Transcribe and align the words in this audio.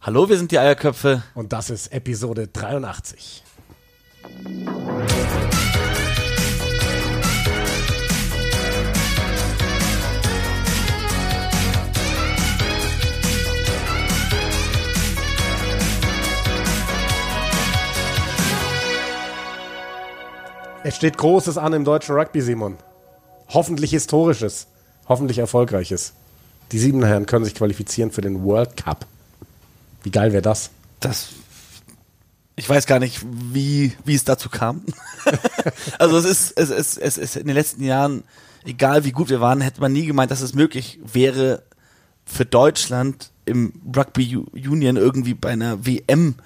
Hallo, 0.00 0.28
wir 0.28 0.38
sind 0.38 0.52
die 0.52 0.60
Eierköpfe. 0.60 1.24
Und 1.34 1.52
das 1.52 1.70
ist 1.70 1.88
Episode 1.92 2.46
83. 2.46 3.42
Es 20.84 20.94
steht 20.94 21.18
Großes 21.18 21.58
an 21.58 21.72
im 21.72 21.84
deutschen 21.84 22.14
Rugby, 22.14 22.40
Simon. 22.40 22.76
Hoffentlich 23.48 23.90
Historisches. 23.90 24.68
Hoffentlich 25.08 25.38
Erfolgreiches. 25.38 26.14
Die 26.70 26.78
Siebener 26.78 27.08
Herren 27.08 27.26
können 27.26 27.44
sich 27.44 27.56
qualifizieren 27.56 28.12
für 28.12 28.20
den 28.20 28.44
World 28.44 28.76
Cup. 28.76 29.04
Wie 30.08 30.12
geil 30.12 30.32
wäre 30.32 30.40
das? 30.40 30.70
Das. 31.00 31.28
Ich 32.56 32.66
weiß 32.66 32.86
gar 32.86 32.98
nicht, 32.98 33.20
wie, 33.30 33.92
wie 34.06 34.14
es 34.14 34.24
dazu 34.24 34.48
kam. 34.48 34.86
also 35.98 36.16
es 36.16 36.24
ist, 36.24 36.58
es 36.58 36.70
ist, 36.70 36.96
es 36.96 37.18
ist 37.18 37.36
in 37.36 37.46
den 37.46 37.54
letzten 37.54 37.82
Jahren, 37.82 38.24
egal 38.64 39.04
wie 39.04 39.12
gut 39.12 39.28
wir 39.28 39.42
waren, 39.42 39.60
hätte 39.60 39.82
man 39.82 39.92
nie 39.92 40.06
gemeint, 40.06 40.30
dass 40.30 40.40
es 40.40 40.54
möglich 40.54 40.98
wäre, 41.04 41.62
für 42.24 42.46
Deutschland 42.46 43.32
im 43.44 43.74
Rugby 43.94 44.38
Union 44.38 44.96
irgendwie 44.96 45.34
bei 45.34 45.50
einer 45.50 45.84
WM 45.84 46.36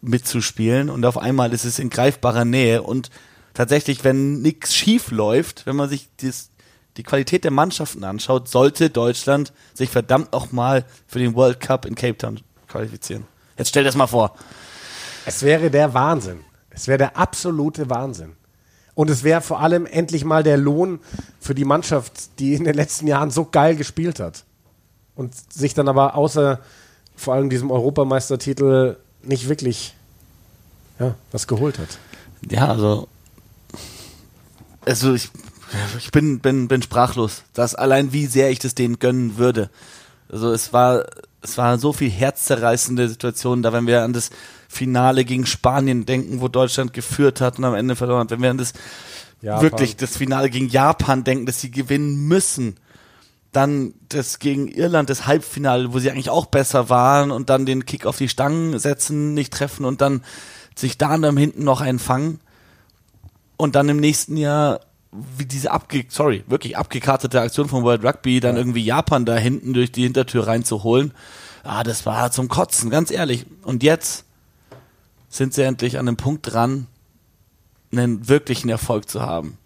mitzuspielen 0.00 0.90
und 0.90 1.06
auf 1.06 1.18
einmal 1.18 1.52
ist 1.52 1.64
es 1.64 1.78
in 1.78 1.90
greifbarer 1.90 2.44
Nähe 2.44 2.82
und 2.82 3.10
tatsächlich, 3.54 4.02
wenn 4.02 4.42
nichts 4.42 4.74
schief 4.74 5.12
läuft, 5.12 5.66
wenn 5.66 5.76
man 5.76 5.88
sich 5.88 6.08
das, 6.20 6.50
die 6.96 7.04
Qualität 7.04 7.44
der 7.44 7.52
Mannschaften 7.52 8.02
anschaut, 8.02 8.48
sollte 8.48 8.90
Deutschland 8.90 9.52
sich 9.72 9.88
verdammt 9.88 10.32
nochmal 10.32 10.84
für 11.06 11.20
den 11.20 11.36
World 11.36 11.60
Cup 11.60 11.86
in 11.86 11.94
Cape 11.94 12.18
Town 12.18 12.40
qualifizieren. 12.68 13.26
Jetzt 13.56 13.68
stell 13.68 13.82
dir 13.82 13.88
das 13.88 13.96
mal 13.96 14.06
vor. 14.06 14.34
Es 15.26 15.42
wäre 15.42 15.70
der 15.70 15.94
Wahnsinn. 15.94 16.40
Es 16.70 16.86
wäre 16.86 16.98
der 16.98 17.16
absolute 17.16 17.90
Wahnsinn. 17.90 18.32
Und 18.94 19.10
es 19.10 19.22
wäre 19.22 19.40
vor 19.40 19.60
allem 19.60 19.86
endlich 19.86 20.24
mal 20.24 20.42
der 20.42 20.56
Lohn 20.56 21.00
für 21.40 21.54
die 21.54 21.64
Mannschaft, 21.64 22.38
die 22.38 22.54
in 22.54 22.64
den 22.64 22.74
letzten 22.74 23.06
Jahren 23.06 23.30
so 23.30 23.44
geil 23.44 23.76
gespielt 23.76 24.20
hat. 24.20 24.44
Und 25.14 25.34
sich 25.52 25.74
dann 25.74 25.88
aber 25.88 26.14
außer 26.14 26.60
vor 27.16 27.34
allem 27.34 27.50
diesem 27.50 27.70
Europameistertitel 27.70 28.96
nicht 29.22 29.48
wirklich 29.48 29.94
ja, 30.98 31.14
was 31.32 31.46
geholt 31.46 31.78
hat. 31.78 31.98
Ja, 32.48 32.68
also, 32.68 33.08
also 34.84 35.14
ich, 35.14 35.30
ich 35.98 36.10
bin, 36.10 36.40
bin, 36.40 36.68
bin 36.68 36.82
sprachlos. 36.82 37.42
Das 37.54 37.74
allein, 37.74 38.12
wie 38.12 38.26
sehr 38.26 38.50
ich 38.50 38.58
das 38.58 38.74
denen 38.74 38.98
gönnen 38.98 39.36
würde. 39.36 39.70
Also 40.30 40.52
es 40.52 40.72
war 40.72 41.04
es 41.40 41.56
war 41.56 41.78
so 41.78 41.92
viel 41.92 42.10
herzzerreißende 42.10 43.08
Situationen 43.08 43.62
da, 43.62 43.72
wenn 43.72 43.86
wir 43.86 44.02
an 44.02 44.12
das 44.12 44.30
Finale 44.68 45.24
gegen 45.24 45.46
Spanien 45.46 46.04
denken, 46.04 46.40
wo 46.40 46.48
Deutschland 46.48 46.92
geführt 46.92 47.40
hat 47.40 47.58
und 47.58 47.64
am 47.64 47.74
Ende 47.74 47.96
verloren 47.96 48.22
hat, 48.22 48.30
wenn 48.30 48.42
wir 48.42 48.50
an 48.50 48.58
das 48.58 48.72
Japan. 49.40 49.62
wirklich 49.62 49.96
das 49.96 50.16
Finale 50.16 50.50
gegen 50.50 50.68
Japan 50.68 51.24
denken, 51.24 51.46
dass 51.46 51.60
sie 51.60 51.70
gewinnen 51.70 52.26
müssen, 52.26 52.76
dann 53.52 53.94
das 54.08 54.40
gegen 54.40 54.68
Irland, 54.68 55.10
das 55.10 55.26
Halbfinale, 55.26 55.92
wo 55.92 55.98
sie 56.00 56.10
eigentlich 56.10 56.30
auch 56.30 56.46
besser 56.46 56.90
waren 56.90 57.30
und 57.30 57.48
dann 57.50 57.66
den 57.66 57.86
Kick 57.86 58.04
auf 58.04 58.18
die 58.18 58.28
Stangen 58.28 58.78
setzen, 58.78 59.32
nicht 59.34 59.52
treffen 59.52 59.84
und 59.84 60.00
dann 60.00 60.22
sich 60.74 60.98
da 60.98 61.16
dann 61.16 61.36
hinten 61.36 61.64
noch 61.64 61.80
einfangen 61.80 62.40
und 63.56 63.74
dann 63.74 63.88
im 63.88 63.98
nächsten 63.98 64.36
Jahr 64.36 64.80
wie 65.10 65.46
diese 65.46 65.70
abge 65.70 66.04
sorry, 66.08 66.44
wirklich 66.46 66.76
abgekartete 66.76 67.40
Aktion 67.40 67.68
von 67.68 67.82
World 67.82 68.04
Rugby, 68.04 68.40
dann 68.40 68.56
ja. 68.56 68.60
irgendwie 68.60 68.84
Japan 68.84 69.24
da 69.24 69.36
hinten 69.36 69.72
durch 69.72 69.90
die 69.90 70.02
Hintertür 70.02 70.46
reinzuholen. 70.46 71.12
Ah, 71.64 71.82
das 71.82 72.06
war 72.06 72.30
zum 72.30 72.48
Kotzen, 72.48 72.90
ganz 72.90 73.10
ehrlich. 73.10 73.46
Und 73.62 73.82
jetzt 73.82 74.24
sind 75.28 75.54
sie 75.54 75.62
endlich 75.62 75.98
an 75.98 76.08
einem 76.08 76.16
Punkt 76.16 76.52
dran, 76.52 76.86
einen 77.92 78.28
wirklichen 78.28 78.68
Erfolg 78.68 79.08
zu 79.08 79.22
haben. 79.22 79.56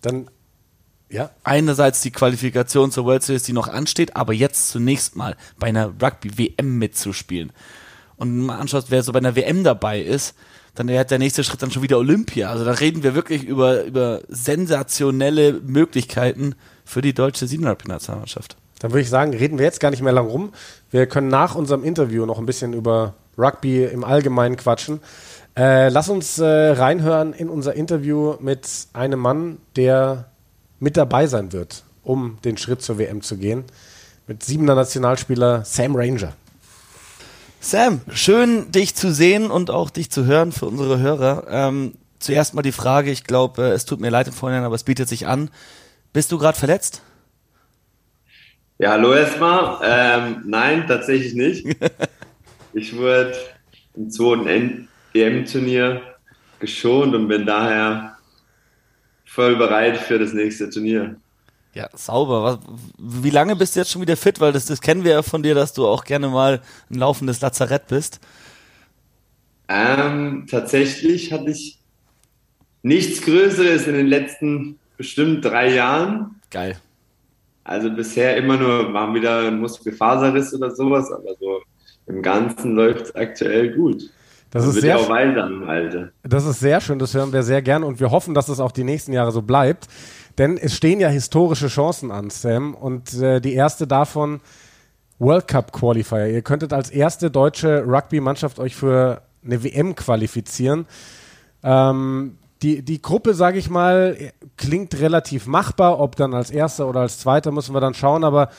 Dann, 0.00 0.30
ja. 1.08 1.30
Einerseits 1.44 2.02
die 2.02 2.10
Qualifikation 2.10 2.92
zur 2.92 3.04
World 3.04 3.22
Series, 3.22 3.42
die 3.42 3.52
noch 3.52 3.68
ansteht, 3.68 4.16
aber 4.16 4.32
jetzt 4.32 4.70
zunächst 4.70 5.16
mal 5.16 5.36
bei 5.58 5.68
einer 5.68 5.92
Rugby-WM 6.00 6.78
mitzuspielen. 6.78 7.52
Und 8.16 8.46
man 8.46 8.60
anschaut, 8.60 8.86
wer 8.88 9.02
so 9.02 9.12
bei 9.12 9.18
einer 9.18 9.36
WM 9.36 9.64
dabei 9.64 10.00
ist, 10.00 10.34
dann 10.74 10.88
wäre 10.88 11.04
der 11.04 11.18
nächste 11.18 11.44
Schritt 11.44 11.62
dann 11.62 11.70
schon 11.70 11.82
wieder 11.82 11.98
Olympia. 11.98 12.50
Also 12.50 12.64
da 12.64 12.72
reden 12.72 13.02
wir 13.02 13.14
wirklich 13.14 13.44
über, 13.44 13.84
über 13.84 14.20
sensationelle 14.28 15.54
Möglichkeiten 15.54 16.54
für 16.84 17.02
die 17.02 17.14
deutsche 17.14 17.46
Siebenrugby-Nationalmannschaft. 17.46 18.56
Dann 18.80 18.92
würde 18.92 19.02
ich 19.02 19.10
sagen, 19.10 19.34
reden 19.34 19.58
wir 19.58 19.64
jetzt 19.64 19.80
gar 19.80 19.90
nicht 19.90 20.02
mehr 20.02 20.12
lang 20.12 20.26
rum. 20.26 20.52
Wir 20.90 21.06
können 21.06 21.28
nach 21.28 21.54
unserem 21.54 21.84
Interview 21.84 22.26
noch 22.26 22.38
ein 22.38 22.46
bisschen 22.46 22.72
über 22.72 23.14
Rugby 23.36 23.84
im 23.84 24.04
Allgemeinen 24.04 24.56
quatschen. 24.56 25.00
Äh, 25.56 25.88
lass 25.88 26.08
uns 26.08 26.38
äh, 26.38 26.46
reinhören 26.46 27.32
in 27.32 27.48
unser 27.48 27.74
Interview 27.74 28.36
mit 28.40 28.68
einem 28.92 29.18
Mann, 29.18 29.58
der 29.74 30.26
mit 30.78 30.96
dabei 30.96 31.26
sein 31.26 31.52
wird, 31.52 31.82
um 32.04 32.38
den 32.44 32.56
Schritt 32.56 32.82
zur 32.82 32.98
WM 32.98 33.22
zu 33.22 33.36
gehen. 33.36 33.64
Mit 34.28 34.44
siebener 34.44 34.74
Nationalspieler 34.74 35.64
Sam 35.64 35.96
Ranger. 35.96 36.34
Sam, 37.60 38.00
schön 38.12 38.70
dich 38.70 38.94
zu 38.94 39.12
sehen 39.12 39.50
und 39.50 39.70
auch 39.70 39.90
dich 39.90 40.10
zu 40.10 40.24
hören 40.24 40.52
für 40.52 40.66
unsere 40.66 41.00
Hörer. 41.00 41.46
Ähm, 41.50 41.94
zuerst 42.20 42.54
mal 42.54 42.62
die 42.62 42.72
Frage, 42.72 43.10
ich 43.10 43.24
glaube, 43.24 43.62
äh, 43.62 43.70
es 43.72 43.84
tut 43.84 44.00
mir 44.00 44.10
leid 44.10 44.28
im 44.28 44.32
Vorhinein, 44.32 44.64
aber 44.64 44.76
es 44.76 44.84
bietet 44.84 45.08
sich 45.08 45.26
an. 45.26 45.50
Bist 46.12 46.30
du 46.30 46.38
gerade 46.38 46.56
verletzt? 46.56 47.02
Ja, 48.78 48.92
hallo 48.92 49.12
erstmal. 49.12 49.80
Ähm, 49.82 50.42
nein, 50.46 50.86
tatsächlich 50.86 51.34
nicht. 51.34 51.66
ich 52.74 52.96
wurde 52.96 53.34
im 53.96 54.08
zweiten 54.08 54.88
EM-Turnier 55.12 56.00
geschont 56.60 57.12
und 57.14 57.26
bin 57.26 57.44
daher 57.44 58.16
voll 59.24 59.56
bereit 59.56 59.96
für 59.96 60.20
das 60.20 60.32
nächste 60.32 60.70
Turnier. 60.70 61.16
Ja, 61.78 61.88
sauber. 61.94 62.42
Was, 62.42 62.58
wie 62.98 63.30
lange 63.30 63.54
bist 63.54 63.76
du 63.76 63.80
jetzt 63.80 63.92
schon 63.92 64.02
wieder 64.02 64.16
fit? 64.16 64.40
Weil 64.40 64.52
das, 64.52 64.66
das 64.66 64.80
kennen 64.80 65.04
wir 65.04 65.12
ja 65.12 65.22
von 65.22 65.44
dir, 65.44 65.54
dass 65.54 65.72
du 65.74 65.86
auch 65.86 66.02
gerne 66.02 66.26
mal 66.26 66.60
ein 66.90 66.98
laufendes 66.98 67.40
Lazarett 67.40 67.86
bist. 67.86 68.18
Ähm, 69.68 70.48
tatsächlich 70.50 71.32
hatte 71.32 71.52
ich 71.52 71.78
nichts 72.82 73.22
Größeres 73.22 73.86
in 73.86 73.94
den 73.94 74.08
letzten 74.08 74.80
bestimmt 74.96 75.44
drei 75.44 75.72
Jahren. 75.72 76.40
Geil. 76.50 76.76
Also 77.62 77.90
bisher 77.90 78.36
immer 78.36 78.56
nur 78.56 78.88
mal 78.88 79.14
wieder 79.14 79.46
ein 79.46 79.60
Muskelfaserriss 79.60 80.52
oder 80.54 80.74
sowas, 80.74 81.12
aber 81.12 81.36
so 81.38 81.62
im 82.06 82.22
Ganzen 82.22 82.74
läuft 82.74 83.02
es 83.02 83.14
aktuell 83.14 83.72
gut. 83.76 84.10
Das 84.50 84.66
ist, 84.66 84.80
sehr 84.80 84.98
auch 84.98 85.10
weiter, 85.10 86.10
das 86.22 86.46
ist 86.46 86.60
sehr 86.60 86.80
schön, 86.80 86.98
das 86.98 87.12
hören 87.12 87.34
wir 87.34 87.42
sehr 87.42 87.60
gern 87.60 87.84
und 87.84 88.00
wir 88.00 88.10
hoffen, 88.10 88.32
dass 88.32 88.48
es 88.48 88.60
auch 88.60 88.72
die 88.72 88.84
nächsten 88.84 89.12
Jahre 89.12 89.30
so 89.30 89.42
bleibt. 89.42 89.86
Denn 90.38 90.56
es 90.56 90.76
stehen 90.76 91.00
ja 91.00 91.08
historische 91.08 91.66
Chancen 91.66 92.10
an, 92.10 92.30
Sam. 92.30 92.74
Und 92.74 93.12
äh, 93.14 93.40
die 93.40 93.54
erste 93.54 93.86
davon 93.86 94.40
World 95.18 95.48
Cup 95.48 95.72
Qualifier. 95.72 96.28
Ihr 96.28 96.42
könntet 96.42 96.72
als 96.72 96.90
erste 96.90 97.30
deutsche 97.30 97.84
Rugby-Mannschaft 97.84 98.60
euch 98.60 98.76
für 98.76 99.22
eine 99.44 99.64
WM 99.64 99.96
qualifizieren. 99.96 100.86
Ähm, 101.64 102.38
die, 102.62 102.82
die 102.82 103.02
Gruppe, 103.02 103.34
sage 103.34 103.58
ich 103.58 103.68
mal, 103.68 104.16
klingt 104.56 104.98
relativ 105.00 105.46
machbar. 105.46 105.98
Ob 105.98 106.14
dann 106.14 106.34
als 106.34 106.50
erster 106.50 106.88
oder 106.88 107.00
als 107.00 107.18
zweiter, 107.18 107.50
müssen 107.50 107.74
wir 107.74 107.80
dann 107.80 107.94
schauen. 107.94 108.22
Aber 108.22 108.50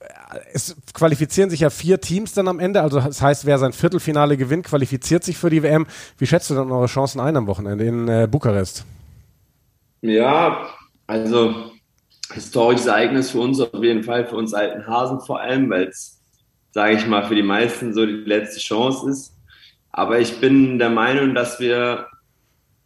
äh, 0.00 0.38
es 0.52 0.74
qualifizieren 0.92 1.50
sich 1.50 1.60
ja 1.60 1.70
vier 1.70 2.00
Teams 2.00 2.32
dann 2.32 2.48
am 2.48 2.58
Ende. 2.58 2.82
Also 2.82 2.98
das 2.98 3.22
heißt, 3.22 3.46
wer 3.46 3.58
sein 3.58 3.72
Viertelfinale 3.72 4.36
gewinnt, 4.36 4.66
qualifiziert 4.66 5.22
sich 5.22 5.38
für 5.38 5.50
die 5.50 5.62
WM. 5.62 5.86
Wie 6.18 6.26
schätzt 6.26 6.50
du 6.50 6.54
dann 6.54 6.72
eure 6.72 6.86
Chancen 6.86 7.20
ein 7.20 7.36
am 7.36 7.46
Wochenende 7.46 7.84
in 7.84 8.08
äh, 8.08 8.26
Bukarest? 8.28 8.84
Ja, 10.02 10.66
also 11.10 11.72
historisches 12.32 12.86
Ereignis 12.86 13.32
für 13.32 13.40
uns 13.40 13.60
auf 13.60 13.82
jeden 13.82 14.04
Fall, 14.04 14.26
für 14.26 14.36
uns 14.36 14.54
alten 14.54 14.86
Hasen 14.86 15.20
vor 15.20 15.40
allem, 15.40 15.68
weil 15.68 15.88
es, 15.88 16.22
sage 16.70 16.94
ich 16.94 17.06
mal, 17.06 17.24
für 17.24 17.34
die 17.34 17.42
meisten 17.42 17.92
so 17.92 18.06
die 18.06 18.12
letzte 18.12 18.60
Chance 18.60 19.10
ist. 19.10 19.36
Aber 19.90 20.20
ich 20.20 20.40
bin 20.40 20.78
der 20.78 20.88
Meinung, 20.90 21.34
dass 21.34 21.58
wir 21.58 22.06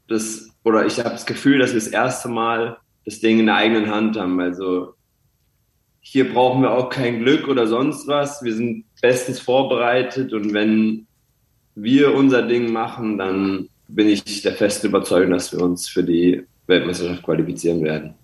das, 0.08 0.48
oder 0.62 0.86
ich 0.86 0.98
habe 1.00 1.10
das 1.10 1.26
Gefühl, 1.26 1.58
dass 1.58 1.72
wir 1.74 1.80
das 1.80 1.88
erste 1.88 2.28
Mal 2.28 2.78
das 3.04 3.20
Ding 3.20 3.40
in 3.40 3.46
der 3.46 3.56
eigenen 3.56 3.90
Hand 3.90 4.18
haben. 4.18 4.40
Also 4.40 4.94
hier 6.00 6.32
brauchen 6.32 6.62
wir 6.62 6.70
auch 6.70 6.88
kein 6.88 7.18
Glück 7.18 7.46
oder 7.46 7.66
sonst 7.66 8.08
was. 8.08 8.42
Wir 8.42 8.54
sind 8.54 8.86
bestens 9.02 9.38
vorbereitet 9.38 10.32
und 10.32 10.54
wenn 10.54 11.06
wir 11.74 12.14
unser 12.14 12.40
Ding 12.40 12.72
machen, 12.72 13.18
dann 13.18 13.68
bin 13.86 14.08
ich 14.08 14.40
der 14.40 14.54
festen 14.54 14.86
Überzeugung, 14.86 15.32
dass 15.32 15.52
wir 15.52 15.60
uns 15.60 15.88
für 15.88 16.02
die 16.02 16.46
Weltmeisterschaft 16.66 17.22
qualifizieren 17.22 17.82
werden. 17.82 18.14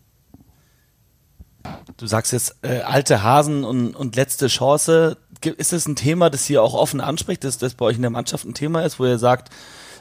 Du 1.96 2.06
sagst 2.06 2.32
jetzt 2.32 2.56
äh, 2.62 2.80
alte 2.80 3.22
Hasen 3.22 3.64
und, 3.64 3.94
und 3.94 4.16
letzte 4.16 4.46
Chance. 4.46 5.18
Ist 5.44 5.72
das 5.72 5.86
ein 5.86 5.96
Thema, 5.96 6.30
das 6.30 6.48
ihr 6.48 6.62
auch 6.62 6.74
offen 6.74 7.00
anspricht, 7.00 7.44
dass 7.44 7.58
das 7.58 7.74
bei 7.74 7.86
euch 7.86 7.96
in 7.96 8.02
der 8.02 8.10
Mannschaft 8.10 8.44
ein 8.44 8.54
Thema 8.54 8.82
ist, 8.82 8.98
wo 8.98 9.04
ihr 9.04 9.18
sagt, 9.18 9.50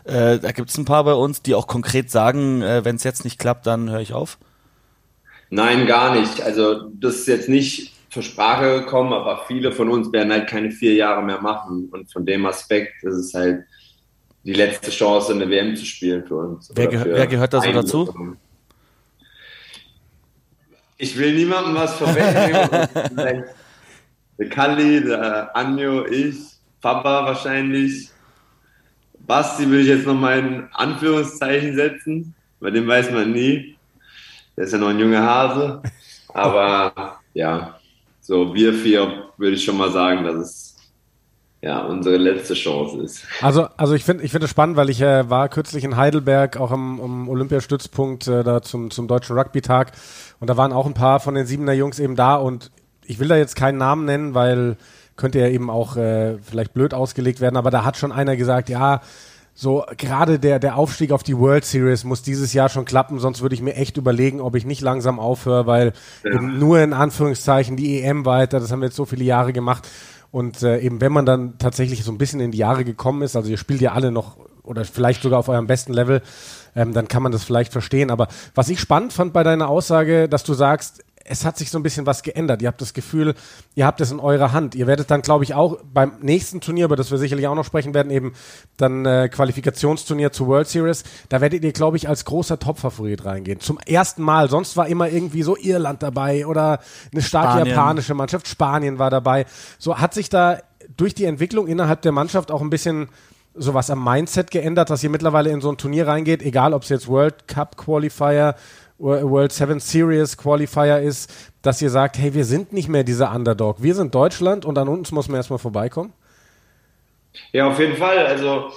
äh, 0.06 0.40
da 0.40 0.52
gibt 0.52 0.70
es 0.70 0.78
ein 0.78 0.86
paar 0.86 1.04
bei 1.04 1.14
uns, 1.14 1.42
die 1.42 1.56
auch 1.56 1.68
konkret 1.68 2.10
sagen, 2.10 2.62
äh, 2.62 2.86
wenn 2.86 2.96
es 2.96 3.04
jetzt 3.04 3.24
nicht 3.24 3.40
klappt, 3.40 3.68
dann 3.68 3.90
höre 3.90 4.00
ich 4.00 4.14
auf? 4.14 4.38
Nein, 5.50 5.88
gar 5.88 6.16
nicht. 6.16 6.42
Also 6.42 6.90
das 6.94 7.16
ist 7.16 7.28
jetzt 7.28 7.50
nicht 7.50 7.94
zur 8.10 8.24
Sprache 8.24 8.82
gekommen, 8.82 9.14
aber 9.14 9.44
viele 9.48 9.72
von 9.72 9.90
uns 9.90 10.12
werden 10.12 10.32
halt 10.32 10.48
keine 10.48 10.72
vier 10.72 10.94
Jahre 10.94 11.22
mehr 11.22 11.42
machen. 11.42 11.90
Und 11.92 12.12
von 12.12 12.26
dem 12.26 12.46
Aspekt 12.46 13.04
ist 13.04 13.16
es 13.16 13.34
halt 13.34 13.66
die 14.44 14.54
letzte 14.54 14.92
Chance, 14.92 15.34
eine 15.34 15.50
WM 15.50 15.76
zu 15.76 15.86
spielen 15.86 16.26
für 16.26 16.36
uns. 16.36 16.72
Wer, 16.74 16.88
geh 16.88 17.00
wer 17.04 17.28
gehört 17.28 17.54
da 17.54 17.62
so 17.62 17.72
dazu? 17.72 18.38
Ich 20.98 21.18
will 21.18 21.34
niemandem 21.34 21.76
was 21.76 21.96
vorwegnehmen. 21.96 23.16
der 24.38 24.50
Kalli, 24.50 25.04
der 25.04 25.56
Anjo, 25.56 26.06
ich, 26.06 26.38
Papa 26.82 27.26
wahrscheinlich. 27.26 28.10
Basti 29.20 29.70
will 29.70 29.82
ich 29.82 29.88
jetzt 29.88 30.08
noch 30.08 30.16
mal 30.16 30.40
in 30.40 30.68
Anführungszeichen 30.74 31.76
setzen, 31.76 32.34
bei 32.60 32.72
dem 32.72 32.88
weiß 32.88 33.12
man 33.12 33.32
nie. 33.32 33.78
Der 34.58 34.66
ist 34.66 34.74
ja 34.74 34.80
noch 34.80 34.90
ein 34.90 35.00
junger 35.00 35.22
Hase. 35.22 35.82
Aber 36.30 37.20
ja, 37.34 37.80
so 38.22 38.54
wir 38.54 38.74
vier 38.74 39.30
würde 39.38 39.56
ich 39.56 39.64
schon 39.64 39.78
mal 39.78 39.92
sagen, 39.92 40.24
dass 40.24 40.36
es 40.36 40.69
ja 41.62 41.86
unsere 41.86 42.18
letzte 42.18 42.54
Chance 42.54 43.02
ist. 43.02 43.26
Also, 43.42 43.68
also 43.78 43.94
ich 43.94 44.04
finde 44.04 44.24
ich 44.24 44.32
finde 44.32 44.46
es 44.46 44.52
spannend, 44.52 44.78
weil 44.78 44.90
ich 44.90 45.02
äh, 45.02 45.30
war 45.30 45.50
kürzlich 45.50 45.84
in 45.84 45.98
Heidelberg 45.98 46.58
auch 46.58 46.72
am, 46.72 47.02
am 47.02 47.30
Olympiastützpunkt 47.30 48.28
äh, 48.28 48.44
da 48.44 48.62
zum, 48.62 48.92
zum 48.92 49.08
Deutschen 49.08 49.38
Rugby-Tag 49.38 49.92
und 50.40 50.50
da 50.50 50.58
waren 50.58 50.72
auch 50.72 50.86
ein 50.86 50.94
paar 50.94 51.20
von 51.20 51.36
den 51.36 51.46
Siebener 51.46 51.74
Jungs 51.74 52.00
eben 52.00 52.16
da 52.16 52.36
und 52.36 52.72
ich 53.06 53.20
will 53.20 53.28
da 53.28 53.36
jetzt 53.36 53.56
keinen 53.56 53.78
Namen 53.78 54.06
nennen, 54.06 54.36
weil 54.36 54.78
könnte 55.18 55.40
ja 55.40 55.48
eben 55.50 55.70
auch 55.70 55.98
äh, 55.98 56.38
vielleicht 56.38 56.74
blöd 56.74 56.94
ausgelegt 56.94 57.42
werden, 57.42 57.58
aber 57.58 57.72
da 57.72 57.84
hat 57.84 57.98
schon 57.98 58.14
einer 58.14 58.38
gesagt, 58.38 58.70
ja, 58.70 59.02
so 59.54 59.84
gerade 59.98 60.40
der, 60.40 60.58
der 60.58 60.78
Aufstieg 60.78 61.12
auf 61.12 61.22
die 61.22 61.38
World 61.38 61.66
Series 61.66 62.06
muss 62.06 62.22
dieses 62.22 62.54
Jahr 62.54 62.70
schon 62.70 62.86
klappen, 62.86 63.20
sonst 63.20 63.42
würde 63.42 63.56
ich 63.56 63.62
mir 63.62 63.76
echt 63.76 63.98
überlegen, 63.98 64.40
ob 64.40 64.56
ich 64.56 64.66
nicht 64.66 64.80
langsam 64.80 65.20
aufhöre, 65.20 65.68
weil 65.68 65.92
ja. 66.24 66.32
eben 66.32 66.58
nur 66.60 66.80
in 66.80 66.94
Anführungszeichen 66.94 67.76
die 67.76 68.02
EM 68.02 68.26
weiter, 68.26 68.62
das 68.62 68.72
haben 68.72 68.80
wir 68.80 68.86
jetzt 68.86 68.96
so 68.96 69.04
viele 69.04 69.26
Jahre 69.26 69.52
gemacht. 69.52 69.86
Und 70.32 70.62
äh, 70.62 70.80
eben 70.80 71.02
wenn 71.02 71.12
man 71.12 71.26
dann 71.26 71.58
tatsächlich 71.58 72.04
so 72.04 72.12
ein 72.12 72.18
bisschen 72.18 72.40
in 72.40 72.52
die 72.52 72.58
Jahre 72.58 72.86
gekommen 72.86 73.22
ist, 73.24 73.36
also 73.36 73.50
ihr 73.50 73.58
spielt 73.58 73.82
ja 73.82 73.94
alle 73.94 74.12
noch 74.12 74.38
oder 74.64 74.86
vielleicht 74.86 75.24
sogar 75.24 75.40
auf 75.40 75.50
eurem 75.50 75.66
besten 75.66 75.94
Level, 75.94 76.22
ähm, 76.76 76.94
dann 76.94 77.08
kann 77.08 77.24
man 77.24 77.32
das 77.32 77.44
vielleicht 77.44 77.72
verstehen. 77.72 78.12
Aber 78.12 78.28
was 78.54 78.70
ich 78.70 78.80
spannend 78.80 79.14
fand 79.14 79.34
bei 79.34 79.42
deiner 79.42 79.68
Aussage, 79.68 80.30
dass 80.30 80.44
du 80.44 80.54
sagst, 80.54 81.04
es 81.30 81.46
hat 81.46 81.58
sich 81.58 81.70
so 81.70 81.78
ein 81.78 81.84
bisschen 81.84 82.08
was 82.08 82.24
geändert. 82.24 82.62
Ihr 82.64 82.68
habt 82.68 82.82
das 82.82 82.94
Gefühl, 82.94 83.36
ihr 83.76 83.86
habt 83.86 84.02
es 84.02 84.12
in 84.12 84.20
eurer 84.20 84.52
Hand. 84.52 84.74
Ihr 84.74 84.88
werdet 84.88 85.12
dann, 85.12 85.22
glaube 85.22 85.44
ich, 85.44 85.54
auch 85.54 85.78
beim 85.94 86.14
nächsten 86.22 86.60
Turnier, 86.60 86.86
über 86.86 86.96
das 86.96 87.12
wir 87.12 87.20
sicherlich 87.20 87.48
auch 87.48 87.54
noch 87.56 87.66
sprechen 87.66 87.94
werden, 87.94 88.12
eben 88.12 88.34
dann 88.78 89.06
äh, 89.06 89.30
Qualifikationsturnier 89.30 90.32
zur 90.32 90.48
World 90.48 90.68
Series, 90.68 91.04
da 91.30 91.40
werdet 91.40 91.64
ihr, 91.64 91.72
glaube 91.72 91.98
ich, 91.98 92.10
als 92.10 92.26
großer 92.26 92.58
Topfavorit 92.58 93.26
reingehen. 93.26 93.60
Zum 93.60 93.78
ersten 93.86 94.24
Mal. 94.24 94.50
Sonst 94.50 94.76
war 94.76 94.88
immer 94.88 95.10
irgendwie 95.10 95.44
so 95.44 95.56
Irland 95.56 96.02
dabei 96.02 96.48
oder 96.48 96.80
eine 97.14 97.22
starke 97.22 97.52
Spanien. 97.52 97.68
japanische 97.68 98.14
Mannschaft. 98.16 98.48
Spanien 98.48 98.98
war 98.98 99.12
dabei. 99.12 99.46
So 99.78 100.00
hat 100.00 100.16
sich 100.16 100.30
da 100.30 100.58
durch 100.98 101.14
die 101.14 101.26
Entwicklung 101.26 101.68
innerhalb 101.68 102.02
der 102.02 102.12
Mannschaft 102.12 102.52
auch 102.52 102.62
ein 102.62 102.72
bisschen 102.72 103.10
sowas 103.54 103.92
am 103.92 104.04
Mindset 104.04 104.50
geändert, 104.50 104.90
dass 104.90 105.04
ihr 105.04 105.10
mittlerweile 105.12 105.52
in 105.52 105.62
so 105.62 105.70
ein 105.70 105.78
Turnier 105.78 106.08
reingeht, 106.08 106.42
egal 106.42 106.74
ob 106.74 106.84
es 106.84 106.90
jetzt 106.90 107.08
World 107.08 107.48
Cup 107.48 107.78
Qualifier 107.78 108.56
World 109.00 109.52
Seven 109.52 109.80
Series 109.80 110.38
Qualifier 110.38 111.00
ist, 111.00 111.32
dass 111.62 111.82
ihr 111.82 111.90
sagt, 111.90 112.18
hey, 112.18 112.34
wir 112.34 112.46
sind 112.46 112.74
nicht 112.74 112.90
mehr 112.90 113.04
dieser 113.04 113.34
Underdog. 113.34 113.82
Wir 113.82 113.96
sind 113.96 114.14
Deutschland 114.14 114.66
und 114.66 114.78
an 114.78 114.88
uns 114.88 115.12
muss 115.12 115.30
man 115.30 115.38
erstmal 115.38 115.60
vorbeikommen? 115.60 116.14
Ja, 117.54 117.68
auf 117.68 117.80
jeden 117.80 117.96
Fall. 117.96 118.26
Also, 118.26 118.72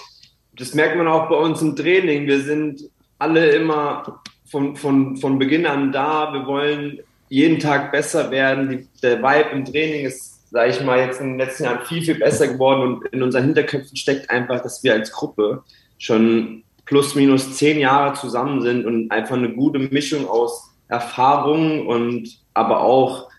das 0.57 0.75
merkt 0.75 0.97
man 0.97 1.09
auch 1.09 1.29
bei 1.29 1.37
uns 1.37 1.61
im 1.61 1.75
Training. 1.75 2.27
Wir 2.27 2.41
sind 2.41 2.83
alle 3.19 3.51
immer 3.51 4.21
von, 4.47 4.77
von, 4.77 5.17
von 5.17 5.39
Beginn 5.39 5.67
an 5.67 5.93
da. 5.93 6.33
Wir 6.33 6.47
wollen 6.47 7.01
jeden 7.29 7.59
Tag 7.59 7.91
besser 7.91 8.31
werden. 8.31 8.69
Die, 8.69 8.89
der 9.03 9.19
Vibe 9.23 9.51
im 9.51 9.65
Training 9.65 10.07
ist, 10.07 10.51
sage 10.51 10.71
ich 10.71 10.81
mal, 10.83 10.99
jetzt 10.99 11.21
in 11.21 11.31
den 11.31 11.39
letzten 11.39 11.65
Jahren 11.65 11.85
viel, 11.87 12.03
viel 12.03 12.19
besser 12.19 12.47
geworden 12.47 12.83
und 12.83 13.07
in 13.07 13.23
unseren 13.23 13.45
Hinterköpfen 13.45 13.97
steckt 13.97 14.31
einfach, 14.31 14.63
dass 14.63 14.85
wir 14.85 14.93
als 14.93 15.11
Gruppe 15.11 15.63
schon 15.99 16.63
plus 16.93 17.15
minus 17.15 17.57
zehn 17.57 17.79
Jahre 17.79 18.13
zusammen 18.13 18.61
sind 18.61 18.85
und 18.85 19.11
einfach 19.11 19.35
eine 19.35 19.51
gute 19.51 19.79
Mischung 19.79 20.29
aus 20.29 20.75
Erfahrung 20.89 21.87
und 21.87 22.39
aber 22.53 22.83
auch 22.83 23.31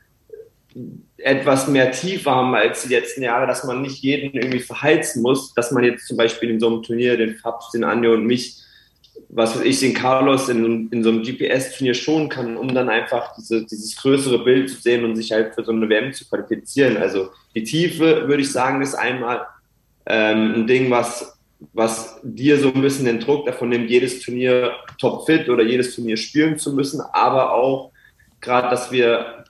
etwas 1.17 1.67
mehr 1.67 1.91
Tiefe 1.91 2.31
haben 2.31 2.55
als 2.55 2.81
die 2.81 2.95
letzten 2.95 3.21
Jahre, 3.21 3.45
dass 3.45 3.63
man 3.63 3.83
nicht 3.83 4.01
jeden 4.01 4.33
irgendwie 4.33 4.59
verheizen 4.59 5.21
muss, 5.21 5.53
dass 5.53 5.69
man 5.69 5.83
jetzt 5.83 6.07
zum 6.07 6.17
Beispiel 6.17 6.49
in 6.49 6.59
so 6.59 6.65
einem 6.65 6.81
Turnier 6.81 7.15
den 7.15 7.35
Fabs, 7.35 7.69
den 7.69 7.83
Anjo 7.83 8.13
und 8.13 8.25
mich, 8.25 8.57
was 9.29 9.55
weiß 9.55 9.65
ich, 9.65 9.79
den 9.81 9.93
Carlos 9.93 10.49
in, 10.49 10.89
in 10.89 11.03
so 11.03 11.11
einem 11.11 11.21
GPS-Turnier 11.21 11.93
schonen 11.93 12.29
kann, 12.29 12.57
um 12.57 12.73
dann 12.73 12.89
einfach 12.89 13.35
diese, 13.35 13.67
dieses 13.67 13.95
größere 13.97 14.43
Bild 14.43 14.71
zu 14.71 14.81
sehen 14.81 15.05
und 15.05 15.15
sich 15.15 15.31
halt 15.31 15.53
für 15.53 15.63
so 15.63 15.71
eine 15.71 15.87
WM 15.87 16.11
zu 16.11 16.27
qualifizieren. 16.27 16.97
Also 16.97 17.29
die 17.53 17.63
Tiefe, 17.63 18.27
würde 18.27 18.41
ich 18.41 18.51
sagen, 18.51 18.81
ist 18.81 18.95
einmal 18.95 19.45
ähm, 20.07 20.55
ein 20.55 20.65
Ding, 20.65 20.89
was 20.89 21.37
was 21.71 22.19
dir 22.23 22.57
so 22.57 22.73
ein 22.73 22.81
bisschen 22.81 23.05
den 23.05 23.19
Druck 23.19 23.45
davon 23.45 23.69
nimmt, 23.69 23.89
jedes 23.89 24.19
Turnier 24.19 24.73
topfit 24.99 25.49
oder 25.49 25.63
jedes 25.63 25.95
Turnier 25.95 26.17
spielen 26.17 26.57
zu 26.57 26.73
müssen, 26.73 27.01
aber 27.13 27.53
auch 27.53 27.91
gerade, 28.41 28.69
dass 28.69 28.91
wir 28.91 29.45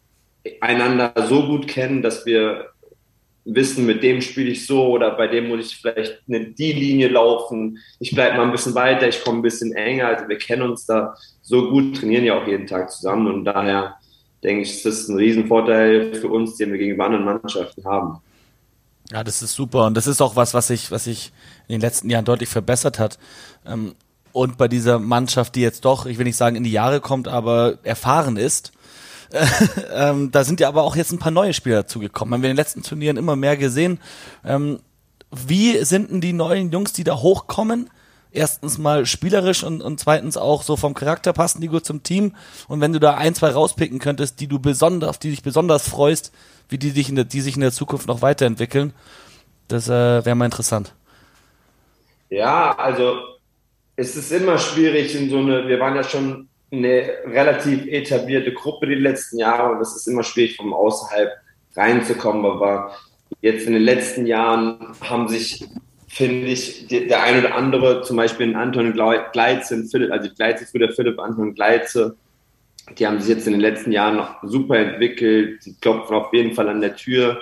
einander 0.62 1.14
so 1.28 1.48
gut 1.48 1.68
kennen, 1.68 2.02
dass 2.02 2.26
wir 2.26 2.70
wissen, 3.46 3.86
mit 3.86 4.04
dem 4.04 4.22
spiele 4.22 4.52
ich 4.52 4.66
so 4.66 4.88
oder 4.88 5.12
bei 5.12 5.28
dem 5.28 5.50
muss 5.50 5.68
ich 5.68 5.78
vielleicht 5.78 6.22
eine 6.28 6.46
die 6.46 6.72
Linie 6.72 7.10
laufen. 7.10 7.80
Ich 8.00 8.12
bleibe 8.12 8.38
mal 8.38 8.46
ein 8.46 8.52
bisschen 8.52 8.76
weiter, 8.76 9.08
ich 9.08 9.24
komme 9.24 9.40
ein 9.40 9.44
bisschen 9.44 9.74
enger. 9.74 10.08
Also 10.08 10.28
wir 10.28 10.38
kennen 10.38 10.62
uns 10.62 10.86
da 10.86 11.16
so 11.42 11.70
gut, 11.70 11.98
trainieren 11.98 12.24
ja 12.24 12.42
auch 12.42 12.48
jeden 12.48 12.68
Tag 12.68 12.92
zusammen 12.92 13.28
und 13.28 13.46
daher 13.46 13.96
denke 14.44 14.64
ich, 14.64 14.72
ist 14.72 14.86
das 14.86 15.08
ein 15.08 15.18
Riesenvorteil 15.18 16.14
für 16.16 16.28
uns, 16.28 16.56
den 16.58 16.72
wir 16.72 16.80
gegenüber 16.80 17.06
anderen 17.06 17.26
Mannschaften 17.26 17.84
haben. 17.86 18.22
Ja, 19.14 19.24
das 19.24 19.44
ist 19.44 19.54
super 19.54 19.86
und 19.86 19.94
das 19.94 20.08
ist 20.08 20.22
auch 20.22 20.36
was, 20.36 20.56
was 20.56 20.68
sich, 20.68 20.90
was 20.90 21.04
sich 21.04 21.32
in 21.68 21.74
den 21.76 21.82
letzten 21.82 22.10
Jahren 22.10 22.26
deutlich 22.26 22.50
verbessert 22.50 22.98
hat. 22.98 23.20
Ähm, 23.64 23.94
und 24.32 24.58
bei 24.58 24.68
dieser 24.68 24.98
Mannschaft, 24.98 25.54
die 25.54 25.62
jetzt 25.62 25.86
doch, 25.86 26.08
ich 26.08 26.18
will 26.18 26.26
nicht 26.26 26.36
sagen 26.36 26.56
in 26.56 26.64
die 26.64 26.72
Jahre 26.72 27.00
kommt, 27.00 27.28
aber 27.28 27.78
erfahren 27.84 28.38
ist, 28.38 28.72
ähm, 29.94 30.32
da 30.32 30.44
sind 30.44 30.60
ja 30.60 30.68
aber 30.68 30.82
auch 30.82 30.96
jetzt 30.96 31.12
ein 31.12 31.20
paar 31.20 31.32
neue 31.32 31.54
Spieler 31.54 31.84
dazugekommen. 31.84 32.34
Haben 32.34 32.42
wir 32.42 32.50
in 32.50 32.56
den 32.56 32.62
letzten 32.62 32.82
Turnieren 32.82 33.18
immer 33.18 33.36
mehr 33.36 33.56
gesehen. 33.56 34.00
Ähm, 34.44 34.80
wie 35.30 35.84
sind 35.86 36.10
denn 36.10 36.22
die 36.22 36.34
neuen 36.34 36.72
Jungs, 36.72 36.92
die 36.94 37.04
da 37.04 37.16
hochkommen? 37.16 37.92
Erstens 38.36 38.80
mal 38.80 39.06
spielerisch 39.06 39.64
und, 39.64 39.82
und 39.82 40.00
zweitens 40.00 40.38
auch 40.38 40.64
so 40.64 40.76
vom 40.76 40.96
Charakter 40.96 41.34
passen 41.34 41.62
die 41.62 41.68
gut 41.68 41.86
zum 41.86 42.02
Team. 42.02 42.36
Und 42.68 42.82
wenn 42.82 42.92
du 42.92 43.00
da 43.00 43.14
ein, 43.14 43.36
zwei 43.36 43.50
rauspicken 43.50 44.00
könntest, 44.00 44.40
die 44.40 44.48
du 44.48 44.60
besonders, 44.60 45.20
die 45.20 45.30
dich 45.30 45.44
besonders 45.44 45.88
freust, 45.88 46.34
wie 46.68 46.80
die, 46.80 46.92
dich 46.92 47.10
in 47.10 47.16
der, 47.16 47.26
die 47.26 47.42
sich 47.42 47.56
in 47.56 47.62
der 47.62 47.72
Zukunft 47.72 48.08
noch 48.08 48.24
weiterentwickeln. 48.24 48.94
Das 49.68 49.88
äh, 49.88 50.26
wäre 50.26 50.36
mal 50.36 50.46
interessant. 50.46 50.94
Ja, 52.30 52.76
also 52.78 53.20
es 53.96 54.16
ist 54.16 54.32
immer 54.32 54.58
schwierig 54.58 55.16
in 55.16 55.30
so 55.30 55.38
eine, 55.38 55.68
wir 55.68 55.80
waren 55.80 55.96
ja 55.96 56.04
schon 56.04 56.50
eine 56.72 57.12
relativ 57.26 57.86
etablierte 57.86 58.52
Gruppe 58.54 58.88
die 58.88 58.96
letzten 58.96 59.38
Jahre 59.38 59.72
und 59.72 59.82
es 59.82 59.96
ist 59.96 60.08
immer 60.08 60.24
schwierig, 60.24 60.58
von 60.58 60.74
außerhalb 60.74 61.32
reinzukommen. 61.76 62.46
Aber 62.46 62.96
jetzt 63.42 63.68
in 63.68 63.74
den 63.74 63.84
letzten 63.84 64.26
Jahren 64.26 64.96
haben 65.02 65.28
sich, 65.28 65.64
finde 66.14 66.48
ich, 66.48 66.88
der 66.88 67.24
eine 67.24 67.40
oder 67.40 67.56
andere, 67.56 68.04
zum 68.04 68.18
Beispiel 68.18 68.48
in 68.48 68.56
Anton 68.56 68.94
Gleitze, 68.94 69.84
also 70.12 70.30
Gleitze 70.36 70.66
für 70.66 70.80
der 70.80 70.92
Philipp 70.92 71.20
Anton 71.20 71.56
Gleitze, 71.56 72.16
die 72.98 73.08
haben 73.08 73.20
sich 73.20 73.36
jetzt 73.36 73.48
in 73.48 73.54
den 73.54 73.62
letzten 73.62 73.92
Jahren 73.92 74.18
noch 74.18 74.36
super 74.44 74.78
entwickelt. 74.78 75.66
Die 75.66 75.74
klopfen 75.80 76.16
auf 76.16 76.34
jeden 76.34 76.54
Fall 76.54 76.70
an 76.70 76.82
der 76.82 76.96
Tür. 76.96 77.42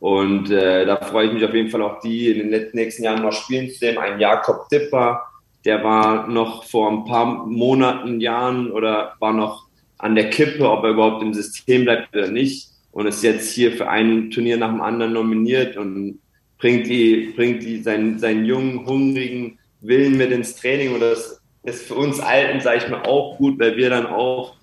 Und 0.00 0.50
äh, 0.50 0.84
da 0.84 0.96
freue 0.96 1.28
ich 1.28 1.32
mich 1.32 1.44
auf 1.44 1.54
jeden 1.54 1.70
Fall 1.70 1.82
auch, 1.82 2.00
die 2.00 2.28
in 2.28 2.50
den 2.50 2.68
nächsten 2.72 3.04
Jahren 3.04 3.22
noch 3.22 3.32
spielen 3.32 3.70
zu 3.70 3.78
sehen. 3.78 3.96
Ein 3.96 4.20
Jakob 4.20 4.68
Dipper, 4.68 5.22
der 5.64 5.82
war 5.82 6.26
noch 6.26 6.64
vor 6.64 6.90
ein 6.90 7.04
paar 7.04 7.46
Monaten, 7.46 8.20
Jahren 8.20 8.70
oder 8.70 9.14
war 9.20 9.32
noch 9.32 9.66
an 9.98 10.14
der 10.14 10.28
Kippe, 10.28 10.68
ob 10.68 10.84
er 10.84 10.90
überhaupt 10.90 11.22
im 11.22 11.32
System 11.32 11.84
bleibt 11.84 12.14
oder 12.14 12.28
nicht. 12.28 12.68
Und 12.92 13.06
ist 13.06 13.22
jetzt 13.22 13.52
hier 13.52 13.72
für 13.72 13.88
ein 13.88 14.30
Turnier 14.30 14.56
nach 14.56 14.70
dem 14.70 14.80
anderen 14.80 15.12
nominiert 15.12 15.76
und 15.76 16.18
bringt 16.58 16.86
die, 16.86 17.32
bringt 17.36 17.62
die 17.62 17.82
seinen, 17.82 18.18
seinen 18.18 18.44
jungen, 18.44 18.86
hungrigen 18.86 19.58
Willen 19.80 20.16
mit 20.16 20.30
ins 20.30 20.56
Training. 20.56 20.94
Und 20.94 21.00
das 21.00 21.40
ist 21.62 21.86
für 21.86 21.94
uns 21.94 22.20
Alten, 22.20 22.60
sage 22.60 22.78
ich 22.78 22.88
mal, 22.88 23.02
auch 23.02 23.36
gut, 23.38 23.58
weil 23.58 23.76
wir 23.76 23.90
dann 23.90 24.06
auch, 24.06 24.56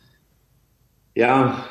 ja, 1.15 1.65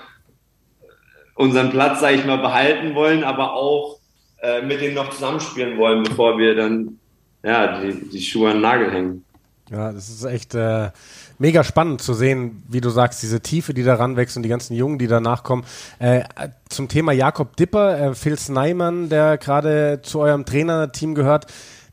unseren 1.35 1.71
Platz, 1.71 2.01
sage 2.01 2.17
ich 2.17 2.25
mal, 2.25 2.39
behalten 2.39 2.95
wollen, 2.95 3.25
aber 3.25 3.55
auch 3.55 3.99
äh, 4.43 4.63
mit 4.63 4.81
denen 4.81 4.95
noch 4.95 5.11
zusammenspielen 5.11 5.79
wollen, 5.79 6.03
bevor 6.03 6.39
wir 6.39 6.55
dann, 6.55 6.99
ja, 7.43 7.81
die, 7.81 8.09
die 8.11 8.21
Schuhe 8.21 8.51
an 8.51 8.57
den 8.57 8.63
Nagel 8.63 8.93
hängen. 8.93 9.25
Ja, 9.73 9.91
das 9.91 10.11
ist 10.11 10.25
echt 10.25 10.55
äh, 10.55 10.91
mega 11.39 11.65
spannend 11.65 12.03
zu 12.03 12.13
sehen, 12.13 12.63
wie 12.69 12.83
du 12.83 12.91
sagst, 12.91 13.23
diese 13.23 13.41
Tiefe, 13.41 13.73
die 13.73 13.83
da 13.83 13.95
ranwächst 13.95 14.37
und 14.37 14.43
die 14.43 14.51
ganzen 14.51 14.75
Jungen, 14.75 14.99
die 14.99 15.07
danach 15.07 15.45
kommen. 15.45 15.65
Äh, 15.99 16.25
zum 16.69 16.89
Thema 16.89 17.13
Jakob 17.13 17.57
Dipper, 17.57 17.99
äh, 17.99 18.15
Phil 18.15 18.39
Sneimann, 18.39 19.09
der 19.09 19.39
gerade 19.39 20.01
zu 20.03 20.21
eurem 20.21 20.45
Trainerteam 20.45 21.15
gehört, 21.15 21.47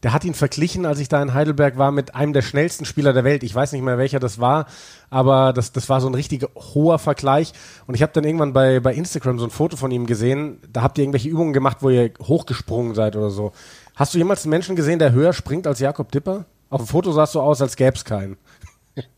der 0.03 0.11
hat 0.11 0.25
ihn 0.25 0.33
verglichen, 0.33 0.85
als 0.85 0.99
ich 0.99 1.07
da 1.07 1.21
in 1.21 1.33
Heidelberg 1.33 1.77
war, 1.77 1.91
mit 1.91 2.15
einem 2.15 2.33
der 2.33 2.41
schnellsten 2.41 2.83
Spieler 2.83 3.13
der 3.13 3.23
Welt. 3.23 3.43
Ich 3.43 3.55
weiß 3.55 3.71
nicht 3.71 3.81
mehr, 3.81 3.97
welcher 3.97 4.19
das 4.19 4.39
war, 4.39 4.65
aber 5.09 5.53
das, 5.53 5.71
das 5.71 5.87
war 5.87 6.01
so 6.01 6.07
ein 6.07 6.15
richtig 6.15 6.45
hoher 6.55 6.99
Vergleich. 6.99 7.53
Und 7.87 7.95
ich 7.95 8.01
habe 8.01 8.11
dann 8.13 8.25
irgendwann 8.25 8.51
bei, 8.51 8.81
bei 8.81 8.93
Instagram 8.93 9.39
so 9.39 9.45
ein 9.45 9.51
Foto 9.51 9.77
von 9.77 9.91
ihm 9.91 10.05
gesehen. 10.05 10.59
Da 10.71 10.81
habt 10.81 10.97
ihr 10.97 11.03
irgendwelche 11.03 11.29
Übungen 11.29 11.53
gemacht, 11.53 11.77
wo 11.79 11.89
ihr 11.89 12.11
hochgesprungen 12.21 12.93
seid 12.93 13.15
oder 13.15 13.29
so. 13.29 13.53
Hast 13.95 14.13
du 14.13 14.17
jemals 14.17 14.43
einen 14.43 14.51
Menschen 14.51 14.75
gesehen, 14.75 14.99
der 14.99 15.13
höher 15.13 15.33
springt 15.33 15.65
als 15.65 15.79
Jakob 15.79 16.11
Dipper? 16.11 16.45
Auf 16.69 16.81
dem 16.81 16.87
Foto 16.87 17.11
sah 17.11 17.23
es 17.23 17.31
so 17.31 17.41
aus, 17.41 17.61
als 17.61 17.75
gäbe 17.75 17.95
es 17.95 18.05
keinen. 18.05 18.37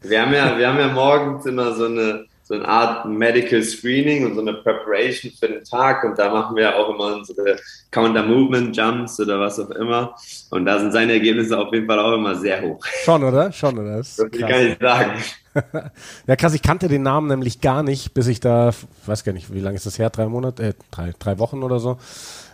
Wir 0.02 0.22
haben 0.22 0.34
ja, 0.34 0.58
wir 0.58 0.68
haben 0.68 0.80
ja 0.80 0.88
morgens 0.90 1.46
immer 1.46 1.74
so 1.74 1.86
eine, 1.86 2.26
so 2.44 2.54
eine 2.54 2.68
Art 2.68 3.06
Medical 3.06 3.64
Screening 3.64 4.26
und 4.26 4.36
so 4.36 4.42
eine 4.42 4.54
Preparation 4.54 5.32
für 5.32 5.48
den 5.48 5.64
Tag 5.64 6.04
und 6.04 6.18
da 6.20 6.32
machen 6.32 6.56
wir 6.56 6.78
auch 6.78 6.94
immer 6.94 7.16
unsere 7.16 7.58
Counter 7.90 8.24
Movement 8.24 8.76
Jumps 8.76 9.20
oder 9.20 9.40
was 9.40 9.60
auch 9.60 9.72
immer 9.72 10.16
und 10.52 10.66
da 10.66 10.80
sind 10.80 10.92
seine 10.92 11.14
Ergebnisse 11.14 11.58
auf 11.58 11.74
jeden 11.74 11.88
Fall 11.88 12.00
auch 12.00 12.14
immer 12.14 12.36
sehr 12.36 12.62
hoch. 12.62 12.86
Schon, 13.04 13.24
oder? 13.24 13.52
Schon, 13.52 13.80
oder? 13.80 13.98
Das, 13.98 14.18
das 14.18 14.32
kann 14.32 14.68
ich 14.68 14.78
sagen. 14.80 15.12
ja, 16.28 16.36
krass, 16.36 16.54
ich 16.54 16.62
kannte 16.62 16.88
den 16.88 17.04
Namen 17.04 17.28
nämlich 17.28 17.62
gar 17.62 17.84
nicht, 17.84 18.14
bis 18.14 18.28
ich 18.28 18.40
da, 18.40 18.72
weiß 19.06 19.24
gar 19.24 19.34
nicht, 19.34 19.54
wie 19.54 19.60
lange 19.60 19.78
ist 19.78 19.86
das 19.86 19.98
her? 19.98 20.10
Drei 20.10 20.28
Monate, 20.28 20.64
äh, 20.64 20.74
drei, 20.92 21.14
drei 21.18 21.40
Wochen 21.40 21.64
oder 21.64 21.80
so. 21.80 21.98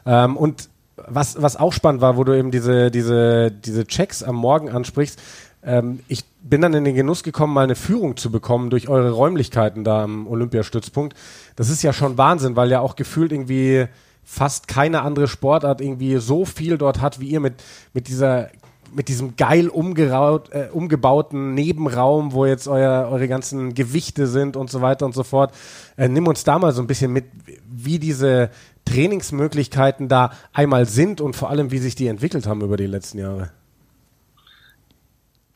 Ähm, 0.06 0.38
und 0.38 0.70
was, 1.08 1.42
was 1.42 1.56
auch 1.56 1.74
spannend 1.74 2.02
war, 2.02 2.18
wo 2.18 2.24
du 2.24 2.34
eben 2.38 2.52
diese, 2.52 2.92
diese, 2.92 3.52
diese 3.52 3.86
Checks 3.86 4.24
am 4.24 4.36
Morgen 4.36 4.70
ansprichst, 4.70 5.20
ähm, 5.64 6.00
ich 6.08 6.24
bin 6.42 6.62
dann 6.62 6.74
in 6.74 6.86
den 6.86 6.96
Genuss 6.96 7.24
gekommen, 7.24 7.54
mal 7.54 7.64
eine 7.64 7.76
Führung 7.76 8.18
zu 8.18 8.32
bekommen 8.32 8.70
durch 8.70 8.90
eure 8.90 9.12
Räumlichkeiten 9.12 9.84
da 9.84 10.04
am 10.04 10.28
Olympiastützpunkt. 10.28 11.16
Das 11.56 11.70
ist 11.70 11.84
ja 11.84 11.94
schon 11.94 12.18
Wahnsinn, 12.18 12.56
weil 12.56 12.72
ja 12.72 12.80
auch 12.80 12.96
gefühlt 12.96 13.32
irgendwie 13.32 13.86
fast 14.24 14.68
keine 14.68 15.04
andere 15.04 15.28
Sportart 15.28 15.82
irgendwie 15.82 16.18
so 16.18 16.46
viel 16.46 16.78
dort 16.78 17.02
hat 17.02 17.20
wie 17.20 17.30
ihr 17.30 17.40
mit, 17.40 17.56
mit 17.94 18.08
dieser 18.08 18.50
mit 18.94 19.10
diesem 19.10 19.36
geil 19.36 19.68
umgeraut, 19.68 20.50
äh, 20.54 20.70
umgebauten 20.72 21.54
Nebenraum, 21.54 22.32
wo 22.32 22.46
jetzt 22.46 22.68
euer, 22.68 23.10
eure 23.10 23.28
ganzen 23.28 23.74
Gewichte 23.74 24.28
sind 24.28 24.56
und 24.56 24.70
so 24.70 24.82
weiter 24.82 25.06
und 25.06 25.14
so 25.14 25.24
fort. 25.24 25.54
Äh, 25.98 26.08
nimm 26.08 26.26
uns 26.26 26.46
da 26.46 26.58
mal 26.58 26.72
so 26.72 26.82
ein 26.82 26.88
bisschen 26.88 27.12
mit, 27.12 27.26
wie 27.70 28.00
diese 28.00 28.50
Trainingsmöglichkeiten 28.88 30.08
da 30.08 30.32
einmal 30.54 30.86
sind 30.86 31.22
und 31.22 31.36
vor 31.36 31.50
allem, 31.50 31.72
wie 31.72 31.80
sich 31.80 31.96
die 31.96 32.08
entwickelt 32.08 32.48
haben 32.48 32.62
über 32.62 32.78
die 32.78 32.88
letzten 32.88 33.20
Jahre. 33.20 33.52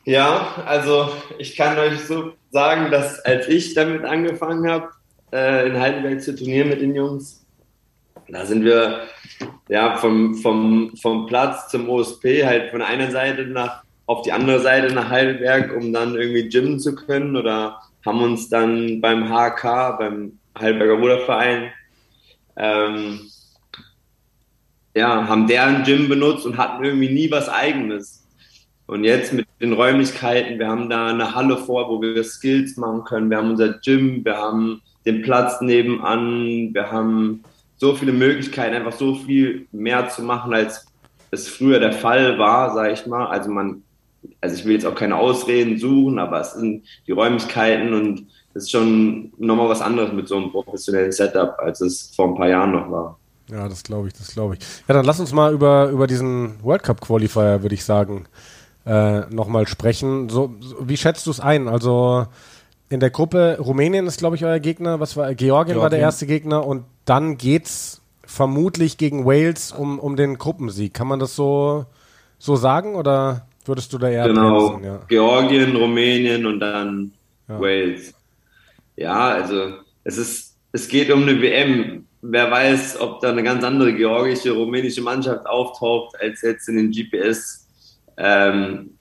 Ja, 0.04 0.64
also 0.66 1.10
ich 1.38 1.56
kann 1.56 1.78
euch 1.78 2.00
so 2.00 2.32
sagen, 2.50 2.90
dass 2.90 3.20
als 3.20 3.46
ich 3.48 3.74
damit 3.74 4.04
angefangen 4.04 4.68
habe, 4.68 4.88
äh, 5.32 5.68
in 5.68 5.78
Heidelberg 5.78 6.20
zu 6.20 6.34
turnieren 6.34 6.70
mit 6.70 6.80
den 6.80 6.94
Jungs, 6.94 7.44
da 8.28 8.44
sind 8.44 8.64
wir 8.64 9.00
ja 9.68 9.96
vom, 9.96 10.34
vom, 10.36 10.92
vom 11.00 11.26
Platz 11.26 11.68
zum 11.68 11.88
OSP 11.88 12.44
halt 12.44 12.70
von 12.70 12.82
einer 12.82 13.10
Seite 13.10 13.44
nach 13.46 13.82
auf 14.06 14.22
die 14.22 14.32
andere 14.32 14.60
Seite 14.60 14.92
nach 14.92 15.08
Heidelberg, 15.08 15.74
um 15.74 15.92
dann 15.92 16.16
irgendwie 16.16 16.48
gymmen 16.48 16.80
zu 16.80 16.94
können 16.94 17.36
oder 17.36 17.80
haben 18.04 18.22
uns 18.22 18.48
dann 18.48 19.00
beim 19.00 19.28
HK, 19.28 19.96
beim 19.98 20.38
Heidelberger 20.58 20.94
Ruderverein, 20.94 21.70
ähm, 22.56 23.20
ja, 24.94 25.26
haben 25.28 25.46
deren 25.46 25.84
Gym 25.84 26.08
benutzt 26.08 26.46
und 26.46 26.56
hatten 26.56 26.84
irgendwie 26.84 27.08
nie 27.08 27.30
was 27.30 27.48
eigenes. 27.48 28.22
Und 28.86 29.04
jetzt 29.04 29.32
mit 29.32 29.46
den 29.60 29.72
Räumlichkeiten, 29.72 30.58
wir 30.58 30.68
haben 30.68 30.90
da 30.90 31.08
eine 31.08 31.34
Halle 31.34 31.56
vor, 31.56 31.88
wo 31.88 32.02
wir 32.02 32.22
Skills 32.24 32.76
machen 32.76 33.04
können. 33.04 33.30
Wir 33.30 33.38
haben 33.38 33.50
unser 33.50 33.74
Gym, 33.78 34.24
wir 34.24 34.36
haben 34.36 34.82
den 35.06 35.22
Platz 35.22 35.60
nebenan, 35.60 36.74
wir 36.74 36.90
haben 36.90 37.42
so 37.76 37.94
viele 37.94 38.12
Möglichkeiten, 38.12 38.76
einfach 38.76 38.92
so 38.92 39.14
viel 39.14 39.66
mehr 39.72 40.08
zu 40.08 40.22
machen, 40.22 40.52
als 40.52 40.86
es 41.30 41.48
früher 41.48 41.80
der 41.80 41.92
Fall 41.92 42.38
war, 42.38 42.74
sage 42.74 42.92
ich 42.92 43.06
mal. 43.06 43.26
Also 43.26 43.50
man, 43.50 43.82
also 44.40 44.56
ich 44.56 44.64
will 44.64 44.74
jetzt 44.74 44.86
auch 44.86 44.94
keine 44.94 45.16
Ausreden 45.16 45.78
suchen, 45.78 46.18
aber 46.18 46.40
es 46.40 46.52
sind 46.52 46.84
die 47.06 47.12
Räumlichkeiten 47.12 47.94
und 47.94 48.26
ist 48.54 48.70
schon 48.70 49.32
nochmal 49.38 49.68
was 49.68 49.80
anderes 49.80 50.12
mit 50.12 50.28
so 50.28 50.36
einem 50.36 50.50
professionellen 50.50 51.12
Setup, 51.12 51.56
als 51.58 51.80
es 51.80 52.12
vor 52.14 52.28
ein 52.28 52.34
paar 52.34 52.48
Jahren 52.48 52.72
noch 52.72 52.90
war. 52.90 53.18
Ja, 53.50 53.68
das 53.68 53.82
glaube 53.82 54.08
ich, 54.08 54.14
das 54.14 54.32
glaube 54.32 54.54
ich. 54.54 54.60
Ja, 54.88 54.94
dann 54.94 55.04
lass 55.04 55.20
uns 55.20 55.32
mal 55.32 55.52
über, 55.52 55.88
über 55.88 56.06
diesen 56.06 56.62
World 56.62 56.82
Cup 56.82 57.00
Qualifier, 57.00 57.62
würde 57.62 57.74
ich 57.74 57.84
sagen, 57.84 58.26
äh, 58.86 59.20
nochmal 59.30 59.66
sprechen. 59.66 60.28
So, 60.28 60.54
so, 60.60 60.76
wie 60.88 60.96
schätzt 60.96 61.26
du 61.26 61.30
es 61.30 61.40
ein? 61.40 61.68
Also 61.68 62.26
in 62.88 63.00
der 63.00 63.10
Gruppe 63.10 63.58
Rumänien 63.58 64.06
ist, 64.06 64.18
glaube 64.18 64.36
ich, 64.36 64.44
euer 64.44 64.58
Gegner. 64.58 65.00
Was 65.00 65.16
war 65.16 65.26
Georgien, 65.34 65.46
Georgien 65.46 65.78
war 65.80 65.90
der 65.90 65.98
erste 65.98 66.26
Gegner 66.26 66.66
und 66.66 66.84
dann 67.04 67.38
geht's 67.38 68.00
vermutlich 68.24 68.98
gegen 68.98 69.26
Wales 69.26 69.72
um, 69.72 69.98
um 69.98 70.16
den 70.16 70.38
Gruppensieg. 70.38 70.94
Kann 70.94 71.06
man 71.06 71.18
das 71.18 71.36
so, 71.36 71.86
so 72.38 72.56
sagen 72.56 72.94
oder 72.94 73.46
würdest 73.64 73.92
du 73.92 73.98
da 73.98 74.08
eher 74.08 74.28
Genau, 74.28 74.78
ja. 74.80 75.00
Georgien, 75.08 75.76
Rumänien 75.76 76.46
und 76.46 76.60
dann 76.60 77.12
ja. 77.48 77.60
Wales. 77.60 78.14
Ja, 78.96 79.28
also 79.30 79.74
es 80.04 80.18
ist, 80.18 80.58
es 80.72 80.88
geht 80.88 81.10
um 81.10 81.22
eine 81.22 81.40
WM. 81.40 82.06
Wer 82.22 82.50
weiß, 82.50 83.00
ob 83.00 83.20
da 83.20 83.30
eine 83.30 83.42
ganz 83.42 83.64
andere 83.64 83.94
georgische, 83.94 84.52
rumänische 84.52 85.02
Mannschaft 85.02 85.46
auftaucht 85.46 86.14
als 86.20 86.42
jetzt 86.42 86.68
in 86.68 86.76
den 86.76 86.90
GPS 86.90 87.68
ähm, 88.16 88.96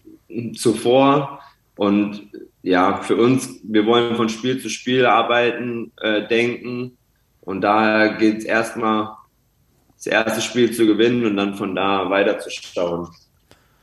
zuvor. 0.56 1.40
Und 1.76 2.30
ja, 2.64 3.02
für 3.02 3.16
uns, 3.16 3.60
wir 3.64 3.86
wollen 3.86 4.16
von 4.16 4.30
Spiel 4.30 4.60
zu 4.60 4.70
Spiel 4.70 5.06
arbeiten, 5.06 5.92
äh, 6.02 6.28
denken. 6.28 6.98
Und 7.42 7.62
daher 7.62 8.16
geht 8.16 8.40
es 8.40 8.46
erstmal, 8.46 9.16
das 9.96 10.08
erste 10.08 10.42
Spiel 10.42 10.72
zu 10.72 10.88
gewinnen 10.88 11.26
und 11.26 11.38
dann 11.38 11.54
von 11.54 11.76
da 11.76 12.10
weiter 12.10 12.40
zu 12.40 12.50
schauen. 12.50 13.08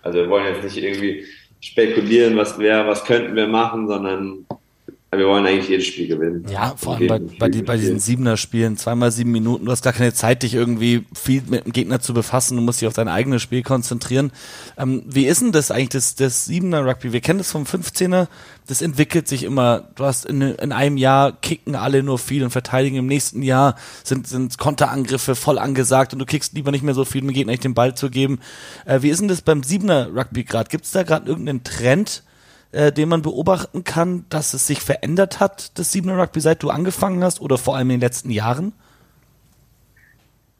Also 0.02 0.18
wir 0.18 0.28
wollen 0.28 0.52
jetzt 0.52 0.64
nicht 0.64 0.82
irgendwie 0.82 1.24
spekulieren, 1.60 2.36
was 2.36 2.58
wäre, 2.58 2.88
was 2.88 3.04
könnten 3.04 3.36
wir 3.36 3.46
machen, 3.46 3.86
sondern 3.86 4.46
wir 5.10 5.26
wollen 5.26 5.46
eigentlich 5.46 5.70
jedes 5.70 5.86
Spiel 5.86 6.06
gewinnen. 6.06 6.44
Ja, 6.50 6.74
vor 6.76 6.96
allem 6.96 7.06
bei, 7.06 7.18
bei, 7.18 7.48
die, 7.48 7.62
bei 7.62 7.78
diesen 7.78 7.98
Siebener-Spielen, 7.98 8.76
zweimal 8.76 9.10
sieben 9.10 9.32
Minuten, 9.32 9.64
du 9.64 9.72
hast 9.72 9.82
gar 9.82 9.94
keine 9.94 10.12
Zeit, 10.12 10.42
dich 10.42 10.52
irgendwie 10.52 11.06
viel 11.14 11.42
mit 11.48 11.64
dem 11.64 11.72
Gegner 11.72 11.98
zu 12.00 12.12
befassen, 12.12 12.56
du 12.56 12.62
musst 12.62 12.82
dich 12.82 12.88
auf 12.88 12.92
dein 12.92 13.08
eigenes 13.08 13.40
Spiel 13.40 13.62
konzentrieren. 13.62 14.32
Ähm, 14.76 15.02
wie 15.06 15.26
ist 15.26 15.40
denn 15.40 15.52
das 15.52 15.70
eigentlich, 15.70 15.88
das, 15.88 16.14
das 16.14 16.44
Siebener-Rugby? 16.44 17.14
Wir 17.14 17.22
kennen 17.22 17.38
das 17.38 17.50
vom 17.50 17.62
15er, 17.62 18.28
das 18.66 18.82
entwickelt 18.82 19.28
sich 19.28 19.44
immer. 19.44 19.88
Du 19.94 20.04
hast 20.04 20.26
in, 20.26 20.42
in 20.42 20.72
einem 20.72 20.98
Jahr 20.98 21.32
kicken 21.32 21.74
alle 21.74 22.02
nur 22.02 22.18
viel 22.18 22.44
und 22.44 22.50
verteidigen, 22.50 22.96
im 22.96 23.06
nächsten 23.06 23.42
Jahr 23.42 23.76
sind, 24.04 24.26
sind 24.26 24.58
Konterangriffe 24.58 25.34
voll 25.34 25.58
angesagt 25.58 26.12
und 26.12 26.18
du 26.18 26.26
kickst 26.26 26.52
lieber 26.52 26.70
nicht 26.70 26.84
mehr 26.84 26.92
so 26.92 27.06
viel, 27.06 27.22
um 27.22 27.28
dem 27.28 27.34
Gegner 27.34 27.52
nicht 27.52 27.64
den 27.64 27.72
Ball 27.72 27.94
zu 27.94 28.10
geben. 28.10 28.40
Äh, 28.84 29.00
wie 29.00 29.08
ist 29.08 29.22
denn 29.22 29.28
das 29.28 29.40
beim 29.40 29.62
Siebener-Rugby 29.62 30.44
gerade? 30.44 30.68
Gibt 30.68 30.84
es 30.84 30.90
da 30.90 31.02
gerade 31.02 31.26
irgendeinen 31.26 31.64
Trend, 31.64 32.24
äh, 32.72 32.92
den 32.92 33.08
man 33.08 33.22
beobachten 33.22 33.84
kann, 33.84 34.24
dass 34.28 34.54
es 34.54 34.66
sich 34.66 34.80
verändert 34.80 35.40
hat, 35.40 35.78
das 35.78 35.92
Siebener 35.92 36.18
Rugby, 36.18 36.40
seit 36.40 36.62
du 36.62 36.70
angefangen 36.70 37.22
hast 37.24 37.40
oder 37.40 37.58
vor 37.58 37.76
allem 37.76 37.90
in 37.90 37.96
den 37.96 38.06
letzten 38.06 38.30
Jahren? 38.30 38.72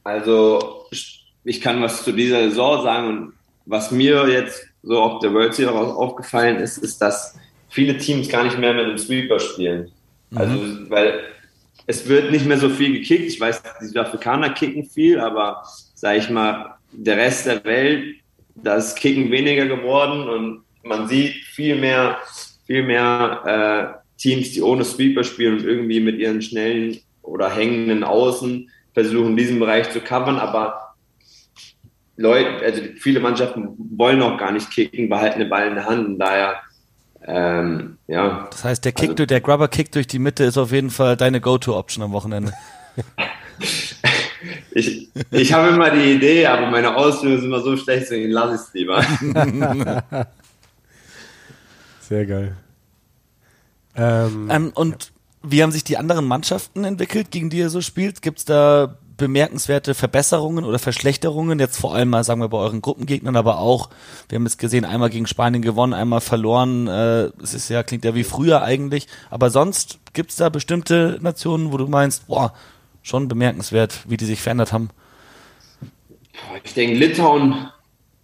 Also 0.03 0.85
ich 1.43 1.61
kann 1.61 1.81
was 1.81 2.03
zu 2.03 2.11
dieser 2.11 2.49
Saison 2.49 2.83
sagen 2.83 3.07
und 3.07 3.33
was 3.65 3.91
mir 3.91 4.27
jetzt 4.27 4.65
so 4.81 4.99
auf 4.99 5.19
der 5.19 5.33
World 5.33 5.53
Series 5.53 5.75
aufgefallen 5.75 6.57
ist, 6.57 6.77
ist, 6.77 7.01
dass 7.01 7.35
viele 7.69 7.97
Teams 7.97 8.29
gar 8.29 8.43
nicht 8.43 8.57
mehr 8.57 8.73
mit 8.73 8.87
dem 8.87 8.97
Sweeper 8.97 9.39
spielen. 9.39 9.91
Mhm. 10.31 10.37
Also, 10.37 10.89
weil 10.89 11.19
es 11.85 12.07
wird 12.07 12.31
nicht 12.31 12.45
mehr 12.45 12.57
so 12.57 12.69
viel 12.69 12.93
gekickt. 12.93 13.25
Ich 13.25 13.39
weiß, 13.39 13.61
die 13.81 13.85
Südafrikaner 13.85 14.51
kicken 14.51 14.85
viel, 14.85 15.19
aber 15.19 15.63
sage 15.95 16.19
ich 16.19 16.29
mal, 16.29 16.75
der 16.91 17.17
Rest 17.17 17.45
der 17.45 17.63
Welt, 17.63 18.15
da 18.55 18.75
ist 18.75 18.95
Kicken 18.95 19.31
weniger 19.31 19.65
geworden 19.65 20.27
und 20.27 20.63
man 20.89 21.07
sieht 21.07 21.45
viel 21.45 21.77
mehr, 21.77 22.17
viel 22.65 22.83
mehr 22.83 23.95
äh, 23.95 24.21
Teams, 24.21 24.51
die 24.51 24.61
ohne 24.61 24.83
Sweeper 24.83 25.23
spielen 25.23 25.59
und 25.59 25.65
irgendwie 25.65 26.01
mit 26.01 26.17
ihren 26.17 26.41
schnellen 26.41 26.97
oder 27.21 27.49
hängenden 27.49 28.03
Außen 28.03 28.69
versuchen, 28.93 29.37
diesen 29.37 29.59
Bereich 29.59 29.89
zu 29.91 30.01
covern, 30.01 30.37
aber 30.37 30.95
Leute, 32.17 32.65
also 32.65 32.81
viele 32.97 33.21
Mannschaften 33.21 33.75
wollen 33.95 34.21
auch 34.21 34.37
gar 34.37 34.51
nicht 34.51 34.69
kicken, 34.71 35.07
behalten 35.07 35.39
den 35.39 35.49
Ball 35.49 35.69
in 35.69 35.75
der 35.75 35.85
Hand 35.85 36.05
und 36.05 36.19
daher 36.19 36.57
ähm, 37.25 37.97
ja. 38.07 38.47
Das 38.49 38.63
heißt, 38.63 38.83
der 38.83 38.91
Kick, 38.91 39.11
also, 39.11 39.25
der 39.25 39.41
Grubber-Kick 39.41 39.91
durch 39.91 40.07
die 40.07 40.19
Mitte 40.19 40.43
ist 40.45 40.57
auf 40.57 40.71
jeden 40.71 40.89
Fall 40.89 41.15
deine 41.15 41.39
Go-To-Option 41.39 42.03
am 42.03 42.11
Wochenende. 42.11 42.53
ich, 44.71 45.09
ich 45.31 45.53
habe 45.53 45.69
immer 45.69 45.91
die 45.91 46.13
Idee, 46.13 46.47
aber 46.47 46.67
meine 46.67 46.95
Ausführungen 46.95 47.41
sind 47.41 47.49
immer 47.49 47.61
so 47.61 47.77
schlecht, 47.77 48.03
deswegen 48.03 48.31
lasse 48.31 48.55
ich 48.55 48.61
es 48.61 48.73
lieber. 48.73 49.03
Sehr 52.09 52.25
geil. 52.25 52.57
Ähm, 53.95 54.49
ähm, 54.51 54.71
und 54.73 55.11
ja. 55.43 55.51
wie 55.51 55.61
haben 55.61 55.71
sich 55.71 55.83
die 55.83 55.97
anderen 55.97 56.25
Mannschaften 56.25 56.83
entwickelt, 56.83 57.29
gegen 57.29 57.51
die 57.51 57.59
ihr 57.59 57.69
so 57.69 57.81
spielt? 57.81 58.23
Gibt 58.23 58.39
es 58.39 58.45
da 58.45 58.97
bemerkenswerte 59.15 59.93
Verbesserungen 59.93 60.65
oder 60.65 60.79
Verschlechterungen? 60.79 61.59
Jetzt 61.59 61.77
vor 61.77 61.93
allem 61.93 62.09
mal, 62.09 62.23
sagen 62.23 62.41
wir, 62.41 62.49
bei 62.49 62.57
euren 62.57 62.81
Gruppengegnern, 62.81 63.35
aber 63.35 63.59
auch, 63.59 63.91
wir 64.27 64.37
haben 64.37 64.47
es 64.47 64.57
gesehen, 64.57 64.85
einmal 64.85 65.11
gegen 65.11 65.27
Spanien 65.27 65.61
gewonnen, 65.61 65.93
einmal 65.93 66.21
verloren. 66.21 66.87
Äh, 66.87 67.25
es 67.43 67.53
ist 67.53 67.69
ja, 67.69 67.83
klingt 67.83 68.03
ja 68.03 68.15
wie 68.15 68.23
früher 68.23 68.63
eigentlich. 68.63 69.07
Aber 69.29 69.51
sonst 69.51 69.99
gibt 70.13 70.31
es 70.31 70.37
da 70.37 70.49
bestimmte 70.49 71.19
Nationen, 71.21 71.71
wo 71.71 71.77
du 71.77 71.85
meinst, 71.85 72.25
boah, 72.25 72.55
schon 73.03 73.27
bemerkenswert, 73.27 73.99
wie 74.07 74.17
die 74.17 74.25
sich 74.25 74.41
verändert 74.41 74.73
haben? 74.73 74.89
Ich 76.63 76.73
denke, 76.73 76.95
Litauen 76.95 77.69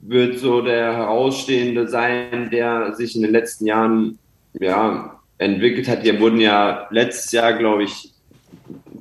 wird 0.07 0.39
so 0.39 0.61
der 0.61 0.95
Herausstehende 0.95 1.87
sein, 1.87 2.49
der 2.51 2.93
sich 2.95 3.15
in 3.15 3.23
den 3.23 3.31
letzten 3.31 3.65
Jahren 3.65 4.19
ja, 4.59 5.19
entwickelt 5.37 5.87
hat. 5.87 6.03
Wir 6.03 6.19
wurden 6.19 6.39
ja 6.39 6.87
letztes 6.91 7.31
Jahr, 7.31 7.53
glaube 7.53 7.83
ich, 7.83 8.11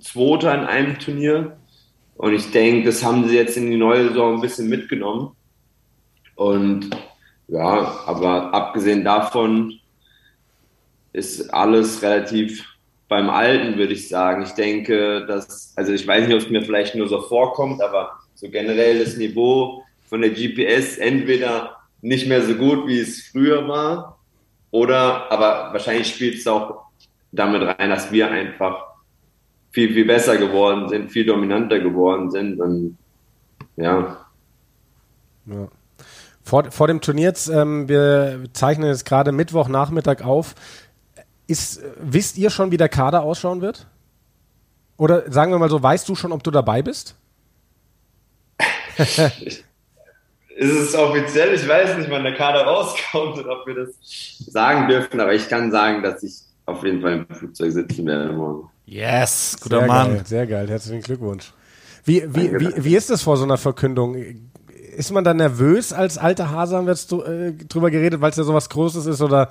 Zweiter 0.00 0.54
in 0.54 0.64
einem 0.64 0.98
Turnier. 0.98 1.56
Und 2.16 2.34
ich 2.34 2.50
denke, 2.50 2.86
das 2.86 3.04
haben 3.04 3.28
sie 3.28 3.36
jetzt 3.36 3.56
in 3.56 3.70
die 3.70 3.76
neue 3.76 4.08
Saison 4.08 4.34
ein 4.34 4.40
bisschen 4.40 4.68
mitgenommen. 4.68 5.32
Und 6.36 6.90
ja, 7.48 8.00
aber 8.06 8.54
abgesehen 8.54 9.04
davon 9.04 9.78
ist 11.12 11.52
alles 11.52 12.02
relativ 12.02 12.64
beim 13.08 13.30
Alten, 13.30 13.78
würde 13.78 13.92
ich 13.92 14.08
sagen. 14.08 14.42
Ich 14.42 14.52
denke, 14.52 15.26
dass, 15.26 15.72
also 15.76 15.92
ich 15.92 16.06
weiß 16.06 16.26
nicht, 16.26 16.34
ob 16.34 16.42
es 16.42 16.50
mir 16.50 16.62
vielleicht 16.62 16.94
nur 16.94 17.08
so 17.08 17.20
vorkommt, 17.20 17.82
aber 17.82 18.10
so 18.34 18.48
generell 18.48 18.98
das 18.98 19.16
Niveau 19.16 19.83
von 20.14 20.20
der 20.20 20.30
GPS 20.30 20.96
entweder 20.98 21.76
nicht 22.00 22.28
mehr 22.28 22.40
so 22.40 22.54
gut, 22.54 22.86
wie 22.86 23.00
es 23.00 23.26
früher 23.32 23.66
war, 23.66 24.20
oder, 24.70 25.28
aber 25.32 25.72
wahrscheinlich 25.72 26.06
spielt 26.06 26.36
es 26.36 26.46
auch 26.46 26.84
damit 27.32 27.62
rein, 27.62 27.90
dass 27.90 28.12
wir 28.12 28.30
einfach 28.30 28.76
viel, 29.72 29.92
viel 29.92 30.04
besser 30.04 30.36
geworden 30.36 30.88
sind, 30.88 31.10
viel 31.10 31.26
dominanter 31.26 31.80
geworden 31.80 32.30
sind 32.30 32.60
und 32.60 32.96
ja. 33.74 34.24
ja. 35.46 35.66
Vor, 36.44 36.70
vor 36.70 36.86
dem 36.86 37.00
Turnier 37.00 37.30
jetzt, 37.30 37.48
ähm, 37.48 37.88
wir 37.88 38.44
zeichnen 38.52 38.86
jetzt 38.86 39.06
gerade 39.06 39.32
Mittwochnachmittag 39.32 40.22
auf. 40.22 40.54
Ist, 41.48 41.82
wisst 41.98 42.38
ihr 42.38 42.50
schon, 42.50 42.70
wie 42.70 42.76
der 42.76 42.88
Kader 42.88 43.24
ausschauen 43.24 43.62
wird? 43.62 43.88
Oder 44.96 45.32
sagen 45.32 45.50
wir 45.50 45.58
mal 45.58 45.70
so, 45.70 45.82
weißt 45.82 46.08
du 46.08 46.14
schon, 46.14 46.30
ob 46.30 46.44
du 46.44 46.52
dabei 46.52 46.82
bist? 46.82 47.16
ist 50.56 50.72
es 50.72 50.94
offiziell? 50.94 51.54
Ich 51.54 51.68
weiß 51.68 51.98
nicht, 51.98 52.10
wann 52.10 52.22
der 52.22 52.34
Kader 52.34 52.62
rauskommt 52.64 53.38
und 53.38 53.48
ob 53.48 53.66
wir 53.66 53.74
das 53.74 53.90
sagen 54.46 54.88
dürfen, 54.88 55.20
aber 55.20 55.34
ich 55.34 55.48
kann 55.48 55.70
sagen, 55.70 56.02
dass 56.02 56.22
ich 56.22 56.34
auf 56.66 56.84
jeden 56.84 57.02
Fall 57.02 57.12
im 57.28 57.36
Flugzeug 57.36 57.72
sitzen 57.72 58.06
werde 58.06 58.32
morgen. 58.32 58.70
Yes, 58.86 59.56
guter 59.60 59.80
sehr 59.80 59.86
Mann. 59.86 60.08
Geil, 60.08 60.26
sehr 60.26 60.46
geil, 60.46 60.68
herzlichen 60.68 61.02
Glückwunsch. 61.02 61.52
Wie, 62.04 62.22
wie, 62.28 62.52
wie, 62.52 62.84
wie 62.84 62.96
ist 62.96 63.10
das 63.10 63.22
vor 63.22 63.36
so 63.36 63.44
einer 63.44 63.56
Verkündung? 63.56 64.16
Ist 64.96 65.10
man 65.10 65.24
da 65.24 65.34
nervös 65.34 65.92
als 65.92 66.18
alter 66.18 66.50
Hase, 66.50 66.76
haben 66.76 66.86
wir 66.86 66.92
jetzt 66.92 67.10
äh, 67.12 67.52
drüber 67.68 67.90
geredet, 67.90 68.20
weil 68.20 68.30
es 68.30 68.36
ja 68.36 68.44
sowas 68.44 68.68
Großes 68.68 69.06
ist, 69.06 69.22
oder 69.22 69.48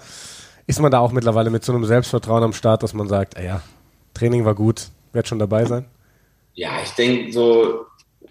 ist 0.68 0.80
man 0.80 0.92
da 0.92 1.00
auch 1.00 1.12
mittlerweile 1.12 1.50
mit 1.50 1.64
so 1.66 1.74
einem 1.74 1.84
Selbstvertrauen 1.84 2.44
am 2.44 2.54
Start, 2.54 2.84
dass 2.84 2.94
man 2.94 3.08
sagt, 3.08 3.40
ja, 3.42 3.62
Training 4.14 4.46
war 4.46 4.56
gut, 4.56 4.90
wird 5.12 5.28
schon 5.28 5.40
dabei 5.40 5.66
sein? 5.66 5.86
Ja, 6.54 6.72
ich 6.84 6.92
denke 6.92 7.34
so, 7.34 7.86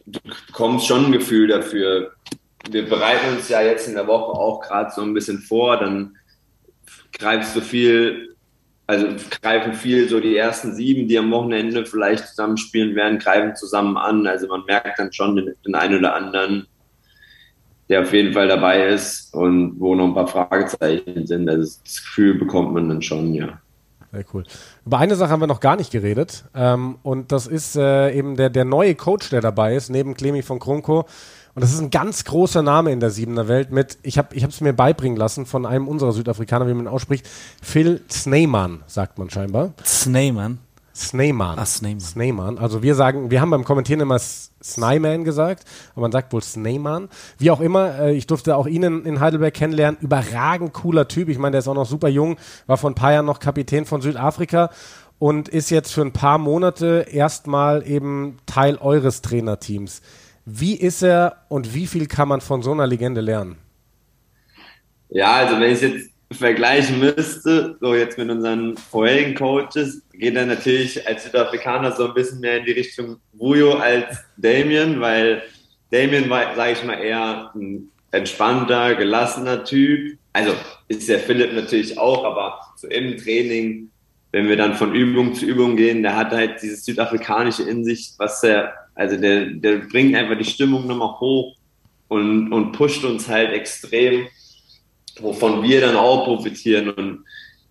du 0.06 0.20
bekommst 0.46 0.86
schon 0.86 1.06
ein 1.06 1.12
Gefühl 1.12 1.48
dafür. 1.48 2.12
Wir 2.70 2.88
bereiten 2.88 3.36
uns 3.36 3.48
ja 3.48 3.60
jetzt 3.60 3.88
in 3.88 3.94
der 3.94 4.06
Woche 4.06 4.32
auch 4.32 4.60
gerade 4.60 4.90
so 4.94 5.02
ein 5.02 5.14
bisschen 5.14 5.38
vor, 5.38 5.78
dann 5.78 6.16
greifst 7.12 7.56
du 7.56 7.60
viel 7.60 8.32
also 8.86 9.06
greifen 9.40 9.72
viel 9.74 10.08
so 10.08 10.20
die 10.20 10.36
ersten 10.36 10.74
sieben, 10.74 11.08
die 11.08 11.18
am 11.18 11.30
Wochenende 11.30 11.86
vielleicht 11.86 12.28
zusammenspielen 12.28 12.94
werden, 12.94 13.18
greifen 13.18 13.56
zusammen 13.56 13.96
an. 13.96 14.26
Also 14.26 14.48
man 14.48 14.64
merkt 14.66 14.98
dann 14.98 15.12
schon 15.12 15.36
den, 15.36 15.54
den 15.64 15.74
einen 15.74 15.98
oder 15.98 16.14
anderen, 16.14 16.66
der 17.88 18.02
auf 18.02 18.12
jeden 18.12 18.32
Fall 18.32 18.48
dabei 18.48 18.88
ist 18.88 19.32
und 19.34 19.78
wo 19.78 19.94
noch 19.94 20.06
ein 20.06 20.14
paar 20.14 20.26
Fragezeichen 20.26 21.26
sind. 21.26 21.48
Also 21.48 21.78
das 21.82 22.02
Gefühl 22.02 22.34
bekommt 22.34 22.74
man 22.74 22.88
dann 22.88 23.02
schon, 23.02 23.34
ja. 23.34 23.60
Sehr 24.10 24.24
cool. 24.34 24.44
Über 24.84 24.98
eine 24.98 25.16
Sache 25.16 25.30
haben 25.30 25.40
wir 25.40 25.46
noch 25.46 25.60
gar 25.60 25.76
nicht 25.76 25.90
geredet. 25.90 26.44
Ähm, 26.54 26.96
und 27.02 27.32
das 27.32 27.46
ist 27.46 27.76
äh, 27.76 28.12
eben 28.12 28.36
der, 28.36 28.50
der 28.50 28.66
neue 28.66 28.94
Coach, 28.94 29.30
der 29.30 29.40
dabei 29.40 29.74
ist, 29.74 29.88
neben 29.88 30.14
Clemi 30.14 30.42
von 30.42 30.58
Kronko. 30.58 31.06
Und 31.54 31.60
das 31.62 31.72
ist 31.72 31.80
ein 31.80 31.90
ganz 31.90 32.24
großer 32.24 32.62
Name 32.62 32.92
in 32.92 33.00
der 33.00 33.10
Siebener 33.10 33.46
Welt 33.46 33.70
mit, 33.70 33.98
ich 34.02 34.16
habe 34.16 34.34
es 34.34 34.60
mir 34.60 34.72
beibringen 34.72 35.18
lassen 35.18 35.44
von 35.44 35.66
einem 35.66 35.86
unserer 35.86 36.12
Südafrikaner, 36.12 36.66
wie 36.66 36.74
man 36.74 36.86
ihn 36.86 36.88
ausspricht, 36.88 37.28
Phil 37.62 38.02
Sneyman, 38.10 38.82
sagt 38.86 39.18
man 39.18 39.28
scheinbar. 39.28 39.74
Sneyman? 39.84 40.58
Sneyman. 40.94 41.58
Ah, 41.58 41.64
Sneyman. 41.64 42.00
Sneyman. 42.00 42.58
Also 42.58 42.82
wir 42.82 42.94
sagen, 42.94 43.30
wir 43.30 43.40
haben 43.40 43.50
beim 43.50 43.64
Kommentieren 43.64 44.00
immer 44.00 44.18
Sneyman 44.18 45.24
gesagt, 45.24 45.64
aber 45.92 46.02
man 46.02 46.12
sagt 46.12 46.32
wohl 46.32 46.42
Sneyman. 46.42 47.08
Wie 47.38 47.50
auch 47.50 47.60
immer, 47.60 47.98
äh, 47.98 48.12
ich 48.14 48.26
durfte 48.26 48.56
auch 48.56 48.66
ihn 48.66 48.82
in, 48.82 49.04
in 49.04 49.20
Heidelberg 49.20 49.54
kennenlernen. 49.54 50.00
Überragend 50.00 50.72
cooler 50.72 51.08
Typ. 51.08 51.28
Ich 51.28 51.38
meine, 51.38 51.52
der 51.52 51.60
ist 51.60 51.68
auch 51.68 51.74
noch 51.74 51.86
super 51.86 52.08
jung, 52.08 52.36
war 52.66 52.76
vor 52.76 52.90
ein 52.90 52.94
paar 52.94 53.12
Jahren 53.12 53.26
noch 53.26 53.40
Kapitän 53.40 53.86
von 53.86 54.02
Südafrika 54.02 54.70
und 55.18 55.48
ist 55.48 55.70
jetzt 55.70 55.92
für 55.92 56.02
ein 56.02 56.12
paar 56.12 56.38
Monate 56.38 57.06
erstmal 57.10 57.86
eben 57.86 58.38
Teil 58.46 58.76
eures 58.76 59.22
Trainerteams. 59.22 60.02
Wie 60.44 60.74
ist 60.74 61.02
er 61.02 61.44
und 61.48 61.74
wie 61.74 61.86
viel 61.86 62.06
kann 62.06 62.28
man 62.28 62.40
von 62.40 62.62
so 62.62 62.72
einer 62.72 62.86
Legende 62.86 63.20
lernen? 63.20 63.56
Ja, 65.08 65.32
also 65.32 65.60
wenn 65.60 65.72
ich 65.72 65.82
es 65.82 65.82
jetzt 65.82 66.10
vergleichen 66.32 66.98
müsste, 66.98 67.76
so 67.80 67.94
jetzt 67.94 68.18
mit 68.18 68.30
unseren 68.30 68.76
vorherigen 68.76 69.34
Coaches, 69.34 70.02
geht 70.12 70.34
er 70.34 70.46
natürlich 70.46 71.06
als 71.06 71.24
Südafrikaner 71.24 71.92
so 71.92 72.08
ein 72.08 72.14
bisschen 72.14 72.40
mehr 72.40 72.58
in 72.58 72.64
die 72.64 72.72
Richtung 72.72 73.18
Bujo 73.32 73.74
als 73.74 74.24
Damien, 74.36 75.00
weil 75.00 75.42
Damien 75.90 76.28
war, 76.30 76.56
sage 76.56 76.72
ich 76.72 76.84
mal, 76.84 76.94
eher 76.94 77.50
ein 77.54 77.90
entspannter, 78.10 78.94
gelassener 78.94 79.64
Typ. 79.64 80.18
Also 80.32 80.54
ist 80.88 81.08
der 81.08 81.18
Philipp 81.18 81.52
natürlich 81.52 81.98
auch, 81.98 82.24
aber 82.24 82.58
so 82.76 82.88
im 82.88 83.18
Training, 83.18 83.90
wenn 84.32 84.48
wir 84.48 84.56
dann 84.56 84.74
von 84.74 84.94
Übung 84.94 85.34
zu 85.34 85.44
Übung 85.44 85.76
gehen, 85.76 86.02
der 86.02 86.16
hat 86.16 86.30
halt 86.30 86.62
dieses 86.62 86.84
Südafrikanische 86.84 87.64
in 87.64 87.84
sich, 87.84 88.14
was 88.16 88.42
er 88.42 88.72
also 88.94 89.16
der, 89.16 89.46
der 89.46 89.78
bringt 89.78 90.14
einfach 90.14 90.36
die 90.36 90.44
Stimmung 90.44 90.86
nochmal 90.86 91.18
hoch 91.20 91.56
und, 92.08 92.52
und 92.52 92.72
pusht 92.72 93.04
uns 93.04 93.28
halt 93.28 93.52
extrem, 93.52 94.26
wovon 95.20 95.62
wir 95.62 95.80
dann 95.80 95.96
auch 95.96 96.24
profitieren. 96.24 96.90
Und 96.90 97.24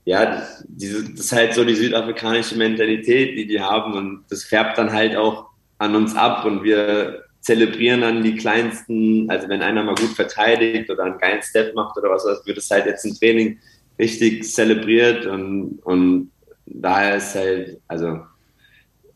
ja, 0.04 0.48
diese, 0.68 1.04
das 1.12 1.26
ist 1.26 1.32
halt 1.32 1.54
so 1.54 1.64
die 1.64 1.76
südafrikanische 1.76 2.58
Mentalität, 2.58 3.38
die 3.38 3.46
die 3.46 3.62
haben. 3.62 3.94
Und 3.94 4.26
das 4.30 4.44
färbt 4.44 4.78
dann 4.78 4.92
halt 4.92 5.16
auch 5.16 5.46
an 5.78 5.96
uns 5.96 6.16
ab. 6.16 6.44
Und 6.46 6.64
wir 6.64 7.24
zelebrieren 7.42 8.02
dann 8.02 8.24
die 8.24 8.36
kleinsten, 8.36 9.30
also 9.30 9.48
wenn 9.48 9.62
einer 9.62 9.84
mal 9.84 9.96
gut 9.96 10.16
verteidigt 10.16 10.90
oder 10.90 11.04
einen 11.04 11.20
geilen 11.20 11.42
Step 11.44 11.76
macht 11.76 11.98
oder 11.98 12.10
was, 12.10 12.26
wird 12.46 12.58
es 12.58 12.70
halt 12.72 12.88
jetzt 12.88 13.06
im 13.06 13.14
Training 13.14 13.60
richtig 14.00 14.44
zelebriert. 14.52 15.28
Und, 15.28 15.80
und 15.84 16.32
daher 16.66 17.18
ist 17.18 17.36
halt, 17.36 17.80
also, 17.88 18.22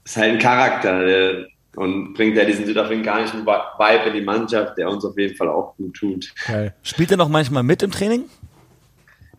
ist 0.03 0.17
halt 0.17 0.33
ein 0.33 0.39
Charakter, 0.39 1.03
der, 1.03 1.47
und 1.75 2.13
bringt 2.13 2.37
ja 2.37 2.45
diesen 2.45 2.65
südafrikanischen 2.65 3.45
Vibe 3.45 4.09
in 4.09 4.13
die 4.13 4.21
Mannschaft, 4.21 4.77
der 4.77 4.89
uns 4.89 5.03
auf 5.05 5.17
jeden 5.17 5.35
Fall 5.35 5.49
auch 5.49 5.75
gut 5.77 5.95
tut. 5.95 6.33
Okay. 6.43 6.71
Spielt 6.83 7.11
er 7.11 7.17
noch 7.17 7.29
manchmal 7.29 7.63
mit 7.63 7.83
im 7.83 7.91
Training? 7.91 8.25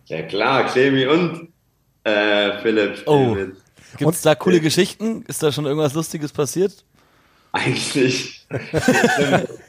Ja 0.06 0.22
klar, 0.22 0.66
Clemi 0.66 1.06
und 1.06 1.48
äh, 2.04 2.58
Philipp. 2.62 3.02
Oh. 3.06 3.36
Gibt 3.96 4.12
es 4.12 4.22
da 4.22 4.34
coole 4.34 4.60
Geschichten? 4.60 5.24
Ist 5.26 5.42
da 5.42 5.50
schon 5.50 5.66
irgendwas 5.66 5.94
Lustiges 5.94 6.32
passiert? 6.32 6.84
Eigentlich. 7.52 8.46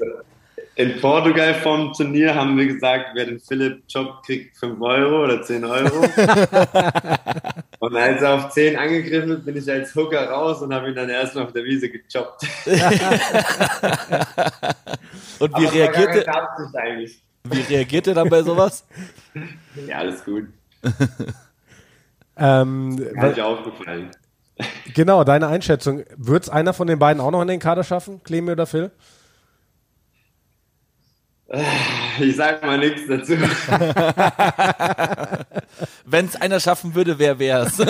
in 0.77 1.01
Portugal 1.01 1.55
vom 1.55 1.91
Turnier 1.91 2.33
haben 2.35 2.55
wir 2.55 2.67
gesagt, 2.67 3.07
wer 3.15 3.25
den 3.25 3.39
Philipp 3.39 3.83
Job 3.89 4.21
kriegt 4.23 4.55
5 4.57 4.79
Euro 4.79 5.23
oder 5.23 5.41
10 5.41 5.65
Euro. 5.65 6.01
und 7.79 7.95
als 7.95 8.21
er 8.21 8.35
auf 8.35 8.51
10 8.51 8.77
angegriffen 8.77 9.31
hat, 9.31 9.43
bin 9.43 9.57
ich 9.57 9.67
als 9.71 9.95
Hooker 9.95 10.29
raus 10.29 10.61
und 10.61 10.71
habe 10.71 10.89
ihn 10.89 10.95
dann 10.95 11.09
erstmal 11.09 11.45
auf 11.45 11.53
der 11.53 11.63
Wiese 11.63 11.89
gechoppt. 11.89 12.43
und 15.39 15.57
wie 15.57 15.65
reagiert 15.65 16.27
er? 16.27 16.59
Wie 17.43 17.61
reagiert 17.61 18.05
er 18.07 18.13
dann 18.13 18.29
bei 18.29 18.43
sowas? 18.43 18.85
Ja, 19.87 19.97
alles 19.97 20.23
gut. 20.23 20.45
ähm, 22.37 23.03
Hat 23.17 23.35
dir 23.35 23.47
aufgefallen. 23.47 24.11
Genau, 24.93 25.23
deine 25.23 25.47
Einschätzung. 25.47 26.03
Wird 26.15 26.43
es 26.43 26.49
einer 26.49 26.73
von 26.73 26.85
den 26.85 26.99
beiden 26.99 27.19
auch 27.19 27.31
noch 27.31 27.41
in 27.41 27.47
den 27.47 27.59
Kader 27.59 27.83
schaffen, 27.83 28.21
Clemi 28.23 28.51
oder 28.51 28.67
Phil? 28.67 28.91
Ich 32.19 32.35
sag 32.35 32.61
mal 32.63 32.77
nichts 32.77 33.03
dazu. 33.07 33.33
Wenn 36.05 36.25
es 36.25 36.35
einer 36.35 36.59
schaffen 36.59 36.93
würde, 36.93 37.17
wer 37.17 37.39
wär's? 37.39 37.77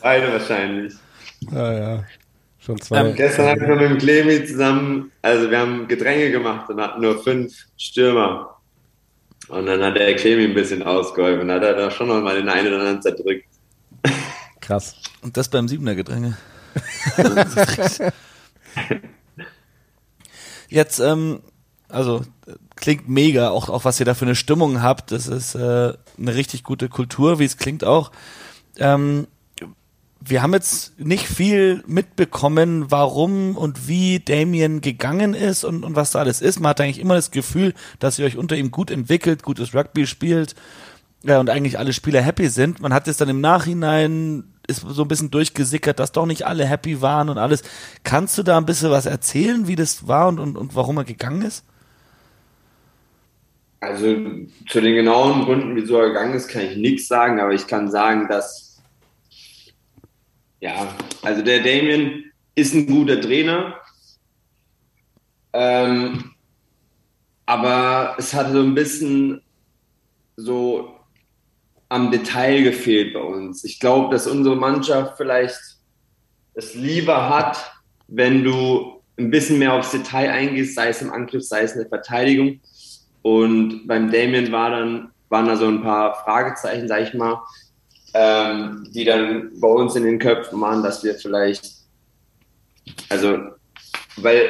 Beide 0.00 0.32
wahrscheinlich. 0.32 0.94
Ah, 1.50 1.72
ja. 1.72 2.04
Schon 2.60 2.80
zwei. 2.80 3.00
Ähm, 3.00 3.14
gestern 3.16 3.48
haben 3.48 3.60
wir 3.60 3.76
mit 3.76 3.90
dem 3.90 3.98
Clemi 3.98 4.44
zusammen, 4.46 5.10
also 5.20 5.50
wir 5.50 5.58
haben 5.58 5.88
Gedränge 5.88 6.30
gemacht 6.30 6.70
und 6.70 6.80
hatten 6.80 7.02
nur 7.02 7.22
fünf 7.22 7.52
Stürmer. 7.76 8.56
Und 9.48 9.66
dann 9.66 9.82
hat 9.82 9.96
der 9.96 10.14
Clemi 10.16 10.44
ein 10.44 10.54
bisschen 10.54 10.82
ausgeholfen. 10.82 11.48
Dann 11.48 11.56
hat 11.56 11.64
er 11.64 11.74
da 11.74 11.90
schon 11.90 12.08
noch 12.08 12.22
mal 12.22 12.36
den 12.36 12.48
einen 12.48 12.68
oder 12.68 12.78
anderen 12.78 13.02
zerdrückt. 13.02 13.46
Krass. 14.60 14.96
Und 15.22 15.36
das 15.36 15.48
beim 15.48 15.68
Siebener 15.68 15.94
Gedränge. 15.94 16.38
Jetzt, 20.74 20.98
ähm, 20.98 21.38
also 21.88 22.22
klingt 22.74 23.08
mega, 23.08 23.50
auch, 23.50 23.68
auch 23.68 23.84
was 23.84 24.00
ihr 24.00 24.06
da 24.06 24.14
für 24.14 24.24
eine 24.24 24.34
Stimmung 24.34 24.82
habt. 24.82 25.12
Das 25.12 25.28
ist 25.28 25.54
äh, 25.54 25.92
eine 26.18 26.34
richtig 26.34 26.64
gute 26.64 26.88
Kultur, 26.88 27.38
wie 27.38 27.44
es 27.44 27.58
klingt 27.58 27.84
auch. 27.84 28.10
Ähm, 28.78 29.28
wir 30.18 30.42
haben 30.42 30.52
jetzt 30.52 30.98
nicht 30.98 31.28
viel 31.28 31.84
mitbekommen, 31.86 32.90
warum 32.90 33.56
und 33.56 33.86
wie 33.86 34.18
Damien 34.18 34.80
gegangen 34.80 35.34
ist 35.34 35.62
und, 35.62 35.84
und 35.84 35.94
was 35.94 36.10
da 36.10 36.18
alles 36.18 36.40
ist. 36.40 36.58
Man 36.58 36.70
hat 36.70 36.80
eigentlich 36.80 36.98
immer 36.98 37.14
das 37.14 37.30
Gefühl, 37.30 37.72
dass 38.00 38.18
ihr 38.18 38.26
euch 38.26 38.36
unter 38.36 38.56
ihm 38.56 38.72
gut 38.72 38.90
entwickelt, 38.90 39.44
gutes 39.44 39.76
Rugby 39.76 40.08
spielt 40.08 40.56
ja, 41.22 41.38
und 41.38 41.50
eigentlich 41.50 41.78
alle 41.78 41.92
Spieler 41.92 42.20
happy 42.20 42.48
sind. 42.48 42.80
Man 42.80 42.92
hat 42.92 43.06
es 43.06 43.16
dann 43.16 43.28
im 43.28 43.40
Nachhinein 43.40 44.53
ist 44.66 44.80
so 44.80 45.02
ein 45.02 45.08
bisschen 45.08 45.30
durchgesickert, 45.30 45.98
dass 45.98 46.12
doch 46.12 46.26
nicht 46.26 46.46
alle 46.46 46.66
happy 46.66 47.00
waren 47.00 47.28
und 47.28 47.38
alles. 47.38 47.62
Kannst 48.02 48.38
du 48.38 48.42
da 48.42 48.56
ein 48.56 48.66
bisschen 48.66 48.90
was 48.90 49.06
erzählen, 49.06 49.68
wie 49.68 49.76
das 49.76 50.08
war 50.08 50.28
und, 50.28 50.38
und, 50.38 50.56
und 50.56 50.74
warum 50.74 50.96
er 50.96 51.04
gegangen 51.04 51.42
ist? 51.42 51.64
Also 53.80 54.16
zu 54.68 54.80
den 54.80 54.94
genauen 54.94 55.44
Gründen, 55.44 55.76
wieso 55.76 55.98
er 55.98 56.08
gegangen 56.08 56.34
ist, 56.34 56.48
kann 56.48 56.62
ich 56.62 56.76
nichts 56.76 57.06
sagen, 57.06 57.38
aber 57.40 57.52
ich 57.52 57.66
kann 57.66 57.90
sagen, 57.90 58.26
dass 58.28 58.82
ja, 60.60 60.96
also 61.20 61.42
der 61.42 61.58
Damien 61.58 62.32
ist 62.54 62.74
ein 62.74 62.86
guter 62.86 63.20
Trainer, 63.20 63.74
ähm, 65.52 66.32
aber 67.44 68.14
es 68.16 68.32
hat 68.32 68.50
so 68.50 68.60
ein 68.60 68.74
bisschen 68.74 69.42
so 70.36 70.98
am 71.94 72.10
Detail 72.10 72.64
gefehlt 72.64 73.14
bei 73.14 73.20
uns. 73.20 73.62
Ich 73.62 73.78
glaube, 73.78 74.12
dass 74.12 74.26
unsere 74.26 74.56
Mannschaft 74.56 75.16
vielleicht 75.16 75.60
es 76.54 76.74
lieber 76.74 77.28
hat, 77.28 77.72
wenn 78.08 78.42
du 78.42 79.00
ein 79.16 79.30
bisschen 79.30 79.60
mehr 79.60 79.74
aufs 79.74 79.92
Detail 79.92 80.30
eingehst, 80.30 80.74
sei 80.74 80.88
es 80.88 81.00
im 81.02 81.12
Angriff, 81.12 81.44
sei 81.44 81.62
es 81.62 81.72
in 81.72 81.82
der 81.82 81.88
Verteidigung. 81.88 82.60
Und 83.22 83.86
beim 83.86 84.10
Damien 84.10 84.50
war 84.50 84.70
dann, 84.70 85.12
waren 85.28 85.46
da 85.46 85.56
so 85.56 85.68
ein 85.68 85.82
paar 85.82 86.16
Fragezeichen, 86.24 86.88
sag 86.88 87.02
ich 87.02 87.14
mal, 87.14 87.40
ähm, 88.12 88.88
die 88.92 89.04
dann 89.04 89.52
bei 89.60 89.68
uns 89.68 89.94
in 89.94 90.02
den 90.02 90.18
Köpfen 90.18 90.60
waren, 90.60 90.82
dass 90.82 91.04
wir 91.04 91.14
vielleicht, 91.14 91.64
also, 93.08 93.38
weil, 94.16 94.48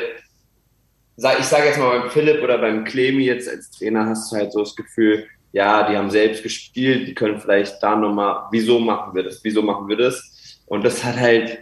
ich 1.16 1.44
sage 1.44 1.66
jetzt 1.66 1.78
mal 1.78 2.00
beim 2.00 2.10
Philipp 2.10 2.42
oder 2.42 2.56
beim 2.56 2.84
Clemi 2.84 3.24
jetzt 3.24 3.50
als 3.50 3.70
Trainer 3.70 4.06
hast 4.06 4.32
du 4.32 4.36
halt 4.36 4.52
so 4.52 4.60
das 4.60 4.74
Gefühl, 4.74 5.26
ja, 5.54 5.88
die 5.88 5.96
haben 5.96 6.10
selbst 6.10 6.42
gespielt, 6.42 7.06
die 7.06 7.14
können 7.14 7.40
vielleicht 7.40 7.80
da 7.80 7.94
nochmal, 7.94 8.48
wieso 8.50 8.80
machen 8.80 9.14
wir 9.14 9.22
das, 9.22 9.38
wieso 9.44 9.62
machen 9.62 9.86
wir 9.88 9.96
das? 9.96 10.60
Und 10.66 10.84
das 10.84 11.04
hat 11.04 11.16
halt, 11.16 11.60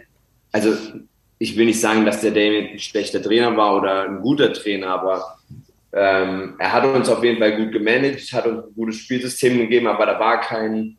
also 0.51 0.73
ich 1.37 1.55
will 1.55 1.67
nicht 1.67 1.79
sagen, 1.79 2.03
dass 2.03 2.21
der 2.21 2.31
Damien 2.31 2.69
ein 2.71 2.79
schlechter 2.79 3.21
Trainer 3.21 3.55
war 3.55 3.77
oder 3.77 4.01
ein 4.05 4.19
guter 4.19 4.51
Trainer, 4.51 4.87
aber 4.87 5.37
ähm, 5.93 6.55
er 6.57 6.73
hat 6.73 6.85
uns 6.85 7.07
auf 7.07 7.23
jeden 7.23 7.37
Fall 7.37 7.55
gut 7.55 7.71
gemanagt, 7.71 8.33
hat 8.33 8.47
uns 8.47 8.65
ein 8.65 8.73
gutes 8.73 8.97
Spielsystem 8.97 9.59
gegeben, 9.59 9.85
aber 9.85 10.07
da 10.07 10.19
war 10.19 10.41
kein, 10.41 10.97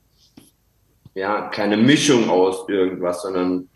ja, 1.17 1.49
keine 1.49 1.77
Mischung 1.77 2.31
aus 2.31 2.69
irgendwas, 2.69 3.23
sondern 3.23 3.69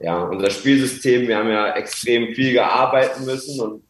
ja, 0.00 0.24
unser 0.24 0.50
Spielsystem, 0.50 1.26
wir 1.26 1.38
haben 1.38 1.48
ja 1.48 1.76
extrem 1.76 2.34
viel 2.34 2.52
gearbeitet 2.52 3.24
müssen 3.24 3.58
und 3.58 3.82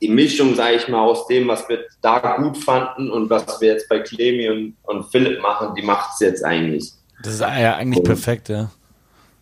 die 0.00 0.08
Mischung, 0.08 0.54
sage 0.54 0.76
ich 0.76 0.88
mal, 0.88 1.00
aus 1.00 1.26
dem, 1.26 1.48
was 1.48 1.68
wir 1.68 1.84
da 2.02 2.36
gut 2.36 2.58
fanden 2.58 3.10
und 3.10 3.30
was 3.30 3.60
wir 3.60 3.68
jetzt 3.72 3.88
bei 3.88 4.00
Clemi 4.00 4.48
und, 4.48 4.76
und 4.82 5.10
Philipp 5.10 5.40
machen, 5.40 5.74
die 5.74 5.82
macht 5.82 6.10
es 6.14 6.20
jetzt 6.20 6.44
eigentlich. 6.44 6.92
Das 7.22 7.34
ist 7.34 7.40
ja 7.40 7.76
eigentlich 7.76 7.98
und, 7.98 8.04
perfekt, 8.04 8.48
ja. 8.48 8.70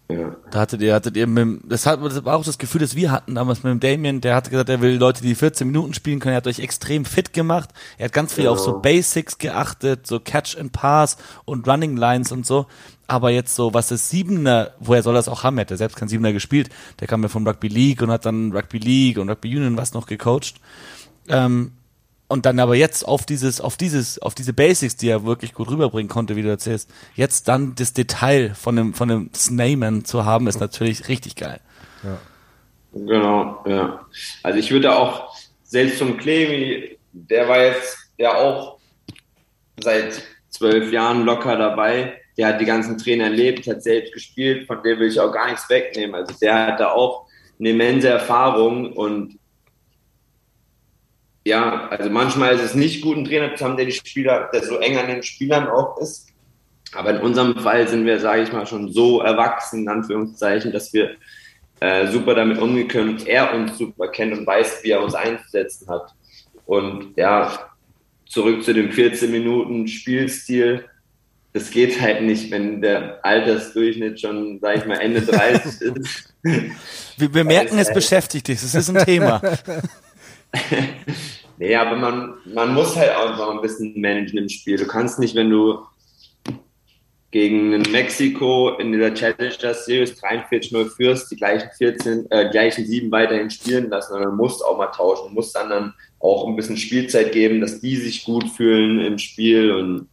Ja. 0.09 0.37
Da 0.51 0.61
hattet 0.61 0.83
ihr, 0.83 0.95
hattet 0.95 1.17
ihr 1.17 1.27
mit, 1.27 1.61
das, 1.65 1.87
hat, 1.87 2.05
das 2.05 2.23
war 2.27 2.37
auch 2.37 2.45
das 2.45 2.59
Gefühl, 2.59 2.83
das 2.83 2.95
wir 2.95 3.11
hatten 3.11 3.35
damals 3.35 3.63
mit 3.63 3.71
dem 3.71 3.81
Damien, 3.81 4.21
der 4.21 4.35
hat 4.35 4.51
gesagt, 4.51 4.69
er 4.69 4.83
will 4.83 4.99
Leute, 4.99 5.23
die 5.23 5.35
14 5.35 5.67
Minuten 5.67 5.95
spielen 5.95 6.21
können, 6.21 6.35
er 6.35 6.39
hat 6.39 6.47
euch 6.47 6.59
extrem 6.59 7.07
fit 7.07 7.33
gemacht, 7.33 7.71
er 7.97 8.07
hat 8.07 8.13
ganz 8.13 8.35
viel 8.35 8.45
genau. 8.45 8.53
auf 8.53 8.61
so 8.61 8.81
Basics 8.81 9.39
geachtet, 9.39 10.07
so 10.07 10.21
Catch 10.21 10.59
and 10.59 10.73
Pass 10.73 11.17
und 11.47 11.67
Running 11.67 11.97
Lines 11.97 12.33
und 12.33 12.45
so, 12.45 12.67
aber 13.07 13.31
jetzt 13.31 13.55
so, 13.55 13.75
was 13.75 13.91
ist 13.91 14.11
Siebener, 14.11 14.73
woher 14.79 15.03
soll 15.03 15.15
das 15.15 15.29
auch 15.29 15.43
haben, 15.43 15.59
er 15.59 15.67
hat 15.67 15.77
selbst 15.77 15.97
kein 15.97 16.09
Siebener 16.09 16.33
gespielt, 16.33 16.71
der 17.01 17.09
kam 17.09 17.23
ja 17.23 17.29
von 17.29 17.47
Rugby 17.47 17.69
League 17.69 18.03
und 18.03 18.11
hat 18.11 18.27
dann 18.27 18.53
Rugby 18.53 18.79
League 18.79 19.19
und 19.19 19.29
Rugby 19.29 19.57
Union 19.57 19.77
was 19.77 19.95
noch 19.95 20.07
gecoacht, 20.07 20.55
ähm, 21.29 21.73
und 22.27 22.47
dann 22.47 22.59
aber 22.59 22.75
jetzt 22.75 23.07
auf 23.07 23.27
dieses, 23.27 23.61
auf 23.61 23.77
dieses, 23.77 24.19
auf 24.19 24.35
diese 24.35 24.53
Basics, 24.53 24.97
die 24.97 25.09
er 25.09 25.25
wirklich 25.25 25.53
gut 25.53 25.71
rüberbringen 25.71 26.09
konnte, 26.09 26.37
wie 26.37 26.43
du 26.43 26.49
erzählst, 26.49 26.91
jetzt 27.15 27.49
dann 27.49 27.75
das 27.75 27.93
Detail 27.93 28.55
von 28.55 28.77
dem, 28.77 28.95
von 28.95 29.09
dem 29.09 29.31
Snayman 29.35 30.05
zu 30.05 30.25
haben, 30.25 30.47
ist 30.47 30.59
natürlich 30.59 31.09
richtig 31.09 31.37
geil. 31.37 31.61
Ja. 32.03 32.19
Genau, 32.93 33.65
ja. 33.67 34.07
Also 34.43 34.59
ich 34.59 34.71
würde 34.71 34.97
auch, 34.97 35.37
selbst 35.65 35.99
zum 35.99 36.17
Clemi, 36.17 36.97
der 37.13 37.49
war 37.49 37.59
jetzt 37.59 37.97
ja 38.17 38.35
auch 38.37 38.79
seit 39.83 40.23
zwölf 40.49 40.93
Jahren 40.93 41.25
locker 41.25 41.57
dabei. 41.57 42.21
Der 42.37 42.49
hat 42.49 42.61
die 42.61 42.65
ganzen 42.65 42.99
Trainer 42.99 43.25
erlebt, 43.25 43.67
hat 43.67 43.83
selbst 43.83 44.13
gespielt, 44.13 44.67
von 44.67 44.83
dem 44.83 44.99
will 44.99 45.09
ich 45.09 45.21
auch 45.21 45.33
gar 45.33 45.49
nichts 45.51 45.69
wegnehmen. 45.71 46.15
Also 46.15 46.35
der 46.41 46.67
hat 46.67 46.81
da 46.81 46.91
auch 46.91 47.27
eine 47.59 47.71
immense 47.71 48.09
Erfahrung 48.09 48.93
und 48.93 49.39
ja, 51.47 51.89
also 51.89 52.11
manchmal 52.11 52.55
ist 52.55 52.63
es 52.63 52.75
nicht 52.75 53.03
gut, 53.03 53.17
einen 53.17 53.27
Trainer 53.27 53.55
zu 53.55 53.65
haben, 53.65 53.77
der 53.77 53.87
die 53.87 53.93
Spieler, 53.93 54.49
der 54.53 54.65
so 54.65 54.79
eng 54.79 54.97
an 54.97 55.09
den 55.09 55.23
Spielern 55.23 55.69
auch 55.69 55.99
ist. 55.99 56.29
Aber 56.95 57.11
in 57.11 57.19
unserem 57.19 57.57
Fall 57.59 57.87
sind 57.87 58.07
wir, 58.07 58.19
sage 58.19 58.43
ich 58.43 58.53
mal, 58.53 58.67
schon 58.67 58.93
so 58.93 59.21
erwachsen, 59.21 59.83
in 59.83 59.89
Anführungszeichen, 59.89 60.73
dass 60.73 60.93
wir 60.93 61.17
äh, 61.81 62.07
super 62.07 62.35
damit 62.35 62.59
umgehen 62.59 62.89
können 62.89 63.11
und 63.11 63.27
er 63.27 63.53
uns 63.55 63.77
super 63.77 64.09
kennt 64.09 64.33
und 64.37 64.47
weiß, 64.47 64.85
wie 64.85 64.91
er 64.91 65.03
uns 65.03 65.15
einzusetzen 65.15 65.89
hat. 65.89 66.15
Und 66.67 67.17
ja, 67.17 67.71
zurück 68.27 68.65
zu 68.65 68.73
dem 68.73 68.91
14 68.91 69.31
Minuten 69.31 69.87
Spielstil. 69.87 70.85
Das 71.55 71.71
geht 71.71 72.01
halt 72.01 72.23
nicht, 72.23 72.51
wenn 72.51 72.83
der 72.83 73.25
Altersdurchschnitt 73.25 74.21
schon, 74.21 74.59
sage 74.61 74.81
ich 74.81 74.87
mal, 74.87 74.97
Ende 74.97 75.23
30 75.23 75.81
ist. 75.83 76.35
Wir, 77.17 77.33
wir 77.33 77.45
merken, 77.45 77.79
es 77.79 77.93
beschäftigt 77.95 78.49
dich. 78.49 78.57
Es 78.57 78.75
ist 78.75 78.91
ein 78.91 79.05
Thema. 79.05 79.41
nee, 81.59 81.77
aber 81.77 81.97
man, 81.97 82.35
man 82.53 82.75
muss 82.75 82.97
halt 82.97 83.15
auch 83.15 83.37
noch 83.39 83.51
ein 83.55 83.63
bisschen 83.63 84.01
managen 84.01 84.39
im 84.39 84.49
Spiel. 84.49 84.77
Du 84.77 84.87
kannst 84.87 85.21
nicht, 85.21 85.37
wenn 85.37 85.49
du 85.49 85.79
gegen 87.31 87.71
Mexiko 87.91 88.71
in 88.79 88.91
der 88.93 89.15
Challenger 89.15 89.75
Series 89.75 90.21
43-0 90.21 90.89
führst, 90.97 91.31
die 91.31 91.37
gleichen 91.37 91.69
14, 91.77 92.27
äh, 92.31 92.49
gleichen 92.51 92.85
sieben 92.87 93.11
weiterhin 93.11 93.51
spielen 93.51 93.91
lassen, 93.91 94.13
sondern 94.13 94.31
du 94.31 94.37
musst 94.37 94.65
auch 94.65 94.79
mal 94.79 94.87
tauschen, 94.89 95.29
du 95.29 95.35
musst 95.35 95.55
dann, 95.55 95.69
dann 95.69 95.95
auch 96.21 96.49
ein 96.49 96.57
bisschen 96.57 96.77
Spielzeit 96.77 97.33
geben, 97.33 97.61
dass 97.61 97.81
die 97.81 97.97
sich 97.97 98.25
gut 98.25 98.49
fühlen 98.51 99.01
im 99.01 99.19
Spiel 99.19 99.73
und, 99.73 100.09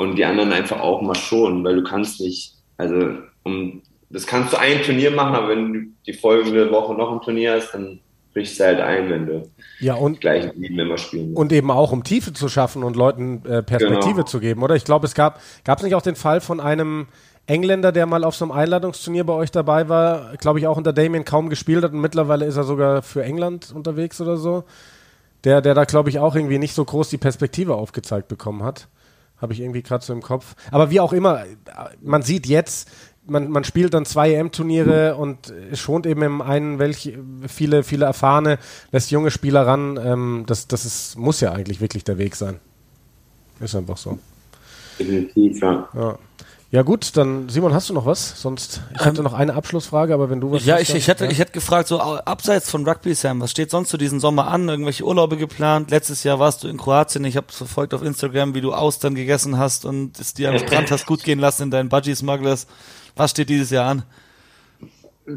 und 0.00 0.16
die 0.16 0.24
anderen 0.24 0.50
einfach 0.50 0.80
auch 0.80 1.02
mal 1.02 1.14
schonen, 1.14 1.62
weil 1.62 1.76
du 1.76 1.82
kannst 1.82 2.22
nicht, 2.22 2.54
also 2.78 3.18
um, 3.42 3.82
das 4.08 4.26
kannst 4.26 4.54
du 4.54 4.58
ein 4.58 4.80
Turnier 4.80 5.10
machen, 5.10 5.34
aber 5.34 5.50
wenn 5.50 5.72
du 5.74 5.80
die 6.06 6.14
folgende 6.14 6.72
Woche 6.72 6.94
noch 6.94 7.12
ein 7.12 7.20
Turnier 7.20 7.52
hast, 7.56 7.74
dann 7.74 8.00
brichst 8.32 8.58
du 8.58 8.64
halt 8.64 8.80
ein, 8.80 9.10
wenn 9.10 9.26
du 9.26 9.50
ja, 9.78 9.92
und, 9.92 10.14
die 10.14 10.20
gleichen 10.20 10.58
Lieben 10.58 10.78
immer 10.78 10.96
spielen. 10.96 11.34
Und 11.34 11.52
eben 11.52 11.70
auch 11.70 11.92
um 11.92 12.02
Tiefe 12.02 12.32
zu 12.32 12.48
schaffen 12.48 12.82
und 12.82 12.96
Leuten 12.96 13.42
äh, 13.44 13.62
Perspektive 13.62 14.14
genau. 14.14 14.26
zu 14.26 14.40
geben, 14.40 14.62
oder? 14.62 14.74
Ich 14.74 14.84
glaube, 14.84 15.04
es 15.04 15.14
gab, 15.14 15.38
gab 15.64 15.76
es 15.76 15.84
nicht 15.84 15.94
auch 15.94 16.00
den 16.00 16.16
Fall 16.16 16.40
von 16.40 16.60
einem 16.60 17.06
Engländer, 17.44 17.92
der 17.92 18.06
mal 18.06 18.24
auf 18.24 18.34
so 18.34 18.46
einem 18.46 18.52
Einladungsturnier 18.52 19.24
bei 19.24 19.34
euch 19.34 19.50
dabei 19.50 19.90
war, 19.90 20.34
glaube 20.38 20.60
ich 20.60 20.66
auch 20.66 20.78
unter 20.78 20.94
Damien 20.94 21.26
kaum 21.26 21.50
gespielt 21.50 21.84
hat 21.84 21.92
und 21.92 22.00
mittlerweile 22.00 22.46
ist 22.46 22.56
er 22.56 22.64
sogar 22.64 23.02
für 23.02 23.22
England 23.22 23.70
unterwegs 23.74 24.18
oder 24.22 24.38
so. 24.38 24.64
Der, 25.44 25.60
der 25.60 25.74
da, 25.74 25.84
glaube 25.84 26.08
ich, 26.08 26.18
auch 26.18 26.34
irgendwie 26.34 26.58
nicht 26.58 26.74
so 26.74 26.86
groß 26.86 27.10
die 27.10 27.18
Perspektive 27.18 27.74
aufgezeigt 27.74 28.28
bekommen 28.28 28.62
hat. 28.62 28.88
Habe 29.40 29.52
ich 29.52 29.60
irgendwie 29.60 29.82
gerade 29.82 30.04
so 30.04 30.12
im 30.12 30.22
Kopf. 30.22 30.54
Aber 30.70 30.90
wie 30.90 31.00
auch 31.00 31.12
immer, 31.12 31.44
man 32.02 32.22
sieht 32.22 32.46
jetzt, 32.46 32.90
man, 33.26 33.50
man 33.50 33.64
spielt 33.64 33.94
dann 33.94 34.04
zwei 34.04 34.32
EM-Turniere 34.34 35.16
und 35.16 35.52
schont 35.74 36.06
eben 36.06 36.22
im 36.22 36.42
einen 36.42 36.78
welche, 36.78 37.18
viele, 37.48 37.82
viele 37.82 38.04
erfahrene, 38.04 38.58
lässt 38.92 39.10
junge 39.10 39.30
Spieler 39.30 39.66
ran. 39.66 39.98
Ähm, 40.02 40.44
das 40.46 40.68
das 40.68 40.84
ist, 40.84 41.16
muss 41.18 41.40
ja 41.40 41.52
eigentlich 41.52 41.80
wirklich 41.80 42.04
der 42.04 42.18
Weg 42.18 42.36
sein. 42.36 42.60
Ist 43.60 43.74
einfach 43.74 43.96
so. 43.96 44.18
Definitiv, 44.98 45.60
ja. 45.60 45.88
ja. 45.94 46.18
Ja 46.72 46.82
gut, 46.82 47.16
dann 47.16 47.48
Simon, 47.48 47.74
hast 47.74 47.90
du 47.90 47.94
noch 47.94 48.06
was? 48.06 48.40
Sonst 48.40 48.80
ich 48.94 49.04
hatte 49.04 49.18
ähm, 49.18 49.24
noch 49.24 49.32
eine 49.32 49.54
Abschlussfrage, 49.54 50.14
aber 50.14 50.30
wenn 50.30 50.40
du 50.40 50.52
was 50.52 50.64
Ja, 50.64 50.74
hast, 50.74 50.82
ich, 50.82 50.94
ich 50.94 51.08
hätte 51.08 51.24
ja. 51.24 51.30
ich 51.30 51.40
hätte 51.40 51.50
gefragt 51.50 51.88
so 51.88 51.98
abseits 52.00 52.70
von 52.70 52.86
Rugby 52.86 53.12
Sam, 53.14 53.40
was 53.40 53.50
steht 53.50 53.70
sonst 53.70 53.88
zu 53.88 53.96
diesem 53.96 54.20
Sommer 54.20 54.46
an? 54.46 54.68
Irgendwelche 54.68 55.04
Urlaube 55.04 55.36
geplant? 55.36 55.90
Letztes 55.90 56.22
Jahr 56.22 56.38
warst 56.38 56.62
du 56.62 56.68
in 56.68 56.76
Kroatien, 56.76 57.24
ich 57.24 57.36
habe 57.36 57.48
verfolgt 57.50 57.92
auf 57.92 58.02
Instagram, 58.02 58.54
wie 58.54 58.60
du 58.60 58.72
Austern 58.72 59.16
gegessen 59.16 59.58
hast 59.58 59.84
und 59.84 60.20
es 60.20 60.32
dir 60.32 60.50
am 60.50 60.58
Strand 60.58 60.92
hast 60.92 61.06
gut 61.06 61.24
gehen 61.24 61.40
lassen 61.40 61.64
in 61.64 61.70
deinen 61.72 61.88
Budgie 61.88 62.14
Smugglers. 62.14 62.68
Was 63.16 63.32
steht 63.32 63.48
dieses 63.48 63.70
Jahr 63.70 63.90
an? 63.90 64.04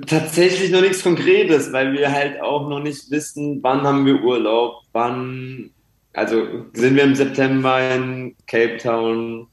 Tatsächlich 0.05 0.71
noch 0.71 0.81
nichts 0.81 1.01
Konkretes, 1.01 1.73
weil 1.73 1.93
wir 1.93 2.11
halt 2.11 2.41
auch 2.41 2.69
noch 2.69 2.79
nicht 2.79 3.09
wissen, 3.09 3.59
wann 3.63 3.81
haben 3.81 4.05
wir 4.05 4.21
Urlaub, 4.23 4.83
wann, 4.91 5.71
also 6.13 6.45
sind 6.73 6.95
wir 6.95 7.03
im 7.03 7.15
September 7.15 7.79
in 7.95 8.35
Cape 8.45 8.77
Town, 8.77 9.47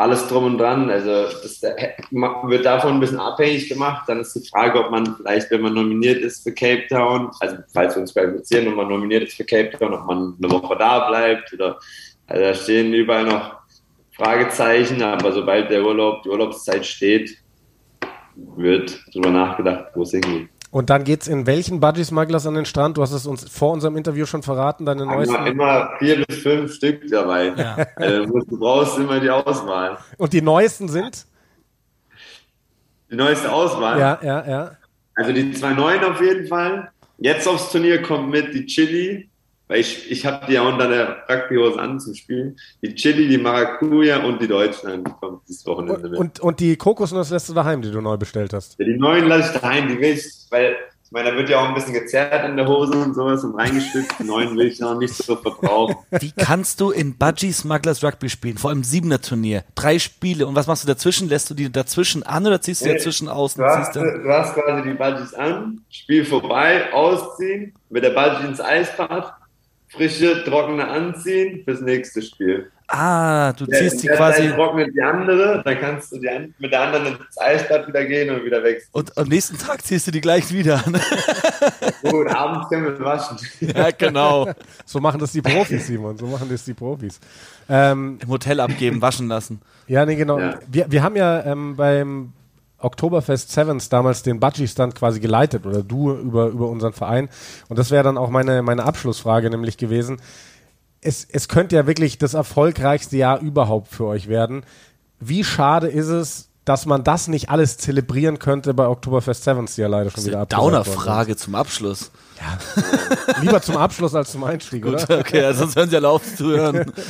alles 0.00 0.26
drum 0.28 0.44
und 0.44 0.58
dran. 0.58 0.90
Also 0.90 1.24
das 1.24 1.62
wird 1.62 2.64
davon 2.64 2.94
ein 2.94 3.00
bisschen 3.00 3.20
abhängig 3.20 3.68
gemacht. 3.68 4.08
Dann 4.08 4.20
ist 4.20 4.34
die 4.34 4.48
Frage, 4.48 4.84
ob 4.84 4.90
man 4.90 5.16
vielleicht, 5.16 5.50
wenn 5.50 5.62
man 5.62 5.74
nominiert 5.74 6.22
ist 6.22 6.42
für 6.42 6.52
Cape 6.52 6.86
Town, 6.88 7.30
also 7.40 7.56
falls 7.72 7.94
wir 7.94 8.02
uns 8.02 8.12
qualifizieren 8.12 8.68
und 8.68 8.76
man 8.76 8.88
nominiert 8.88 9.24
ist 9.24 9.36
für 9.36 9.44
Cape 9.44 9.70
Town, 9.76 9.94
ob 9.94 10.06
man 10.06 10.36
eine 10.42 10.50
Woche 10.52 10.76
da 10.76 11.08
bleibt 11.08 11.52
oder 11.52 11.78
also 12.26 12.42
da 12.42 12.54
stehen 12.54 12.94
überall 12.94 13.24
noch 13.24 13.60
Fragezeichen, 14.12 15.02
aber 15.02 15.32
sobald 15.32 15.70
der 15.70 15.82
Urlaub, 15.84 16.22
die 16.22 16.28
Urlaubszeit 16.28 16.86
steht, 16.86 17.38
wird 18.56 19.00
drüber 19.12 19.30
nachgedacht, 19.30 19.86
wo 19.94 20.02
es 20.02 20.10
hingeht. 20.12 20.48
Und 20.70 20.88
dann 20.88 21.02
geht 21.02 21.22
es 21.22 21.28
in 21.28 21.46
welchen 21.46 21.80
Budgie 21.80 22.04
Smugglers 22.04 22.46
an 22.46 22.54
den 22.54 22.64
Strand? 22.64 22.96
Du 22.96 23.02
hast 23.02 23.12
es 23.12 23.26
uns 23.26 23.48
vor 23.48 23.72
unserem 23.72 23.96
Interview 23.96 24.24
schon 24.24 24.42
verraten, 24.42 24.86
deine 24.86 25.02
immer, 25.02 25.16
neuesten. 25.16 25.46
Immer 25.46 25.90
vier 25.98 26.24
bis 26.24 26.38
fünf 26.38 26.74
Stück 26.74 27.08
dabei. 27.10 27.52
Ja. 27.56 27.76
Also, 27.96 28.38
du 28.38 28.58
brauchst 28.58 28.98
immer 28.98 29.18
die 29.18 29.30
Auswahl. 29.30 29.98
Und 30.16 30.32
die 30.32 30.42
neuesten 30.42 30.88
sind? 30.88 31.26
Die 33.10 33.16
neueste 33.16 33.50
Auswahl? 33.50 33.98
Ja, 33.98 34.18
ja, 34.22 34.48
ja. 34.48 34.76
Also 35.16 35.32
die 35.32 35.52
zwei 35.52 35.72
neuen 35.72 36.04
auf 36.04 36.20
jeden 36.20 36.46
Fall. 36.46 36.90
Jetzt 37.18 37.46
aufs 37.48 37.72
Turnier 37.72 38.00
kommt 38.00 38.30
mit 38.30 38.54
die 38.54 38.64
Chili, 38.66 39.28
weil 39.70 39.80
ich, 39.80 40.10
ich 40.10 40.26
habe 40.26 40.46
die 40.46 40.54
ja 40.54 40.62
unter 40.62 40.88
der 40.88 41.18
Rugbyhose 41.28 41.78
anzuspielen. 41.78 42.58
Die 42.82 42.92
Chili, 42.92 43.28
die 43.28 43.38
Maracuja 43.38 44.18
und 44.24 44.42
die 44.42 44.48
Deutschland 44.48 45.08
kommt 45.20 45.46
dieses 45.48 45.64
Wochenende 45.64 46.08
mit. 46.08 46.18
Und, 46.18 46.40
und 46.40 46.58
die 46.58 46.74
Kokosnuss 46.74 47.30
lässt 47.30 47.48
du 47.48 47.54
daheim, 47.54 47.80
die 47.80 47.92
du 47.92 48.00
neu 48.00 48.16
bestellt 48.16 48.52
hast? 48.52 48.76
Ja, 48.80 48.84
die 48.84 48.98
neuen 48.98 49.28
lasse 49.28 49.54
ich 49.54 49.60
daheim, 49.60 49.86
die 49.86 50.00
will 50.00 50.14
ich, 50.14 50.24
weil 50.50 50.74
ich 51.04 51.12
meine, 51.12 51.30
da 51.30 51.36
wird 51.36 51.48
ja 51.48 51.60
auch 51.60 51.68
ein 51.68 51.74
bisschen 51.74 51.92
gezerrt 51.92 52.48
in 52.48 52.56
der 52.56 52.66
Hose 52.66 52.94
und 52.94 53.14
sowas 53.14 53.44
und 53.44 53.54
reingestückt. 53.54 54.18
Die 54.18 54.24
neuen 54.24 54.56
will 54.56 54.66
ich 54.66 54.80
noch 54.80 54.98
nicht 54.98 55.14
so 55.14 55.36
verbrauchen. 55.36 55.94
Wie 56.18 56.32
kannst 56.32 56.80
du 56.80 56.90
in 56.90 57.16
Budgie 57.16 57.52
Smugglers 57.52 58.02
Rugby 58.02 58.28
spielen? 58.28 58.58
Vor 58.58 58.70
allem 58.70 58.82
Siebener 58.82 59.20
Turnier. 59.20 59.62
Drei 59.76 60.00
Spiele. 60.00 60.48
Und 60.48 60.56
was 60.56 60.66
machst 60.66 60.82
du 60.82 60.88
dazwischen? 60.88 61.28
Lässt 61.28 61.48
du 61.48 61.54
die 61.54 61.70
dazwischen 61.70 62.24
an 62.24 62.44
oder 62.44 62.60
ziehst 62.60 62.82
du 62.82 62.86
die 62.86 62.94
dazwischen 62.94 63.28
aus? 63.28 63.54
Du 63.54 63.64
hast, 63.64 63.94
du 63.94 64.00
hast 64.28 64.54
quasi 64.54 64.88
die 64.88 64.94
Budgies 64.94 65.34
an, 65.34 65.80
Spiel 65.90 66.24
vorbei, 66.24 66.92
ausziehen, 66.92 67.74
mit 67.88 68.02
der 68.02 68.10
Budgie 68.10 68.46
ins 68.46 68.60
Eisbad, 68.60 69.34
frische, 69.90 70.44
trockene 70.44 70.86
anziehen 70.86 71.62
fürs 71.64 71.80
nächste 71.80 72.22
Spiel. 72.22 72.70
Ah, 72.92 73.52
du 73.52 73.66
ziehst 73.66 74.02
ja, 74.02 74.12
die 74.12 74.16
quasi. 74.16 74.48
Dann 74.48 74.56
trocknet 74.56 74.94
die 74.94 75.00
andere, 75.00 75.62
dann 75.64 75.78
kannst 75.78 76.10
du 76.10 76.18
die 76.18 76.52
mit 76.58 76.72
der 76.72 76.80
anderen 76.80 77.06
ins 77.06 77.38
Eisbad 77.38 77.86
wieder 77.86 78.04
gehen 78.04 78.34
und 78.34 78.44
wieder 78.44 78.62
wechseln. 78.64 78.88
Und 78.92 79.16
am 79.16 79.28
nächsten 79.28 79.56
Tag 79.58 79.82
ziehst 79.82 80.08
du 80.08 80.10
die 80.10 80.20
gleich 80.20 80.52
wieder 80.52 80.84
an. 80.84 81.00
Gut, 82.02 82.26
abends 82.28 82.68
können 82.68 82.84
wir 82.86 82.98
waschen. 82.98 83.38
Ja, 83.60 83.90
genau. 83.92 84.50
So 84.84 84.98
machen 84.98 85.20
das 85.20 85.30
die 85.30 85.40
Profis, 85.42 85.86
Simon. 85.86 86.18
So 86.18 86.26
machen 86.26 86.48
das 86.50 86.64
die 86.64 86.74
Profis. 86.74 87.20
Ähm, 87.68 88.18
Im 88.20 88.28
Hotel 88.28 88.58
abgeben, 88.58 89.00
waschen 89.00 89.28
lassen. 89.28 89.60
Ja, 89.86 90.04
nee, 90.04 90.16
genau. 90.16 90.40
Ja. 90.40 90.58
Wir, 90.68 90.90
wir 90.90 91.02
haben 91.04 91.14
ja 91.14 91.44
ähm, 91.44 91.76
beim 91.76 92.32
Oktoberfest 92.80 93.50
Sevens 93.52 93.88
damals 93.88 94.22
den 94.22 94.40
Budgie-Stand 94.40 94.94
quasi 94.94 95.20
geleitet 95.20 95.66
oder 95.66 95.82
du 95.82 96.12
über, 96.12 96.46
über 96.48 96.68
unseren 96.68 96.92
Verein. 96.92 97.28
Und 97.68 97.78
das 97.78 97.90
wäre 97.90 98.04
dann 98.04 98.18
auch 98.18 98.30
meine, 98.30 98.62
meine 98.62 98.84
Abschlussfrage 98.84 99.50
nämlich 99.50 99.76
gewesen 99.76 100.20
es, 101.00 101.26
es 101.30 101.48
könnte 101.48 101.76
ja 101.76 101.86
wirklich 101.86 102.18
das 102.18 102.34
erfolgreichste 102.34 103.16
Jahr 103.16 103.40
überhaupt 103.40 103.88
für 103.88 104.06
euch 104.06 104.28
werden. 104.28 104.64
Wie 105.18 105.44
schade 105.44 105.88
ist 105.88 106.08
es, 106.08 106.48
dass 106.64 106.86
man 106.86 107.04
das 107.04 107.26
nicht 107.26 107.50
alles 107.50 107.78
zelebrieren 107.78 108.38
könnte 108.38 108.74
bei 108.74 108.86
Oktoberfest 108.86 109.44
Sevens, 109.44 109.74
die 109.74 109.80
ja 109.80 109.88
leider 109.88 110.10
schon 110.10 110.24
wieder 110.24 110.40
abgesagt 110.40 110.62
Downer-Frage 110.62 111.36
zum 111.36 111.54
Abschluss. 111.54 112.10
Ja. 112.38 113.40
Lieber 113.40 113.60
zum 113.62 113.76
Abschluss 113.76 114.14
als 114.14 114.32
zum 114.32 114.44
Einstieg, 114.44 114.82
Gut, 114.84 114.94
oder? 114.94 115.18
Okay, 115.18 115.52
sonst 115.52 115.76
hören 115.76 115.90
sie 115.90 115.96
ja 115.96 116.08
auf 116.08 116.22
zu 116.36 116.50
hören. 116.50 116.92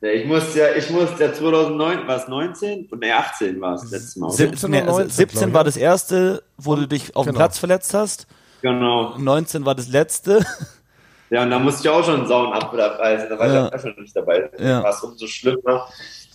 Ich 0.00 0.26
musste 0.26 0.58
ja, 0.58 0.74
ich 0.76 0.90
musste 0.90 1.24
ja 1.24 1.32
2009, 1.32 2.06
war 2.06 2.16
es 2.16 2.28
19? 2.28 2.86
Und 2.90 3.00
ne, 3.00 3.12
18 3.14 3.60
war 3.60 3.74
es 3.74 3.90
letztes 3.90 4.16
Mal. 4.16 4.30
17, 4.30 4.70
nee, 4.70 4.82
19, 4.82 5.10
17 5.10 5.54
war 5.54 5.64
das 5.64 5.76
erste, 5.76 6.42
wo 6.58 6.76
du 6.76 6.86
dich 6.86 7.16
auf 7.16 7.24
genau. 7.24 7.32
dem 7.32 7.36
Platz 7.36 7.58
verletzt 7.58 7.94
hast. 7.94 8.26
Genau. 8.60 9.16
19 9.16 9.64
war 9.64 9.74
das 9.74 9.88
letzte. 9.88 10.44
Ja, 11.30 11.42
und 11.42 11.50
da 11.50 11.58
musste 11.58 11.82
ich 11.82 11.88
auch 11.88 12.04
schon 12.04 12.20
einen 12.20 12.28
sauren 12.28 12.52
Apfel 12.52 12.80
abreißen. 12.80 13.28
Da 13.28 13.36
war 13.36 13.48
ja. 13.48 13.66
ich 13.66 13.74
auch 13.74 13.80
schon 13.80 13.94
nicht 14.00 14.14
dabei. 14.14 14.48
Ja. 14.58 14.82
War 14.82 14.90
es 14.90 15.00
umso 15.02 15.26
schlimmer, 15.26 15.88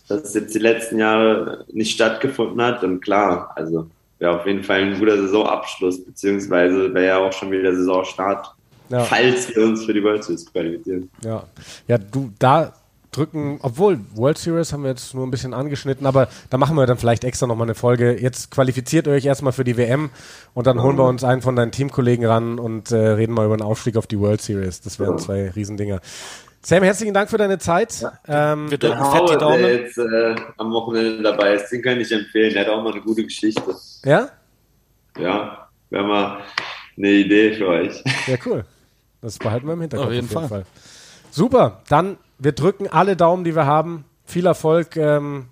dass 0.09 0.23
es 0.23 0.33
jetzt 0.33 0.53
die 0.53 0.59
letzten 0.59 0.99
Jahre 0.99 1.65
nicht 1.71 1.93
stattgefunden 1.93 2.61
hat. 2.61 2.83
Und 2.83 2.99
klar, 2.99 3.53
also 3.55 3.87
wäre 4.19 4.39
auf 4.39 4.45
jeden 4.45 4.63
Fall 4.63 4.81
ein 4.81 4.99
guter 4.99 5.17
Saisonabschluss, 5.17 6.03
beziehungsweise 6.03 6.93
wäre 6.93 7.07
ja 7.07 7.17
auch 7.19 7.31
schon 7.31 7.51
wieder 7.51 7.73
Saisonstart, 7.73 8.53
ja. 8.89 9.03
falls 9.05 9.55
wir 9.55 9.63
uns 9.63 9.85
für 9.85 9.93
die 9.93 10.03
World 10.03 10.23
Series 10.23 10.51
qualifizieren. 10.51 11.09
Ja, 11.23 11.43
ja 11.87 11.97
du, 11.97 12.31
da 12.37 12.73
drücken, 13.11 13.59
obwohl 13.61 13.99
World 14.15 14.37
Series 14.37 14.71
haben 14.71 14.83
wir 14.83 14.89
jetzt 14.89 15.13
nur 15.13 15.27
ein 15.27 15.31
bisschen 15.31 15.53
angeschnitten, 15.53 16.05
aber 16.05 16.29
da 16.49 16.57
machen 16.57 16.77
wir 16.77 16.85
dann 16.85 16.97
vielleicht 16.97 17.23
extra 17.23 17.45
nochmal 17.45 17.65
eine 17.65 17.75
Folge. 17.75 18.19
Jetzt 18.19 18.51
qualifiziert 18.51 19.07
euch 19.07 19.25
erstmal 19.25 19.53
für 19.53 19.63
die 19.63 19.77
WM 19.77 20.09
und 20.53 20.65
dann 20.67 20.81
holen 20.81 20.97
wir 20.97 21.05
uns 21.05 21.23
einen 21.23 21.41
von 21.41 21.55
deinen 21.55 21.71
Teamkollegen 21.71 22.25
ran 22.25 22.57
und 22.57 22.91
äh, 22.91 22.95
reden 22.95 23.33
mal 23.33 23.45
über 23.45 23.57
den 23.57 23.63
Aufstieg 23.63 23.97
auf 23.97 24.07
die 24.07 24.19
World 24.19 24.41
Series. 24.41 24.81
Das 24.81 24.99
wären 24.99 25.19
zwei 25.19 25.49
Riesendinger. 25.49 25.99
Sam, 26.63 26.83
herzlichen 26.83 27.13
Dank 27.13 27.29
für 27.29 27.37
deine 27.37 27.57
Zeit. 27.57 28.01
Ja. 28.01 28.53
Ähm, 28.53 28.69
wir 28.69 28.77
drücken 28.77 29.03
fett 29.11 29.29
die 29.29 29.37
Daumen. 29.37 29.61
Der 29.63 29.75
jetzt 29.75 29.97
äh, 29.97 30.35
am 30.57 30.71
Wochenende 30.71 31.23
dabei 31.23 31.55
ist, 31.55 31.69
den 31.69 31.81
kann 31.81 31.99
ich 31.99 32.11
empfehlen. 32.11 32.53
Der 32.53 32.65
hat 32.65 32.69
auch 32.71 32.83
mal 32.83 32.91
eine 32.91 33.01
gute 33.01 33.23
Geschichte. 33.23 33.75
Ja? 34.05 34.29
Ja, 35.17 35.67
wäre 35.89 36.03
mal 36.03 36.37
eine 36.97 37.09
Idee 37.09 37.55
für 37.55 37.67
euch. 37.67 38.03
Ja, 38.27 38.37
cool. 38.45 38.63
Das 39.21 39.37
behalten 39.39 39.65
wir 39.67 39.73
im 39.73 39.81
Hinterkopf 39.81 40.07
auf 40.07 40.13
jeden, 40.13 40.25
auf 40.25 40.31
jeden 40.31 40.49
Fall. 40.49 40.63
Fall. 40.63 40.65
Super, 41.31 41.81
dann 41.87 42.17
wir 42.37 42.51
drücken 42.51 42.87
alle 42.87 43.15
Daumen, 43.15 43.43
die 43.43 43.55
wir 43.55 43.65
haben. 43.65 44.03
Viel 44.25 44.45
Erfolg. 44.45 44.97
Ähm, 44.97 45.45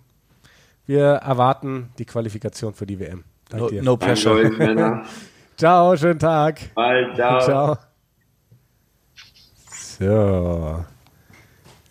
wir 0.86 1.06
erwarten 1.06 1.90
die 2.00 2.06
Qualifikation 2.06 2.74
für 2.74 2.86
die 2.86 3.00
WM. 3.00 3.24
Danke 3.48 3.66
no, 3.66 3.70
dir. 3.70 3.84
No 3.84 3.98
pressure. 3.98 5.04
ciao, 5.58 5.96
schönen 5.96 6.20
Tag. 6.20 6.74
Bye, 6.76 7.12
ciao. 7.16 7.40
ciao. 7.42 7.78
So. 10.00 10.86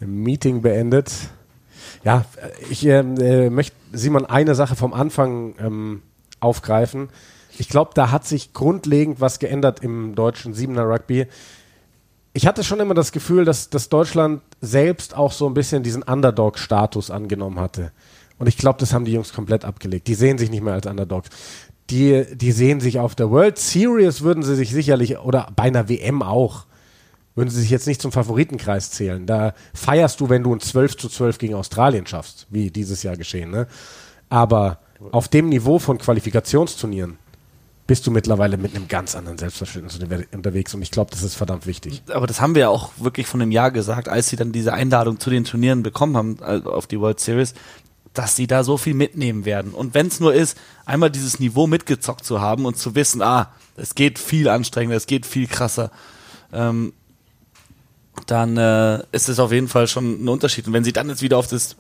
Meeting 0.01 0.63
beendet. 0.63 1.13
Ja, 2.05 2.25
ich 2.71 2.85
ähm, 2.87 3.17
äh, 3.21 3.51
möchte 3.51 3.77
Simon 3.93 4.27
eine 4.27 4.55
Sache 4.55 4.77
vom 4.77 4.93
Anfang 4.93 5.55
ähm, 5.61 6.03
aufgreifen. 6.41 7.09
Ich 7.59 7.69
glaube, 7.69 7.93
da 7.95 8.11
hat 8.11 8.27
sich 8.27 8.53
grundlegend 8.53 9.21
was 9.21 9.39
geändert 9.39 9.81
im 9.83 10.15
deutschen 10.15 10.55
Siebener 10.55 10.85
Rugby 10.85 11.27
ich 12.39 12.47
hatte 12.47 12.63
schon 12.63 12.79
immer 12.79 12.95
das 12.95 13.11
Gefühl, 13.11 13.45
dass, 13.45 13.69
dass 13.69 13.89
Deutschland 13.89 14.43
selbst 14.61 15.17
auch 15.17 15.33
so 15.33 15.49
ein 15.49 15.55
bisschen 15.55 15.83
diesen 15.83 16.05
Underdog-Status 16.05 17.11
angenommen 17.11 17.59
hatte. 17.59 17.91
Und 18.39 18.47
ich 18.47 18.57
glaube, 18.57 18.79
das 18.79 18.93
haben 18.93 19.05
die 19.05 19.11
Jungs 19.11 19.33
komplett 19.33 19.65
abgelegt. 19.65 20.07
Die 20.07 20.15
sehen 20.15 20.39
sich 20.39 20.49
nicht 20.49 20.63
mehr 20.63 20.75
als 20.75 20.87
Underdogs. 20.87 21.31
Die, 21.91 22.25
die 22.37 22.53
sehen 22.53 22.79
sich 22.79 23.01
auf 23.01 23.17
der 23.17 23.33
World 23.33 23.59
Series, 23.59 24.23
würden 24.23 24.45
sie 24.45 24.55
sich 24.55 24.71
sicherlich, 24.71 25.19
oder 25.19 25.49
bei 25.57 25.65
einer 25.65 25.89
WM 25.89 26.23
auch, 26.23 26.67
würden 27.35 27.51
sie 27.51 27.61
sich 27.61 27.71
jetzt 27.71 27.89
nicht 27.89 28.01
zum 28.01 28.13
Favoritenkreis 28.13 28.93
zählen. 28.93 29.27
Da 29.27 29.53
feierst 29.75 30.21
du, 30.21 30.29
wenn 30.29 30.45
du 30.45 30.55
ein 30.55 30.61
12 30.61 30.97
zu 30.97 31.09
12 31.09 31.39
gegen 31.39 31.55
Australien 31.55 32.07
schaffst, 32.07 32.47
wie 32.51 32.71
dieses 32.71 33.03
Jahr 33.03 33.17
geschehen. 33.17 33.51
Ne? 33.51 33.67
Aber 34.29 34.79
auf 35.11 35.27
dem 35.27 35.49
Niveau 35.49 35.81
von 35.81 35.99
Qualifikationsturnieren 35.99 37.19
bist 37.89 38.07
du 38.07 38.11
mittlerweile 38.11 38.59
mit 38.59 38.77
einem 38.77 38.87
ganz 38.87 39.17
anderen 39.17 39.39
Selbstverständnis 39.39 39.99
unterwegs 40.33 40.75
und 40.75 40.83
ich 40.83 40.91
glaube, 40.91 41.11
das 41.11 41.23
ist 41.23 41.35
verdammt 41.35 41.67
wichtig. 41.67 42.03
Aber 42.13 42.27
das 42.27 42.39
haben 42.41 42.55
wir 42.55 42.61
ja 42.61 42.69
auch 42.69 42.93
wirklich 42.99 43.27
von 43.27 43.41
einem 43.41 43.51
Jahr 43.51 43.71
gesagt, 43.71 44.11
als 44.11 44.29
sie 44.29 44.37
dann 44.37 44.53
diese 44.53 44.75
Einladung 44.75 45.19
zu 45.19 45.31
den 45.31 45.45
Turnieren 45.45 45.83
bekommen 45.83 46.17
haben 46.17 46.37
also 46.43 46.71
auf 46.71 46.87
die 46.87 47.01
World 47.01 47.19
Series, 47.19 47.55
dass 48.13 48.37
sie 48.37 48.47
da 48.47 48.63
so 48.63 48.77
viel 48.77 48.93
mitnehmen 48.93 49.47
werden. 49.47 49.73
Und 49.73 49.95
wenn 49.95 50.09
es 50.09 50.21
nur 50.21 50.35
ist, 50.35 50.59
einmal 50.85 51.11
dieses 51.11 51.41
Niveau 51.41 51.67
mitgezockt 51.67 52.27
zu 52.27 52.43
haben 52.43 52.67
und 52.67 52.77
zu 52.77 52.95
wissen, 52.95 53.23
ah, 53.23 53.53
es 53.77 53.95
geht 53.95 54.19
viel 54.19 54.51
anstrengender, 54.51 54.97
es 54.97 55.07
geht 55.07 55.25
viel 55.25 55.47
krasser, 55.47 55.91
ähm, 56.53 56.93
dann 58.27 58.59
äh, 58.59 59.03
ist 59.13 59.31
es 59.31 59.39
auf 59.39 59.51
jeden 59.51 59.69
Fall 59.69 59.89
schon 59.89 60.25
ein 60.25 60.29
Unterschied. 60.29 60.67
Und 60.67 60.75
wenn 60.75 60.85
sie 60.85 60.93
dann 60.93 61.09
jetzt 61.09 61.23
wieder 61.23 61.39
auf 61.39 61.47
das 61.47 61.77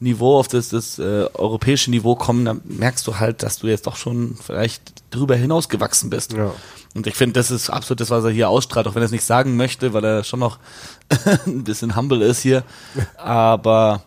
Niveau, 0.00 0.38
auf 0.38 0.48
das, 0.48 0.68
das 0.68 0.98
äh, 0.98 1.26
europäische 1.34 1.90
Niveau 1.90 2.16
kommen, 2.16 2.44
dann 2.44 2.60
merkst 2.64 3.06
du 3.06 3.18
halt, 3.18 3.42
dass 3.42 3.58
du 3.58 3.68
jetzt 3.68 3.86
doch 3.86 3.96
schon 3.96 4.36
vielleicht 4.42 4.92
drüber 5.10 5.36
hinaus 5.36 5.68
gewachsen 5.68 6.10
bist. 6.10 6.32
Ja. 6.32 6.52
Und 6.94 7.06
ich 7.06 7.14
finde, 7.14 7.34
das 7.34 7.50
ist 7.50 7.70
absolut 7.70 8.00
das, 8.00 8.10
was 8.10 8.24
er 8.24 8.30
hier 8.30 8.48
ausstrahlt, 8.48 8.86
auch 8.86 8.94
wenn 8.94 9.02
er 9.02 9.06
es 9.06 9.12
nicht 9.12 9.24
sagen 9.24 9.56
möchte, 9.56 9.92
weil 9.92 10.04
er 10.04 10.24
schon 10.24 10.40
noch 10.40 10.58
ein 11.46 11.64
bisschen 11.64 11.96
humble 11.96 12.22
ist 12.22 12.40
hier. 12.40 12.64
Aber 13.16 14.02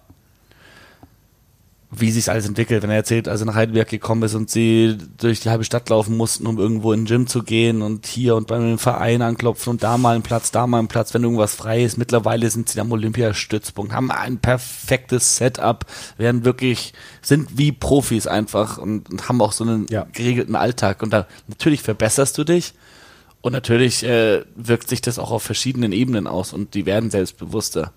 wie 1.89 2.12
sich 2.12 2.30
alles 2.30 2.45
entwickelt. 2.45 2.84
Wenn 2.84 2.89
er 2.89 2.97
erzählt, 2.97 3.30
als 3.30 3.41
er 3.41 3.45
nach 3.45 3.56
Heidelberg 3.56 3.88
gekommen 3.88 4.23
ist 4.23 4.36
und 4.36 4.50
sie 4.50 4.97
durch 5.17 5.39
die 5.39 5.50
halbe 5.50 5.63
Stadt 5.63 5.88
laufen 5.89 6.17
mussten, 6.17 6.45
um 6.45 6.58
irgendwo 6.58 6.91
in 6.91 7.02
den 7.02 7.06
Gym 7.06 7.28
zu 7.28 7.43
gehen 7.43 7.82
und 7.82 8.06
hier 8.06 8.36
und 8.36 8.47
beim 8.47 8.78
Verein 8.78 9.21
anklopfen 9.21 9.71
und 9.71 9.84
da 9.84 9.97
mal 9.97 10.15
einen 10.15 10.23
Platz, 10.23 10.52
da 10.52 10.67
mal 10.67 10.80
einen 10.80 10.89
Platz, 10.89 11.13
wenn 11.13 11.23
irgendwas 11.23 11.56
frei 11.56 11.84
ist. 11.84 11.97
Mittlerweile 11.97 12.50
sind 12.50 12.67
sie 12.67 12.82
am 12.82 12.91
Olympiastützpunkt, 12.91 13.93
haben 13.93 14.12
ein 14.12 14.38
perfektes 14.38 15.38
Setup, 15.38 15.86
werden 16.17 16.43
wirklich, 16.43 16.93
sind 17.21 17.58
wie 17.58 17.71
Profis 17.71 18.28
einfach 18.28 18.78
und, 18.78 19.10
und 19.10 19.30
haben 19.30 19.41
auch 19.41 19.54
so 19.54 19.63
einen 19.63 19.86
ja. 19.89 20.08
geregelten 20.12 20.56
Alltag. 20.56 21.02
Und 21.02 21.13
da 21.13 21.26
natürlich 21.47 21.82
verbesserst 21.82 22.38
du 22.38 22.43
dich. 22.43 22.73
Und 23.39 23.54
natürlich 23.54 24.04
äh, 24.04 24.43
wirkt 24.56 24.89
sich 24.89 25.00
das 25.00 25.19
auch 25.19 25.32
auf 25.32 25.43
verschiedenen 25.43 25.93
Ebenen 25.93 26.28
aus 26.28 26.52
und 26.52 26.73
die 26.73 26.86
werden 26.86 27.12
selbstbewusster. 27.12 27.93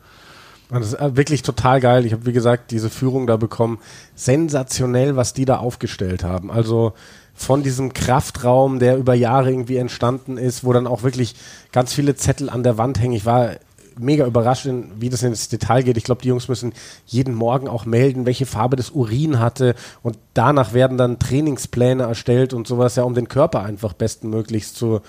Das 0.70 0.88
ist 0.88 0.94
äh, 0.94 1.16
wirklich 1.16 1.42
total 1.42 1.80
geil. 1.80 2.06
Ich 2.06 2.12
habe, 2.12 2.26
wie 2.26 2.32
gesagt, 2.32 2.70
diese 2.70 2.90
Führung 2.90 3.26
da 3.26 3.36
bekommen. 3.36 3.78
Sensationell, 4.14 5.16
was 5.16 5.34
die 5.34 5.44
da 5.44 5.58
aufgestellt 5.58 6.24
haben. 6.24 6.50
Also 6.50 6.92
von 7.34 7.62
diesem 7.62 7.92
Kraftraum, 7.92 8.78
der 8.78 8.98
über 8.98 9.14
Jahre 9.14 9.50
irgendwie 9.50 9.76
entstanden 9.76 10.36
ist, 10.36 10.62
wo 10.62 10.72
dann 10.72 10.86
auch 10.86 11.02
wirklich 11.02 11.34
ganz 11.72 11.94
viele 11.94 12.14
Zettel 12.14 12.50
an 12.50 12.62
der 12.62 12.76
Wand 12.78 13.00
hängen. 13.00 13.14
Ich 13.14 13.24
war 13.24 13.52
mega 13.98 14.26
überrascht, 14.26 14.68
wie 14.98 15.08
das 15.08 15.22
ins 15.22 15.48
Detail 15.48 15.82
geht. 15.82 15.96
Ich 15.96 16.04
glaube, 16.04 16.22
die 16.22 16.28
Jungs 16.28 16.48
müssen 16.48 16.72
jeden 17.06 17.34
Morgen 17.34 17.68
auch 17.68 17.84
melden, 17.84 18.26
welche 18.26 18.46
Farbe 18.46 18.76
das 18.76 18.90
Urin 18.90 19.38
hatte 19.38 19.74
und 20.02 20.18
danach 20.34 20.72
werden 20.72 20.98
dann 20.98 21.18
Trainingspläne 21.18 22.04
erstellt 22.04 22.54
und 22.54 22.66
sowas, 22.66 22.96
ja, 22.96 23.02
um 23.02 23.14
den 23.14 23.28
Körper 23.28 23.62
einfach 23.62 23.92
bestmöglichst 23.92 24.76
zu, 24.76 25.00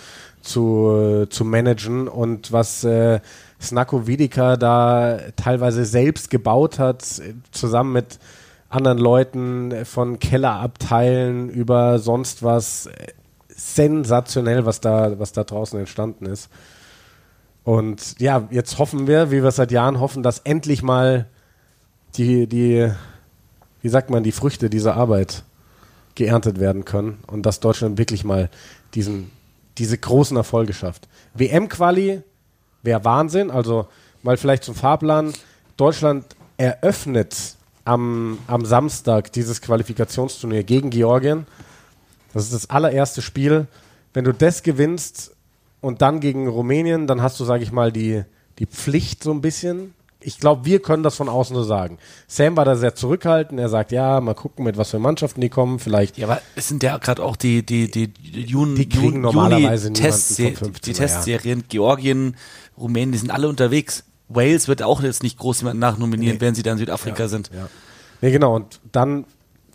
zu, 0.42 1.26
zu 1.30 1.46
managen 1.46 2.08
und 2.08 2.52
was 2.52 2.84
äh, 2.84 3.20
Snako 3.62 4.08
Vidica 4.08 4.58
da 4.58 5.20
teilweise 5.36 5.86
selbst 5.86 6.30
gebaut 6.30 6.80
hat, 6.80 7.22
zusammen 7.52 7.94
mit 7.94 8.20
anderen 8.70 8.98
Leuten 8.98 9.86
von 9.86 10.20
Kellerabteilen 10.20 11.50
über 11.50 12.00
sonst 12.00 12.42
was 12.42 12.90
sensationell, 13.50 14.66
was 14.66 14.82
da, 14.82 15.20
was 15.20 15.34
da 15.34 15.44
draußen 15.44 15.80
entstanden 15.80 16.26
ist. 16.26 16.50
Und 17.64 18.20
ja, 18.20 18.48
jetzt 18.50 18.80
hoffen 18.80 19.08
wir, 19.08 19.30
wie 19.30 19.44
wir 19.44 19.52
seit 19.52 19.72
Jahren 19.72 20.00
hoffen, 20.00 20.24
dass 20.24 20.40
endlich 20.40 20.82
mal 20.82 21.28
die, 22.16 22.48
die, 22.48 22.92
wie 23.82 23.90
sagt 23.90 24.10
man, 24.10 24.24
die 24.24 24.32
Früchte 24.32 24.70
dieser 24.70 24.96
Arbeit 24.96 25.44
geerntet 26.16 26.60
werden 26.60 26.86
können 26.86 27.20
und 27.28 27.46
dass 27.46 27.60
Deutschland 27.60 27.98
wirklich 27.98 28.24
mal 28.24 28.50
diesen, 28.96 29.32
diese 29.78 29.98
großen 29.98 30.36
Erfolge 30.36 30.74
schafft. 30.74 31.08
WM-Quali 31.36 32.24
wäre 32.84 33.04
Wahnsinn, 33.06 33.52
also 33.52 33.88
mal 34.24 34.38
vielleicht 34.38 34.64
zum 34.64 34.76
Fahrplan. 34.76 35.34
Deutschland 35.78 36.26
eröffnet 36.58 37.56
am, 37.86 38.38
am 38.48 38.66
Samstag 38.66 39.32
dieses 39.32 39.62
Qualifikationsturnier 39.62 40.64
gegen 40.64 40.90
Georgien. 40.90 41.46
Das 42.34 42.44
ist 42.44 42.54
das 42.54 42.70
allererste 42.70 43.22
Spiel. 43.22 43.68
Wenn 44.14 44.26
du 44.26 44.34
das 44.34 44.64
gewinnst 44.64 45.36
und 45.82 46.02
dann 46.02 46.20
gegen 46.20 46.48
Rumänien, 46.48 47.08
dann 47.08 47.22
hast 47.22 47.40
du, 47.40 47.46
sage 47.46 47.64
ich 47.64 47.72
mal, 47.72 47.92
die, 47.92 48.24
die 48.60 48.66
Pflicht 48.66 49.24
so 49.24 49.32
ein 49.32 49.42
bisschen. 49.42 49.94
Ich 50.24 50.40
glaube, 50.40 50.66
wir 50.66 50.82
können 50.82 51.04
das 51.04 51.16
von 51.16 51.30
außen 51.30 51.56
so 51.56 51.64
sagen. 51.64 51.98
Sam 52.28 52.56
war 52.58 52.66
da 52.66 52.76
sehr 52.76 52.96
zurückhaltend. 52.96 53.60
Er 53.60 53.70
sagt, 53.70 53.92
ja, 53.92 54.22
mal 54.22 54.36
gucken, 54.36 54.66
mit 54.66 54.78
was 54.78 54.92
für 54.92 55.00
Mannschaften 55.00 55.42
die 55.42 55.50
kommen. 55.50 55.80
Vielleicht. 55.80 56.18
Ja, 56.18 56.28
aber 56.28 56.42
es 56.56 56.68
sind 56.68 56.84
ja 56.84 56.98
gerade 56.98 57.24
auch 57.24 57.36
die, 57.36 57.66
die, 57.66 57.90
die, 57.90 58.14
Juni, 58.22 58.76
die 58.76 58.90
kriegen 58.90 59.06
Juni, 59.06 59.20
normalerweise 59.20 59.92
Test 59.94 60.38
die 60.38 60.94
Testserien. 60.94 61.64
Georgien, 61.70 62.36
Rumänien, 62.78 63.12
die 63.12 63.18
sind 63.18 63.32
alle 63.32 63.48
unterwegs. 63.50 64.04
Wales 64.30 64.68
wird 64.68 64.84
auch 64.84 65.02
jetzt 65.02 65.24
nicht 65.24 65.38
groß 65.38 65.62
jemand 65.62 65.80
nachnominieren, 65.80 66.36
nee. 66.36 66.42
wenn 66.42 66.56
sie 66.56 66.64
dann 66.64 66.78
Südafrika 66.78 67.24
ja, 67.24 67.30
sind. 67.30 67.50
Ja. 67.54 67.68
Nee, 68.22 68.32
genau. 68.32 68.56
Und 68.56 68.80
dann 68.92 69.26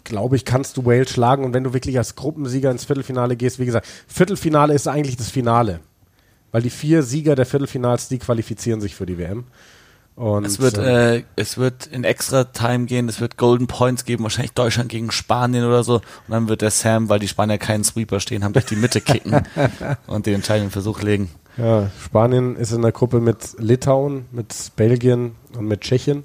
glaube 0.05 0.37
ich, 0.37 0.45
kannst 0.45 0.77
du 0.77 0.87
Wales 0.87 1.11
schlagen. 1.11 1.45
Und 1.45 1.53
wenn 1.53 1.65
du 1.65 1.75
wirklich 1.75 1.99
als 1.99 2.17
Gruppensieger 2.17 2.71
ins 2.71 2.85
Viertelfinale 2.85 3.37
gehst, 3.37 3.59
wie 3.59 3.67
gesagt, 3.67 3.87
Viertelfinale 4.07 4.73
ist 4.73 4.89
eigentlich 4.89 5.17
das 5.17 5.29
Finale. 5.29 5.81
Weil 6.53 6.63
die 6.63 6.71
vier 6.71 7.03
Sieger 7.03 7.35
der 7.35 7.45
Viertelfinals, 7.45 8.09
die 8.09 8.19
qualifizieren 8.19 8.81
sich 8.81 8.95
für 8.95 9.05
die 9.05 9.19
WM. 9.19 9.45
Und 10.17 10.47
es 10.47 10.61
wird, 10.61 10.79
äh, 10.79 11.25
es 11.37 11.59
wird 11.59 11.87
in 11.87 12.03
extra 12.03 12.45
Time 12.45 12.87
gehen, 12.87 13.07
es 13.07 13.21
wird 13.21 13.37
Golden 13.37 13.67
Points 13.67 14.07
geben, 14.07 14.23
wahrscheinlich 14.23 14.53
Deutschland 14.53 14.89
gegen 14.89 15.11
Spanien 15.11 15.67
oder 15.67 15.85
so. 15.85 15.97
Und 15.97 16.03
dann 16.31 16.49
wird 16.49 16.63
der 16.63 16.71
Sam, 16.71 17.11
weil 17.11 17.19
die 17.19 17.29
Spanier 17.29 17.59
keinen 17.59 17.85
Sweeper 17.85 18.19
stehen 18.19 18.43
haben, 18.43 18.55
durch 18.55 18.65
die 18.65 18.77
Mitte 18.77 19.03
kicken 19.03 19.43
und 20.07 20.25
den 20.25 20.37
entscheidenden 20.37 20.71
Versuch 20.71 21.03
legen. 21.03 21.31
Ja, 21.59 21.91
Spanien 22.03 22.57
ist 22.57 22.73
in 22.73 22.81
der 22.81 22.93
Gruppe 22.93 23.21
mit 23.21 23.57
Litauen, 23.59 24.25
mit 24.33 24.55
Belgien 24.77 25.37
und 25.57 25.67
mit 25.67 25.83
Tschechien. 25.83 26.25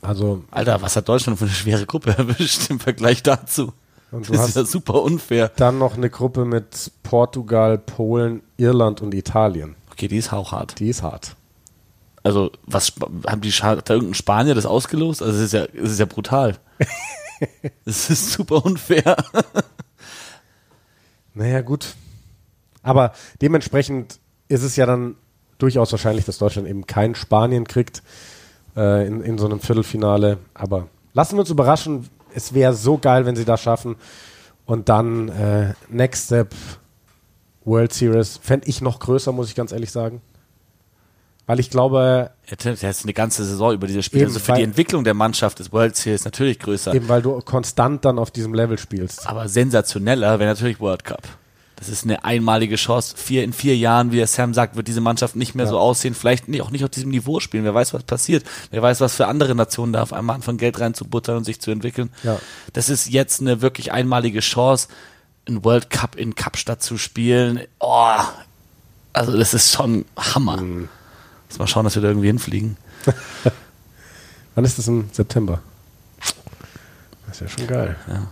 Also. 0.00 0.42
Alter, 0.50 0.82
was 0.82 0.96
hat 0.96 1.08
Deutschland 1.08 1.38
für 1.38 1.44
eine 1.44 1.54
schwere 1.54 1.86
Gruppe 1.86 2.10
erwischt 2.18 2.68
im 2.68 2.80
Vergleich 2.80 3.22
dazu? 3.22 3.72
Und 4.10 4.28
das 4.28 4.48
ist 4.48 4.56
ja 4.56 4.64
super 4.64 5.02
unfair. 5.02 5.52
Dann 5.54 5.78
noch 5.78 5.96
eine 5.96 6.10
Gruppe 6.10 6.44
mit 6.44 6.90
Portugal, 7.04 7.78
Polen, 7.78 8.42
Irland 8.56 9.00
und 9.00 9.14
Italien. 9.14 9.76
Okay, 9.92 10.08
die 10.08 10.18
ist 10.18 10.32
auch 10.32 10.50
hart. 10.50 10.80
Die 10.80 10.88
ist 10.88 11.02
hart. 11.02 11.36
Also, 12.22 12.52
was 12.66 12.92
haben 13.26 13.40
die 13.40 13.50
hat 13.50 13.90
da 13.90 13.94
irgendein 13.94 14.14
Spanier 14.14 14.54
das 14.54 14.66
ausgelost? 14.66 15.22
Also, 15.22 15.38
es 15.38 15.44
ist 15.46 15.52
ja, 15.52 15.64
es 15.64 15.92
ist 15.92 16.00
ja 16.00 16.06
brutal. 16.06 16.56
Es 17.84 18.08
ist 18.08 18.30
super 18.30 18.64
unfair. 18.64 19.16
naja, 21.34 21.60
gut. 21.60 21.96
Aber 22.84 23.12
dementsprechend 23.40 24.20
ist 24.46 24.62
es 24.62 24.76
ja 24.76 24.86
dann 24.86 25.16
durchaus 25.58 25.92
wahrscheinlich, 25.92 26.24
dass 26.24 26.38
Deutschland 26.38 26.68
eben 26.68 26.86
kein 26.86 27.14
Spanien 27.14 27.66
kriegt 27.66 28.02
äh, 28.76 29.06
in, 29.06 29.22
in 29.22 29.38
so 29.38 29.46
einem 29.46 29.60
Viertelfinale. 29.60 30.38
Aber 30.54 30.88
lassen 31.14 31.36
wir 31.36 31.40
uns 31.40 31.50
überraschen. 31.50 32.08
Es 32.34 32.54
wäre 32.54 32.74
so 32.74 32.96
geil, 32.98 33.26
wenn 33.26 33.36
sie 33.36 33.44
das 33.44 33.60
schaffen. 33.60 33.96
Und 34.64 34.88
dann 34.88 35.28
äh, 35.28 35.74
Next 35.88 36.26
Step 36.26 36.54
World 37.64 37.92
Series 37.92 38.38
fände 38.42 38.68
ich 38.68 38.80
noch 38.80 38.98
größer, 38.98 39.32
muss 39.32 39.48
ich 39.48 39.54
ganz 39.54 39.72
ehrlich 39.72 39.90
sagen. 39.90 40.20
Weil 41.46 41.60
ich 41.60 41.70
glaube. 41.70 42.30
Er 42.46 42.90
ist 42.90 43.02
eine 43.02 43.12
ganze 43.12 43.44
Saison 43.44 43.72
über 43.72 43.86
diese 43.86 44.02
Spiele. 44.02 44.26
Also 44.26 44.38
für 44.38 44.52
die 44.52 44.62
Entwicklung 44.62 45.04
der 45.04 45.14
Mannschaft 45.14 45.58
ist 45.60 45.72
World 45.72 45.96
Series 45.96 46.24
natürlich 46.24 46.58
größer. 46.58 46.94
Eben 46.94 47.08
weil 47.08 47.22
du 47.22 47.40
konstant 47.40 48.04
dann 48.04 48.18
auf 48.18 48.30
diesem 48.30 48.54
Level 48.54 48.78
spielst. 48.78 49.26
Aber 49.26 49.48
sensationeller 49.48 50.38
wäre 50.38 50.50
natürlich 50.50 50.80
World 50.80 51.04
Cup. 51.04 51.22
Das 51.82 51.88
ist 51.88 52.04
eine 52.04 52.24
einmalige 52.24 52.76
Chance. 52.76 53.16
Vier, 53.16 53.42
in 53.42 53.52
vier 53.52 53.76
Jahren, 53.76 54.12
wie 54.12 54.16
der 54.16 54.28
Sam 54.28 54.54
sagt, 54.54 54.76
wird 54.76 54.86
diese 54.86 55.00
Mannschaft 55.00 55.34
nicht 55.34 55.56
mehr 55.56 55.64
ja. 55.64 55.70
so 55.72 55.80
aussehen. 55.80 56.14
Vielleicht 56.14 56.44
auch 56.60 56.70
nicht 56.70 56.84
auf 56.84 56.90
diesem 56.90 57.10
Niveau 57.10 57.40
spielen. 57.40 57.64
Wer 57.64 57.74
weiß, 57.74 57.92
was 57.92 58.04
passiert. 58.04 58.44
Wer 58.70 58.82
weiß, 58.82 59.00
was 59.00 59.16
für 59.16 59.26
andere 59.26 59.56
Nationen 59.56 59.92
da 59.92 60.02
auf 60.02 60.12
einmal 60.12 60.36
anfangen, 60.36 60.58
Geld 60.58 60.78
reinzubuttern 60.78 61.38
und 61.38 61.44
sich 61.44 61.60
zu 61.60 61.72
entwickeln. 61.72 62.10
Ja. 62.22 62.38
Das 62.72 62.88
ist 62.88 63.10
jetzt 63.10 63.40
eine 63.40 63.62
wirklich 63.62 63.90
einmalige 63.90 64.38
Chance, 64.38 64.86
einen 65.48 65.64
World 65.64 65.90
Cup 65.90 66.14
in 66.14 66.36
Kapstadt 66.36 66.84
zu 66.84 66.98
spielen. 66.98 67.62
Oh, 67.80 68.14
also 69.12 69.36
das 69.36 69.52
ist 69.52 69.72
schon 69.72 70.04
Hammer. 70.16 70.58
Mhm. 70.58 70.88
Muss 71.52 71.58
mal 71.58 71.66
schauen, 71.66 71.84
dass 71.84 71.94
wir 71.96 72.02
da 72.02 72.08
irgendwie 72.08 72.28
hinfliegen. 72.28 72.78
Wann 74.54 74.64
ist 74.64 74.78
das 74.78 74.88
im 74.88 75.10
September? 75.12 75.60
Das 77.26 77.36
ist 77.36 77.40
ja 77.40 77.48
schon 77.48 77.66
geil. 77.66 77.96
Ja. 78.08 78.28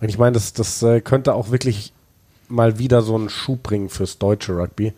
Und 0.00 0.08
ich 0.08 0.18
meine, 0.18 0.32
das, 0.32 0.52
das 0.52 0.82
äh, 0.82 1.00
könnte 1.00 1.34
auch 1.34 1.52
wirklich 1.52 1.92
mal 2.48 2.80
wieder 2.80 3.02
so 3.02 3.14
einen 3.14 3.28
Schub 3.28 3.62
bringen 3.62 3.88
fürs 3.88 4.18
deutsche 4.18 4.56
Rugby 4.56 4.92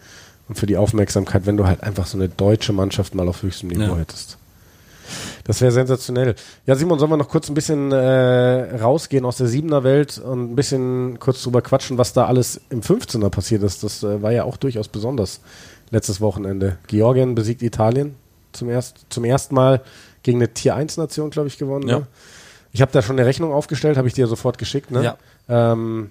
und 0.48 0.58
für 0.58 0.64
die 0.64 0.78
Aufmerksamkeit, 0.78 1.44
wenn 1.44 1.58
du 1.58 1.66
halt 1.66 1.82
einfach 1.82 2.06
so 2.06 2.16
eine 2.16 2.30
deutsche 2.30 2.72
Mannschaft 2.72 3.14
mal 3.14 3.28
auf 3.28 3.42
höchstem 3.42 3.68
Niveau 3.68 3.92
ja. 3.92 3.98
hättest. 3.98 4.38
Das 5.44 5.60
wäre 5.60 5.72
sensationell. 5.72 6.36
Ja, 6.66 6.74
Simon, 6.74 6.98
sollen 6.98 7.10
wir 7.10 7.16
noch 7.18 7.28
kurz 7.28 7.50
ein 7.50 7.54
bisschen 7.54 7.92
äh, 7.92 8.76
rausgehen 8.76 9.26
aus 9.26 9.36
der 9.36 9.46
Siebener 9.46 9.84
Welt 9.84 10.18
und 10.18 10.52
ein 10.52 10.56
bisschen 10.56 11.18
kurz 11.18 11.42
drüber 11.42 11.60
quatschen, 11.60 11.98
was 11.98 12.14
da 12.14 12.26
alles 12.26 12.62
im 12.70 12.80
15er 12.80 13.28
passiert 13.28 13.62
ist. 13.62 13.82
Das 13.82 14.02
äh, 14.02 14.22
war 14.22 14.32
ja 14.32 14.44
auch 14.44 14.56
durchaus 14.56 14.88
besonders 14.88 15.40
letztes 15.90 16.20
Wochenende. 16.20 16.78
Georgien 16.86 17.34
besiegt 17.34 17.62
Italien 17.62 18.14
zum, 18.52 18.68
erst, 18.70 19.06
zum 19.08 19.24
ersten 19.24 19.54
Mal 19.54 19.82
gegen 20.22 20.38
eine 20.38 20.52
Tier 20.52 20.74
1 20.74 20.96
Nation, 20.96 21.30
glaube 21.30 21.48
ich, 21.48 21.58
gewonnen. 21.58 21.88
Ja. 21.88 22.00
Ne? 22.00 22.06
Ich 22.72 22.82
habe 22.82 22.92
da 22.92 23.02
schon 23.02 23.18
eine 23.18 23.26
Rechnung 23.26 23.52
aufgestellt, 23.52 23.96
habe 23.96 24.08
ich 24.08 24.14
dir 24.14 24.26
sofort 24.26 24.58
geschickt. 24.58 24.90
Ne? 24.90 25.02
Ja. 25.48 25.72
Ähm, 25.72 26.10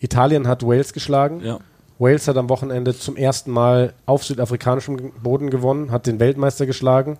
Italien 0.00 0.48
hat 0.48 0.64
Wales 0.64 0.92
geschlagen. 0.92 1.40
Ja. 1.42 1.58
Wales 1.98 2.26
hat 2.26 2.36
am 2.36 2.48
Wochenende 2.48 2.96
zum 2.96 3.16
ersten 3.16 3.50
Mal 3.52 3.94
auf 4.04 4.24
südafrikanischem 4.24 5.12
Boden 5.22 5.50
gewonnen, 5.50 5.92
hat 5.92 6.06
den 6.06 6.18
Weltmeister 6.18 6.66
geschlagen. 6.66 7.18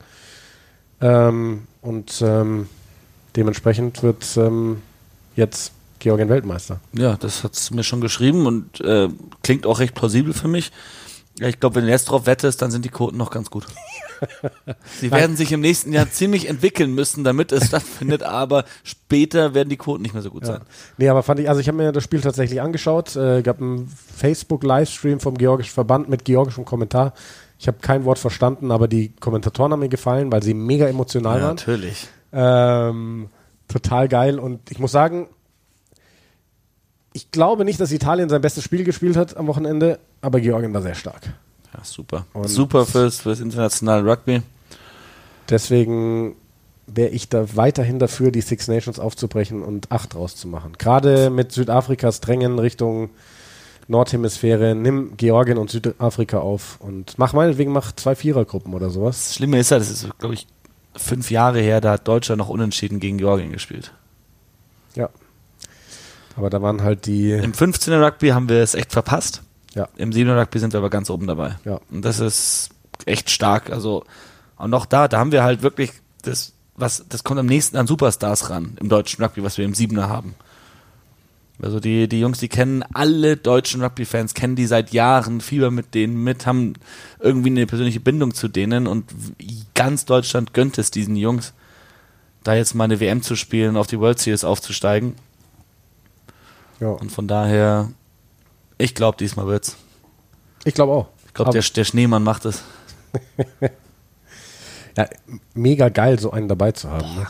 Ähm, 1.00 1.66
und 1.80 2.20
ähm, 2.22 2.68
dementsprechend 3.36 4.02
wird 4.02 4.36
ähm, 4.36 4.82
jetzt 5.36 5.72
Georgien 6.00 6.28
Weltmeister. 6.28 6.80
Ja, 6.92 7.16
das 7.16 7.44
hat 7.44 7.54
es 7.54 7.70
mir 7.70 7.82
schon 7.82 8.00
geschrieben 8.00 8.46
und 8.46 8.80
äh, 8.80 9.08
klingt 9.42 9.64
auch 9.64 9.78
recht 9.78 9.94
plausibel 9.94 10.34
für 10.34 10.48
mich. 10.48 10.72
Ja, 11.38 11.48
ich 11.48 11.58
glaube, 11.58 11.76
wenn 11.76 11.84
du 11.84 11.90
jetzt 11.90 12.04
drauf 12.04 12.26
wettest, 12.26 12.62
dann 12.62 12.70
sind 12.70 12.84
die 12.84 12.90
Quoten 12.90 13.16
noch 13.16 13.30
ganz 13.30 13.50
gut. 13.50 13.66
Sie 15.00 15.10
werden 15.10 15.36
sich 15.36 15.50
im 15.50 15.60
nächsten 15.60 15.92
Jahr 15.92 16.08
ziemlich 16.08 16.48
entwickeln 16.48 16.94
müssen, 16.94 17.24
damit 17.24 17.50
es 17.50 17.66
stattfindet, 17.66 18.22
aber 18.24 18.64
später 18.84 19.52
werden 19.52 19.68
die 19.68 19.76
Quoten 19.76 20.02
nicht 20.02 20.14
mehr 20.14 20.22
so 20.22 20.30
gut 20.30 20.42
ja. 20.42 20.54
sein. 20.54 20.60
Nee, 20.96 21.08
aber 21.08 21.24
fand 21.24 21.40
ich, 21.40 21.48
also 21.48 21.60
ich 21.60 21.66
habe 21.66 21.78
mir 21.78 21.90
das 21.90 22.04
Spiel 22.04 22.20
tatsächlich 22.20 22.60
angeschaut, 22.60 23.16
äh, 23.16 23.42
gab 23.42 23.60
einen 23.60 23.88
Facebook-Livestream 24.16 25.18
vom 25.18 25.36
Georgischen 25.36 25.72
Verband 25.72 26.08
mit 26.08 26.24
georgischem 26.24 26.64
Kommentar. 26.64 27.14
Ich 27.58 27.66
habe 27.66 27.78
kein 27.80 28.04
Wort 28.04 28.20
verstanden, 28.20 28.70
aber 28.70 28.86
die 28.86 29.10
Kommentatoren 29.16 29.72
haben 29.72 29.80
mir 29.80 29.88
gefallen, 29.88 30.30
weil 30.30 30.42
sie 30.42 30.54
mega 30.54 30.86
emotional 30.86 31.38
ja, 31.38 31.46
waren. 31.46 31.56
Natürlich. 31.56 32.06
Ähm, 32.32 33.28
total 33.66 34.08
geil 34.08 34.38
und 34.38 34.70
ich 34.70 34.78
muss 34.78 34.92
sagen, 34.92 35.28
ich 37.12 37.30
glaube 37.30 37.64
nicht, 37.64 37.80
dass 37.80 37.92
Italien 37.92 38.28
sein 38.28 38.40
bestes 38.40 38.64
Spiel 38.64 38.84
gespielt 38.84 39.16
hat 39.16 39.36
am 39.36 39.46
Wochenende, 39.46 40.00
aber 40.24 40.40
Georgien 40.40 40.72
war 40.72 40.82
sehr 40.82 40.94
stark. 40.94 41.22
Ja, 41.72 41.84
super. 41.84 42.26
Und 42.32 42.48
super 42.48 42.86
fürs, 42.86 43.20
fürs 43.20 43.40
internationale 43.40 44.04
Rugby. 44.08 44.42
Deswegen 45.50 46.36
wäre 46.86 47.10
ich 47.10 47.28
da 47.28 47.56
weiterhin 47.56 47.98
dafür, 47.98 48.30
die 48.30 48.40
Six 48.40 48.68
Nations 48.68 48.98
aufzubrechen 48.98 49.62
und 49.62 49.90
acht 49.90 50.14
draus 50.14 50.36
zu 50.36 50.48
machen. 50.48 50.72
Gerade 50.78 51.30
mit 51.30 51.52
Südafrikas 51.52 52.20
Drängen 52.20 52.58
Richtung 52.58 53.10
Nordhemisphäre, 53.86 54.74
nimm 54.74 55.16
Georgien 55.16 55.58
und 55.58 55.70
Südafrika 55.70 56.38
auf 56.38 56.80
und 56.80 57.18
mach 57.18 57.34
meinetwegen 57.34 57.72
mach 57.72 57.92
zwei 57.92 58.14
Vierergruppen 58.14 58.72
oder 58.72 58.88
sowas. 58.90 59.26
Das 59.28 59.34
Schlimme 59.34 59.58
ist 59.58 59.70
ja, 59.70 59.78
das 59.78 59.90
ist, 59.90 60.18
glaube 60.18 60.34
ich, 60.34 60.46
fünf 60.96 61.30
Jahre 61.30 61.60
her, 61.60 61.80
da 61.80 61.92
hat 61.92 62.08
Deutschland 62.08 62.38
noch 62.38 62.48
unentschieden 62.48 63.00
gegen 63.00 63.18
Georgien 63.18 63.52
gespielt. 63.52 63.92
Ja. 64.94 65.10
Aber 66.36 66.50
da 66.50 66.62
waren 66.62 66.82
halt 66.82 67.06
die. 67.06 67.32
Im 67.32 67.52
15er 67.52 68.04
Rugby 68.04 68.28
haben 68.28 68.48
wir 68.48 68.60
es 68.62 68.74
echt 68.74 68.92
verpasst. 68.92 69.42
Ja. 69.74 69.88
Im 69.96 70.10
7er 70.10 70.40
Rugby 70.40 70.58
sind 70.58 70.72
wir 70.72 70.78
aber 70.78 70.90
ganz 70.90 71.10
oben 71.10 71.26
dabei. 71.26 71.56
Ja. 71.64 71.80
Und 71.90 72.04
das 72.04 72.20
ist 72.20 72.70
echt 73.06 73.30
stark. 73.30 73.70
Also 73.70 74.04
und 74.56 74.70
noch 74.70 74.86
da, 74.86 75.08
da 75.08 75.18
haben 75.18 75.32
wir 75.32 75.42
halt 75.42 75.62
wirklich 75.62 75.92
das, 76.22 76.52
was, 76.76 77.04
das 77.08 77.24
kommt 77.24 77.40
am 77.40 77.46
nächsten 77.46 77.76
an 77.76 77.86
Superstars 77.86 78.50
ran 78.50 78.76
im 78.80 78.88
deutschen 78.88 79.22
Rugby, 79.22 79.42
was 79.42 79.58
wir 79.58 79.64
im 79.64 79.74
Siebener 79.74 80.08
haben. 80.08 80.34
Also 81.62 81.78
die, 81.78 82.08
die 82.08 82.18
Jungs, 82.18 82.38
die 82.38 82.48
kennen 82.48 82.82
alle 82.94 83.36
deutschen 83.36 83.82
Rugby-Fans, 83.82 84.34
kennen 84.34 84.56
die 84.56 84.66
seit 84.66 84.92
Jahren, 84.92 85.40
Fieber 85.40 85.70
mit 85.70 85.94
denen 85.94 86.22
mit, 86.22 86.46
haben 86.46 86.74
irgendwie 87.20 87.50
eine 87.50 87.66
persönliche 87.66 88.00
Bindung 88.00 88.34
zu 88.34 88.48
denen 88.48 88.86
und 88.86 89.04
ganz 89.74 90.04
Deutschland 90.04 90.52
gönnt 90.52 90.78
es 90.78 90.90
diesen 90.90 91.14
Jungs, 91.14 91.52
da 92.42 92.54
jetzt 92.54 92.74
mal 92.74 92.84
eine 92.84 92.98
WM 92.98 93.22
zu 93.22 93.36
spielen, 93.36 93.76
auf 93.76 93.86
die 93.86 94.00
World 94.00 94.18
Series 94.18 94.44
aufzusteigen. 94.44 95.14
Ja. 96.80 96.88
Und 96.88 97.12
von 97.12 97.28
daher, 97.28 97.90
ich 98.78 98.94
glaube, 98.94 99.16
diesmal 99.18 99.46
wird's. 99.46 99.76
Ich 100.64 100.74
glaube 100.74 100.92
auch. 100.92 101.08
Ich 101.26 101.34
glaube, 101.34 101.52
der, 101.52 101.62
der 101.62 101.84
Schneemann 101.84 102.22
macht 102.22 102.44
es. 102.44 102.62
ja, 104.96 105.08
mega 105.54 105.88
geil, 105.88 106.18
so 106.18 106.30
einen 106.30 106.48
dabei 106.48 106.72
zu 106.72 106.90
haben. 106.90 107.14
Ne? 107.14 107.26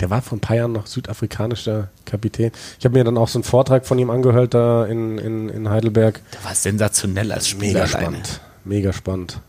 Der 0.00 0.10
war 0.10 0.22
vor 0.22 0.38
ein 0.38 0.40
paar 0.40 0.56
Jahren 0.56 0.72
noch 0.72 0.86
südafrikanischer 0.86 1.88
Kapitän. 2.06 2.52
Ich 2.78 2.84
habe 2.84 2.98
mir 2.98 3.04
dann 3.04 3.18
auch 3.18 3.28
so 3.28 3.38
einen 3.38 3.44
Vortrag 3.44 3.86
von 3.86 3.98
ihm 3.98 4.10
angehört 4.10 4.54
da 4.54 4.86
in, 4.86 5.18
in, 5.18 5.48
in 5.50 5.68
Heidelberg. 5.68 6.20
Der 6.32 6.44
war 6.44 6.54
sensationell 6.54 7.30
als 7.32 7.48
Spieler. 7.48 7.84
Mega 7.84 7.86
spannend. 7.86 8.40
Mega 8.64 8.92
spannend. 8.92 9.40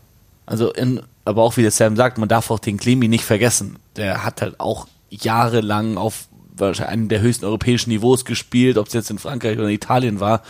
Also, 0.44 0.72
in, 0.72 1.00
aber 1.24 1.42
auch 1.42 1.56
wie 1.56 1.62
der 1.62 1.70
Sam 1.70 1.96
sagt, 1.96 2.18
man 2.18 2.28
darf 2.28 2.50
auch 2.50 2.58
den 2.58 2.76
Klimi 2.76 3.08
nicht 3.08 3.24
vergessen. 3.24 3.76
Der 3.96 4.24
hat 4.24 4.42
halt 4.42 4.60
auch 4.60 4.86
jahrelang 5.08 5.96
auf 5.96 6.28
wahrscheinlich 6.56 6.92
einem 6.92 7.08
der 7.08 7.20
höchsten 7.20 7.44
europäischen 7.44 7.90
Niveaus 7.90 8.24
gespielt, 8.24 8.78
ob 8.78 8.86
es 8.86 8.92
jetzt 8.92 9.10
in 9.10 9.18
Frankreich 9.18 9.58
oder 9.58 9.68
in 9.68 9.74
Italien 9.74 10.20
war, 10.20 10.42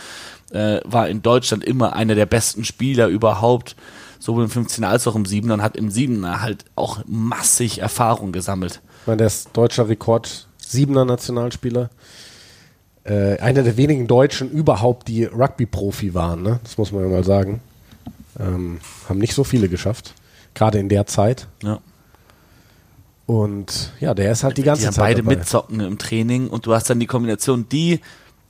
äh, 0.51 0.79
war 0.85 1.07
in 1.07 1.21
Deutschland 1.21 1.63
immer 1.63 1.93
einer 1.95 2.15
der 2.15 2.25
besten 2.25 2.63
Spieler 2.63 3.07
überhaupt, 3.07 3.75
sowohl 4.19 4.43
im 4.45 4.49
15er 4.49 4.85
als 4.85 5.07
auch 5.07 5.15
im 5.15 5.23
7er 5.23 5.53
und 5.53 5.61
hat 5.61 5.75
im 5.75 5.89
7er 5.89 6.41
halt 6.41 6.65
auch 6.75 7.01
massig 7.05 7.79
Erfahrung 7.79 8.31
gesammelt. 8.31 8.81
Ich 9.01 9.07
meine, 9.07 9.17
der 9.17 9.27
ist 9.27 9.49
deutscher 9.53 9.89
Rekord, 9.89 10.47
siebener 10.57 11.05
Nationalspieler. 11.05 11.89
Äh, 13.03 13.37
einer 13.39 13.63
der 13.63 13.75
wenigen 13.75 14.07
Deutschen 14.07 14.49
überhaupt, 14.49 15.09
die 15.09 15.25
Rugby-Profi 15.25 16.13
waren, 16.13 16.41
ne? 16.41 16.59
das 16.63 16.77
muss 16.77 16.91
man 16.91 17.03
ja 17.03 17.09
mal 17.09 17.23
sagen. 17.23 17.59
Ähm, 18.39 18.79
haben 19.09 19.19
nicht 19.19 19.33
so 19.33 19.43
viele 19.43 19.67
geschafft, 19.67 20.13
gerade 20.53 20.79
in 20.79 20.89
der 20.89 21.05
Zeit. 21.05 21.47
Ja. 21.61 21.79
Und 23.25 23.93
ja, 23.99 24.13
der 24.13 24.31
ist 24.31 24.43
halt 24.43 24.57
die 24.57 24.63
ganze 24.63 24.87
die 24.87 24.91
Zeit. 24.91 24.97
beide 24.97 25.23
dabei. 25.23 25.37
mitzocken 25.37 25.79
im 25.79 25.97
Training 25.97 26.49
und 26.49 26.65
du 26.65 26.73
hast 26.73 26.89
dann 26.89 26.99
die 26.99 27.07
Kombination, 27.07 27.67
die 27.69 28.01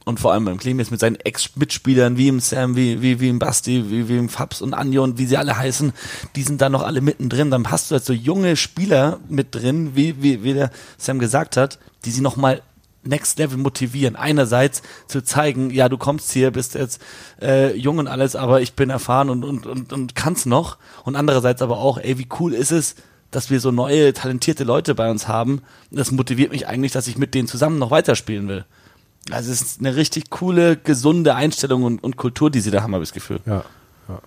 und 0.06 0.20
vor 0.20 0.34
allem 0.34 0.46
beim 0.46 0.58
Clemens 0.58 0.92
mit 0.92 1.00
seinen 1.00 1.16
Ex-Mitspielern, 1.16 2.18
wie 2.18 2.28
im 2.28 2.40
Sam, 2.40 2.76
wie, 2.76 3.02
wie, 3.02 3.20
wie 3.20 3.30
im 3.30 3.40
Basti, 3.40 3.90
wie, 3.90 4.10
wie 4.10 4.18
im 4.18 4.30
Fabs 4.30 4.62
und 4.62 4.74
Anjo 4.74 5.04
und 5.04 5.18
wie 5.18 5.26
sie 5.26 5.38
alle 5.38 5.58
heißen, 5.58 5.94
die 6.36 6.44
sind 6.44 6.62
da 6.62 6.70
noch 6.70 6.84
alle 6.84 7.02
mittendrin. 7.02 7.52
Dann 7.52 7.70
hast 7.70 7.90
du 7.90 7.94
halt 7.94 8.04
so 8.04 8.12
junge 8.12 8.58
Spieler 8.58 9.20
mit 9.30 9.56
drin, 9.56 9.92
wie, 9.96 10.22
wie, 10.22 10.44
wie 10.44 10.54
der 10.54 10.72
Sam 10.98 11.20
gesagt 11.20 11.56
hat, 11.56 11.80
die 12.04 12.12
sie 12.12 12.22
nochmal 12.22 12.62
Next 13.04 13.38
Level 13.40 13.58
motivieren. 13.58 14.16
Einerseits 14.16 14.82
zu 15.08 15.24
zeigen, 15.24 15.70
ja, 15.72 15.90
du 15.90 15.98
kommst 15.98 16.32
hier, 16.32 16.52
bist 16.52 16.76
jetzt 16.76 17.02
äh, 17.42 17.76
jung 17.76 17.98
und 17.98 18.08
alles, 18.08 18.36
aber 18.36 18.62
ich 18.62 18.74
bin 18.74 18.90
erfahren 18.90 19.30
und, 19.30 19.44
und, 19.44 19.66
und, 19.66 19.94
und 19.94 20.16
kann's 20.16 20.46
noch. 20.46 20.78
Und 21.04 21.16
andererseits 21.16 21.62
aber 21.62 21.78
auch, 21.78 21.98
ey, 21.98 22.18
wie 22.18 22.28
cool 22.40 22.54
ist 22.54 22.72
es, 22.72 22.96
dass 23.34 23.50
wir 23.50 23.60
so 23.60 23.72
neue, 23.72 24.14
talentierte 24.14 24.64
Leute 24.64 24.96
bei 24.96 25.10
uns 25.10 25.28
haben. 25.28 25.62
Das 25.92 26.12
motiviert 26.12 26.52
mich 26.52 26.68
eigentlich, 26.68 26.92
dass 26.92 27.08
ich 27.08 27.18
mit 27.18 27.34
denen 27.34 27.48
zusammen 27.48 27.80
noch 27.80 27.92
weiterspielen 27.92 28.48
will. 28.48 28.66
Also 29.32 29.52
es 29.52 29.62
ist 29.62 29.80
eine 29.80 29.96
richtig 29.96 30.30
coole, 30.30 30.78
gesunde 30.78 31.36
Einstellung 31.36 31.84
und, 31.84 32.04
und 32.04 32.18
Kultur, 32.18 32.52
die 32.52 32.60
sie 32.60 32.72
da 32.72 32.84
haben, 32.84 32.94
habe 32.94 33.04
ich 33.04 33.10
das 33.10 33.14
Gefühl. 33.14 33.40
Ja, 33.46 33.64
ja. 34.08 34.20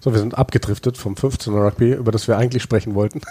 So, 0.00 0.12
wir 0.12 0.20
sind 0.20 0.36
abgedriftet 0.36 0.96
vom 0.96 1.14
15er 1.14 1.66
Rugby, 1.66 1.92
über 1.92 2.12
das 2.12 2.28
wir 2.28 2.36
eigentlich 2.36 2.62
sprechen 2.62 2.94
wollten. 2.94 3.22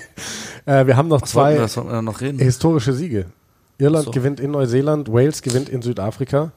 äh, 0.66 0.86
wir 0.86 0.96
haben 0.96 1.08
noch 1.08 1.22
Was 1.22 1.30
zwei 1.30 1.58
wir, 1.58 1.68
wir 1.68 2.02
noch 2.02 2.18
historische 2.18 2.92
Siege. 2.92 3.26
Irland 3.78 4.06
so. 4.06 4.10
gewinnt 4.10 4.40
in 4.40 4.50
Neuseeland, 4.50 5.10
Wales 5.10 5.42
gewinnt 5.42 5.68
in 5.68 5.80
Südafrika. 5.80 6.52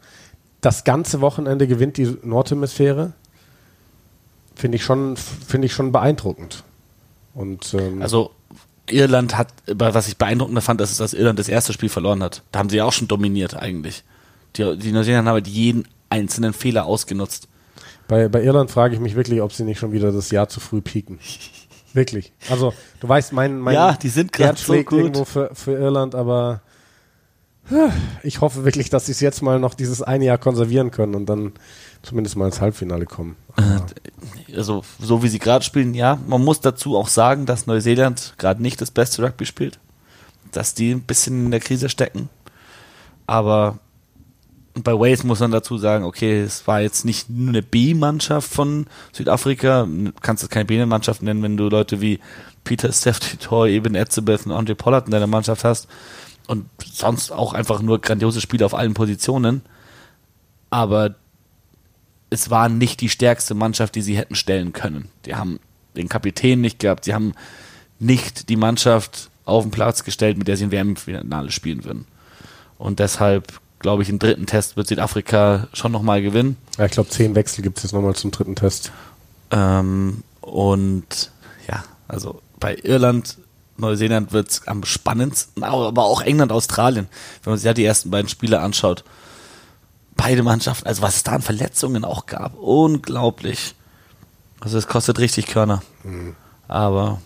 Das 0.59 0.83
ganze 0.83 1.21
Wochenende 1.21 1.67
gewinnt 1.67 1.97
die 1.97 2.17
Nordhemisphäre. 2.23 3.13
Finde 4.55 4.75
ich 4.75 4.83
schon, 4.83 5.15
finde 5.15 5.67
ich 5.67 5.73
schon 5.73 5.91
beeindruckend. 5.91 6.63
Und, 7.33 7.73
ähm, 7.73 8.01
also 8.01 8.31
Irland 8.89 9.37
hat, 9.37 9.53
was 9.67 10.07
ich 10.07 10.17
beeindruckender 10.17 10.61
fand, 10.61 10.81
ist, 10.81 10.99
dass 10.99 11.13
Irland 11.13 11.39
das 11.39 11.49
erste 11.49 11.73
Spiel 11.73 11.89
verloren 11.89 12.23
hat. 12.23 12.43
Da 12.51 12.59
haben 12.59 12.69
sie 12.69 12.77
ja 12.77 12.85
auch 12.85 12.93
schon 12.93 13.07
dominiert 13.07 13.55
eigentlich. 13.55 14.03
Die, 14.57 14.77
die 14.77 14.91
Neuseeländer 14.91 15.29
haben 15.29 15.35
halt 15.35 15.47
jeden 15.47 15.87
einzelnen 16.09 16.53
Fehler 16.53 16.85
ausgenutzt. 16.85 17.47
Bei, 18.07 18.27
bei 18.27 18.43
Irland 18.43 18.69
frage 18.69 18.93
ich 18.95 18.99
mich 18.99 19.15
wirklich, 19.15 19.41
ob 19.41 19.53
sie 19.53 19.63
nicht 19.63 19.79
schon 19.79 19.93
wieder 19.93 20.11
das 20.11 20.31
Jahr 20.31 20.49
zu 20.49 20.59
früh 20.59 20.81
pieken. 20.81 21.19
wirklich. 21.93 22.33
Also, 22.49 22.73
du 22.99 23.07
weißt, 23.07 23.31
mein, 23.31 23.59
mein 23.59 23.75
ja, 23.75 23.93
die 23.93 24.09
sind 24.09 24.33
gerade 24.33 24.59
so 24.59 24.73
gut. 24.73 24.91
irgendwo 24.91 25.25
für, 25.25 25.51
für 25.53 25.73
Irland, 25.73 26.15
aber 26.15 26.61
ich 28.23 28.41
hoffe 28.41 28.65
wirklich, 28.65 28.89
dass 28.89 29.05
sie 29.05 29.13
es 29.13 29.21
jetzt 29.21 29.41
mal 29.41 29.59
noch 29.59 29.73
dieses 29.73 30.01
eine 30.01 30.25
Jahr 30.25 30.37
konservieren 30.37 30.91
können 30.91 31.15
und 31.15 31.25
dann 31.27 31.53
zumindest 32.01 32.35
mal 32.35 32.47
ins 32.47 32.59
Halbfinale 32.59 33.05
kommen. 33.05 33.37
Äh, 33.55 34.00
also, 34.55 34.83
so 34.99 35.23
wie 35.23 35.27
sie 35.27 35.39
gerade 35.39 35.63
spielen, 35.63 35.93
ja. 35.93 36.19
Man 36.27 36.43
muss 36.43 36.61
dazu 36.61 36.97
auch 36.97 37.07
sagen, 37.07 37.45
dass 37.45 37.67
Neuseeland 37.67 38.35
gerade 38.37 38.61
nicht 38.61 38.81
das 38.81 38.91
beste 38.91 39.23
Rugby 39.23 39.45
spielt. 39.45 39.79
Dass 40.51 40.73
die 40.73 40.91
ein 40.91 41.01
bisschen 41.01 41.45
in 41.45 41.51
der 41.51 41.59
Krise 41.59 41.89
stecken. 41.89 42.29
Aber 43.27 43.79
bei 44.73 44.93
Wales 44.93 45.23
muss 45.23 45.39
man 45.39 45.51
dazu 45.51 45.77
sagen, 45.77 46.05
okay, 46.05 46.41
es 46.41 46.67
war 46.67 46.81
jetzt 46.81 47.05
nicht 47.05 47.29
nur 47.29 47.49
eine 47.49 47.61
B-Mannschaft 47.61 48.51
von 48.53 48.87
Südafrika. 49.11 49.85
Du 49.85 50.11
kannst 50.21 50.43
es 50.43 50.49
keine 50.49 50.65
B-Mannschaft 50.65 51.21
nennen, 51.21 51.43
wenn 51.43 51.57
du 51.57 51.69
Leute 51.69 52.01
wie 52.01 52.19
Peter 52.63 52.91
Steph-Titor, 52.93 53.67
Eben 53.67 53.95
Etzebeth 53.95 54.45
und 54.45 54.51
Andre 54.51 54.75
Pollard 54.75 55.05
in 55.05 55.11
deiner 55.11 55.27
Mannschaft 55.27 55.63
hast 55.63 55.87
und 56.47 56.65
sonst 56.83 57.31
auch 57.31 57.53
einfach 57.53 57.81
nur 57.81 57.99
grandiose 57.99 58.41
Spiele 58.41 58.65
auf 58.65 58.73
allen 58.73 58.93
Positionen. 58.93 59.61
Aber 60.69 61.15
es 62.31 62.49
war 62.49 62.67
nicht 62.67 63.01
die 63.01 63.09
stärkste 63.09 63.53
Mannschaft, 63.53 63.93
die 63.93 64.01
sie 64.01 64.17
hätten 64.17 64.33
stellen 64.33 64.73
können. 64.73 65.09
Die 65.25 65.35
haben 65.35 65.59
den 65.95 66.09
Kapitän 66.09 66.61
nicht 66.61 66.79
gehabt, 66.79 67.05
sie 67.05 67.13
haben 67.13 67.33
nicht 67.99 68.49
die 68.49 68.55
Mannschaft 68.55 69.29
auf 69.45 69.63
den 69.63 69.71
Platz 69.71 70.03
gestellt, 70.03 70.37
mit 70.39 70.47
der 70.47 70.57
sie 70.57 70.63
ein 70.63 70.71
WM-Finale 70.71 71.51
spielen 71.51 71.83
würden. 71.83 72.05
Und 72.79 72.97
deshalb 72.99 73.61
glaube 73.81 74.03
ich, 74.03 74.09
im 74.09 74.19
dritten 74.19 74.45
Test 74.45 74.77
wird 74.77 74.87
Südafrika 74.87 75.67
schon 75.73 75.91
nochmal 75.91 76.21
gewinnen. 76.21 76.57
Ja, 76.77 76.85
ich 76.85 76.91
glaube, 76.91 77.09
zehn 77.09 77.35
Wechsel 77.35 77.63
gibt 77.63 77.77
es 77.77 77.83
jetzt 77.83 77.93
nochmal 77.93 78.15
zum 78.15 78.31
dritten 78.31 78.55
Test. 78.55 78.91
Ähm, 79.49 80.23
und 80.39 81.31
ja, 81.67 81.83
also 82.07 82.41
bei 82.59 82.75
Irland 82.75 83.37
Neuseeland 83.77 84.31
wird 84.31 84.49
es 84.49 84.67
am 84.67 84.83
spannendsten, 84.83 85.63
aber 85.63 86.03
auch 86.03 86.21
England, 86.21 86.51
Australien, 86.51 87.07
wenn 87.43 87.51
man 87.51 87.57
sich 87.57 87.65
ja 87.65 87.73
die 87.73 87.85
ersten 87.85 88.11
beiden 88.11 88.29
Spiele 88.29 88.59
anschaut. 88.59 89.03
Beide 90.23 90.43
Mannschaften, 90.43 90.87
also 90.87 91.01
was 91.01 91.15
es 91.15 91.23
da 91.23 91.31
an 91.31 91.41
Verletzungen 91.41 92.05
auch 92.05 92.27
gab, 92.27 92.55
unglaublich. 92.55 93.73
Also 94.59 94.77
es 94.77 94.87
kostet 94.87 95.17
richtig 95.17 95.47
Körner. 95.47 95.81
Mhm. 96.03 96.35
Aber 96.67 97.19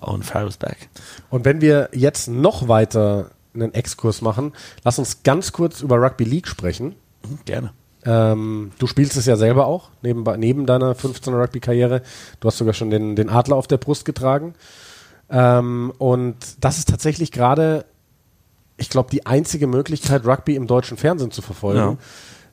Owen 0.00 0.22
Farrell's 0.22 0.56
back. 0.56 0.88
Und 1.30 1.44
wenn 1.44 1.60
wir 1.60 1.88
jetzt 1.92 2.28
noch 2.28 2.68
weiter 2.68 3.32
einen 3.54 3.74
Exkurs 3.74 4.22
machen, 4.22 4.52
lass 4.84 5.00
uns 5.00 5.24
ganz 5.24 5.50
kurz 5.50 5.80
über 5.80 5.96
Rugby 5.96 6.22
League 6.22 6.46
sprechen. 6.46 6.94
Mhm, 7.28 7.38
gerne. 7.44 7.72
Ähm, 8.04 8.70
du 8.78 8.86
spielst 8.86 9.16
es 9.16 9.26
ja 9.26 9.34
selber 9.34 9.66
auch, 9.66 9.88
neben, 10.00 10.22
neben 10.38 10.66
deiner 10.66 10.94
15er 10.94 11.42
Rugby-Karriere. 11.42 12.02
Du 12.38 12.46
hast 12.46 12.58
sogar 12.58 12.72
schon 12.72 12.90
den, 12.90 13.16
den 13.16 13.28
Adler 13.28 13.56
auf 13.56 13.66
der 13.66 13.78
Brust 13.78 14.04
getragen. 14.04 14.54
Ähm, 15.28 15.92
und 15.98 16.36
das 16.60 16.78
ist 16.78 16.88
tatsächlich 16.88 17.32
gerade, 17.32 17.84
ich 18.80 18.88
glaube, 18.88 19.10
die 19.10 19.26
einzige 19.26 19.66
Möglichkeit, 19.66 20.26
Rugby 20.26 20.56
im 20.56 20.66
deutschen 20.66 20.96
Fernsehen 20.96 21.30
zu 21.30 21.42
verfolgen. 21.42 21.98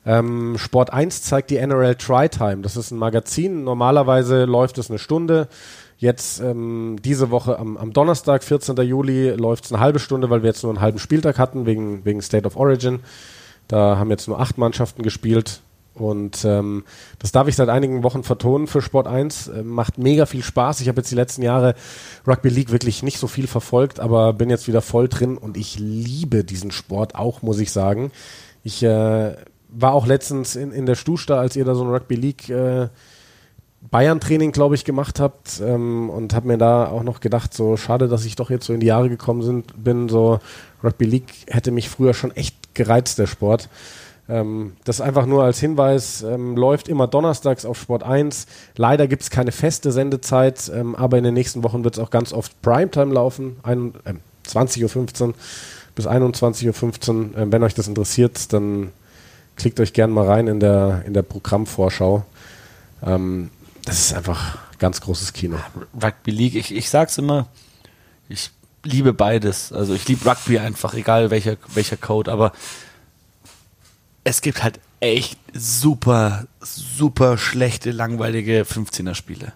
Ja. 0.06 0.18
Ähm, 0.18 0.56
Sport 0.58 0.92
1 0.92 1.22
zeigt 1.22 1.50
die 1.50 1.56
NRL 1.56 1.94
Try 1.96 2.28
Time. 2.28 2.58
Das 2.58 2.76
ist 2.76 2.90
ein 2.90 2.98
Magazin. 2.98 3.64
Normalerweise 3.64 4.44
läuft 4.44 4.78
es 4.78 4.90
eine 4.90 4.98
Stunde. 4.98 5.48
Jetzt 5.96 6.40
ähm, 6.40 6.96
diese 7.02 7.30
Woche 7.30 7.58
am, 7.58 7.76
am, 7.76 7.92
Donnerstag, 7.92 8.44
14. 8.44 8.76
Juli, 8.76 9.30
läuft 9.30 9.64
es 9.64 9.72
eine 9.72 9.80
halbe 9.80 9.98
Stunde, 9.98 10.30
weil 10.30 10.42
wir 10.42 10.48
jetzt 10.48 10.62
nur 10.62 10.70
einen 10.70 10.80
halben 10.80 10.98
Spieltag 10.98 11.38
hatten, 11.38 11.66
wegen, 11.66 12.04
wegen 12.04 12.22
State 12.22 12.46
of 12.46 12.56
Origin. 12.56 13.00
Da 13.66 13.98
haben 13.98 14.10
jetzt 14.10 14.28
nur 14.28 14.38
acht 14.38 14.58
Mannschaften 14.58 15.02
gespielt. 15.02 15.62
Und 16.00 16.44
ähm, 16.44 16.84
das 17.18 17.32
darf 17.32 17.48
ich 17.48 17.56
seit 17.56 17.68
einigen 17.68 18.02
Wochen 18.02 18.22
vertonen 18.22 18.66
für 18.66 18.82
Sport 18.82 19.06
1. 19.06 19.48
Äh, 19.48 19.62
macht 19.62 19.98
mega 19.98 20.26
viel 20.26 20.42
Spaß. 20.42 20.80
Ich 20.80 20.88
habe 20.88 21.00
jetzt 21.00 21.10
die 21.10 21.16
letzten 21.16 21.42
Jahre 21.42 21.74
Rugby 22.26 22.48
League 22.48 22.72
wirklich 22.72 23.02
nicht 23.02 23.18
so 23.18 23.26
viel 23.26 23.46
verfolgt, 23.46 24.00
aber 24.00 24.32
bin 24.32 24.50
jetzt 24.50 24.68
wieder 24.68 24.82
voll 24.82 25.08
drin 25.08 25.36
und 25.36 25.56
ich 25.56 25.78
liebe 25.78 26.44
diesen 26.44 26.70
Sport 26.70 27.14
auch, 27.14 27.42
muss 27.42 27.58
ich 27.58 27.72
sagen. 27.72 28.10
Ich 28.64 28.82
äh, 28.82 29.34
war 29.68 29.92
auch 29.92 30.06
letztens 30.06 30.56
in, 30.56 30.72
in 30.72 30.86
der 30.86 30.94
Stusta, 30.94 31.38
als 31.38 31.56
ihr 31.56 31.64
da 31.64 31.74
so 31.74 31.84
ein 31.84 31.90
Rugby 31.90 32.14
League 32.14 32.48
äh, 32.48 32.88
Bayern-Training, 33.80 34.52
glaube 34.52 34.74
ich, 34.74 34.84
gemacht 34.84 35.20
habt 35.20 35.60
ähm, 35.64 36.10
und 36.10 36.34
habe 36.34 36.48
mir 36.48 36.58
da 36.58 36.88
auch 36.88 37.02
noch 37.02 37.20
gedacht, 37.20 37.54
so 37.54 37.76
schade, 37.76 38.08
dass 38.08 38.24
ich 38.24 38.36
doch 38.36 38.50
jetzt 38.50 38.66
so 38.66 38.72
in 38.72 38.80
die 38.80 38.86
Jahre 38.86 39.08
gekommen 39.08 39.42
sind, 39.42 39.82
bin. 39.82 40.08
So 40.08 40.40
Rugby 40.82 41.04
League 41.04 41.32
hätte 41.46 41.70
mich 41.70 41.88
früher 41.88 42.12
schon 42.12 42.34
echt 42.34 42.74
gereizt, 42.74 43.18
der 43.18 43.26
Sport. 43.26 43.68
Ähm, 44.28 44.74
das 44.84 45.00
einfach 45.00 45.24
nur 45.24 45.42
als 45.42 45.58
Hinweis, 45.58 46.22
ähm, 46.22 46.56
läuft 46.56 46.88
immer 46.88 47.06
donnerstags 47.06 47.64
auf 47.64 47.80
Sport 47.80 48.02
1. 48.02 48.46
Leider 48.76 49.08
gibt 49.08 49.22
es 49.22 49.30
keine 49.30 49.52
feste 49.52 49.90
Sendezeit, 49.90 50.70
ähm, 50.74 50.94
aber 50.94 51.16
in 51.16 51.24
den 51.24 51.34
nächsten 51.34 51.62
Wochen 51.62 51.82
wird 51.82 51.94
es 51.94 52.00
auch 52.00 52.10
ganz 52.10 52.32
oft 52.32 52.60
Primetime 52.60 53.14
laufen, 53.14 53.56
äh, 53.64 54.12
20.15 54.46 55.28
Uhr 55.28 55.34
bis 55.94 56.06
21.15 56.06 57.08
Uhr. 57.10 57.38
Ähm, 57.38 57.52
wenn 57.52 57.62
euch 57.62 57.74
das 57.74 57.88
interessiert, 57.88 58.52
dann 58.52 58.92
klickt 59.56 59.80
euch 59.80 59.92
gerne 59.92 60.12
mal 60.12 60.26
rein 60.26 60.46
in 60.46 60.60
der, 60.60 61.02
in 61.06 61.14
der 61.14 61.22
Programmvorschau. 61.22 62.24
Ähm, 63.04 63.50
das 63.84 63.98
ist 63.98 64.14
einfach 64.14 64.58
ganz 64.78 65.00
großes 65.00 65.32
Kino. 65.32 65.56
Rugby 66.00 66.30
League, 66.30 66.54
ich, 66.54 66.74
ich 66.74 66.90
sag's 66.90 67.18
immer, 67.18 67.46
ich 68.28 68.50
liebe 68.84 69.12
beides. 69.12 69.72
Also 69.72 69.94
ich 69.94 70.06
liebe 70.06 70.28
Rugby 70.28 70.58
einfach, 70.58 70.94
egal 70.94 71.30
welcher, 71.30 71.56
welcher 71.74 71.96
Code, 71.96 72.30
aber 72.30 72.52
es 74.28 74.42
gibt 74.42 74.62
halt 74.62 74.78
echt 75.00 75.38
super, 75.54 76.46
super 76.60 77.38
schlechte, 77.38 77.90
langweilige 77.92 78.62
15er-Spiele. 78.62 79.52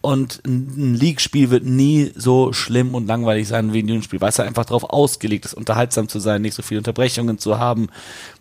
Und 0.00 0.42
ein 0.44 0.94
League-Spiel 0.94 1.48
wird 1.50 1.64
nie 1.64 2.12
so 2.14 2.52
schlimm 2.52 2.94
und 2.94 3.06
langweilig 3.06 3.48
sein 3.48 3.72
wie 3.72 3.82
ein 3.82 3.88
Jugendspiel, 3.88 4.20
weil 4.20 4.28
es 4.28 4.38
halt 4.38 4.48
einfach 4.48 4.66
darauf 4.66 4.84
ausgelegt 4.84 5.46
ist, 5.46 5.54
unterhaltsam 5.54 6.08
zu 6.08 6.20
sein, 6.20 6.42
nicht 6.42 6.54
so 6.54 6.62
viele 6.62 6.80
Unterbrechungen 6.80 7.38
zu 7.38 7.58
haben, 7.58 7.88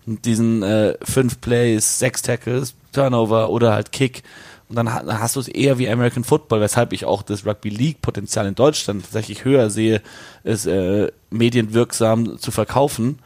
und 0.05 0.25
diesen 0.25 0.61
äh, 0.61 0.95
fünf 1.01 1.39
Plays, 1.39 1.99
sechs 1.99 2.21
Tackles, 2.21 2.75
Turnover 2.91 3.49
oder 3.49 3.73
halt 3.73 3.93
Kick. 3.93 4.23
Und 4.67 4.75
dann 4.75 4.91
hast 4.91 5.35
du 5.35 5.39
es 5.39 5.47
eher 5.47 5.77
wie 5.77 5.89
American 5.89 6.23
Football, 6.23 6.59
weshalb 6.59 6.91
ich 6.91 7.05
auch 7.05 7.21
das 7.21 7.45
Rugby 7.45 7.69
League 7.69 8.01
Potenzial 8.01 8.45
in 8.47 8.55
Deutschland 8.55 9.03
tatsächlich 9.03 9.45
höher 9.45 9.69
sehe, 9.69 10.01
es 10.43 10.65
äh, 10.65 11.11
medienwirksam 11.29 12.39
zu 12.39 12.51
verkaufen, 12.51 13.19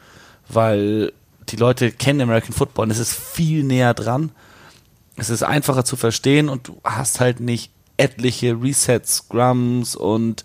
weil 0.47 1.11
die 1.49 1.55
Leute 1.55 1.91
kennen 1.91 2.21
American 2.21 2.53
Football 2.53 2.85
und 2.85 2.91
es 2.91 2.99
ist 2.99 3.13
viel 3.13 3.63
näher 3.63 3.93
dran. 3.93 4.31
Es 5.15 5.29
ist 5.29 5.43
einfacher 5.43 5.83
zu 5.83 5.95
verstehen 5.95 6.49
und 6.49 6.67
du 6.67 6.79
hast 6.83 7.19
halt 7.19 7.39
nicht 7.39 7.71
etliche 7.97 8.61
Resets, 8.61 9.17
Scrums 9.17 9.95
und 9.95 10.43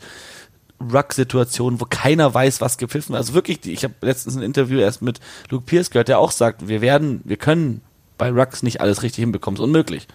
Ruck-Situationen, 0.80 1.80
wo 1.80 1.84
keiner 1.84 2.32
weiß, 2.32 2.60
was 2.60 2.78
gepfiffen 2.78 3.10
wird. 3.10 3.20
Also 3.20 3.34
wirklich, 3.34 3.64
ich 3.66 3.84
habe 3.84 3.94
letztens 4.00 4.36
ein 4.36 4.42
Interview 4.42 4.78
erst 4.78 5.02
mit 5.02 5.20
Luke 5.50 5.64
Pierce 5.66 5.90
gehört, 5.90 6.08
der 6.08 6.18
auch 6.18 6.30
sagt, 6.30 6.66
wir 6.68 6.80
werden, 6.80 7.20
wir 7.24 7.36
können 7.36 7.82
bei 8.18 8.30
Rucks 8.30 8.62
nicht 8.62 8.80
alles 8.80 9.02
richtig 9.02 9.22
hinbekommen, 9.22 9.58
ist 9.58 9.64
unmöglich. 9.64 10.08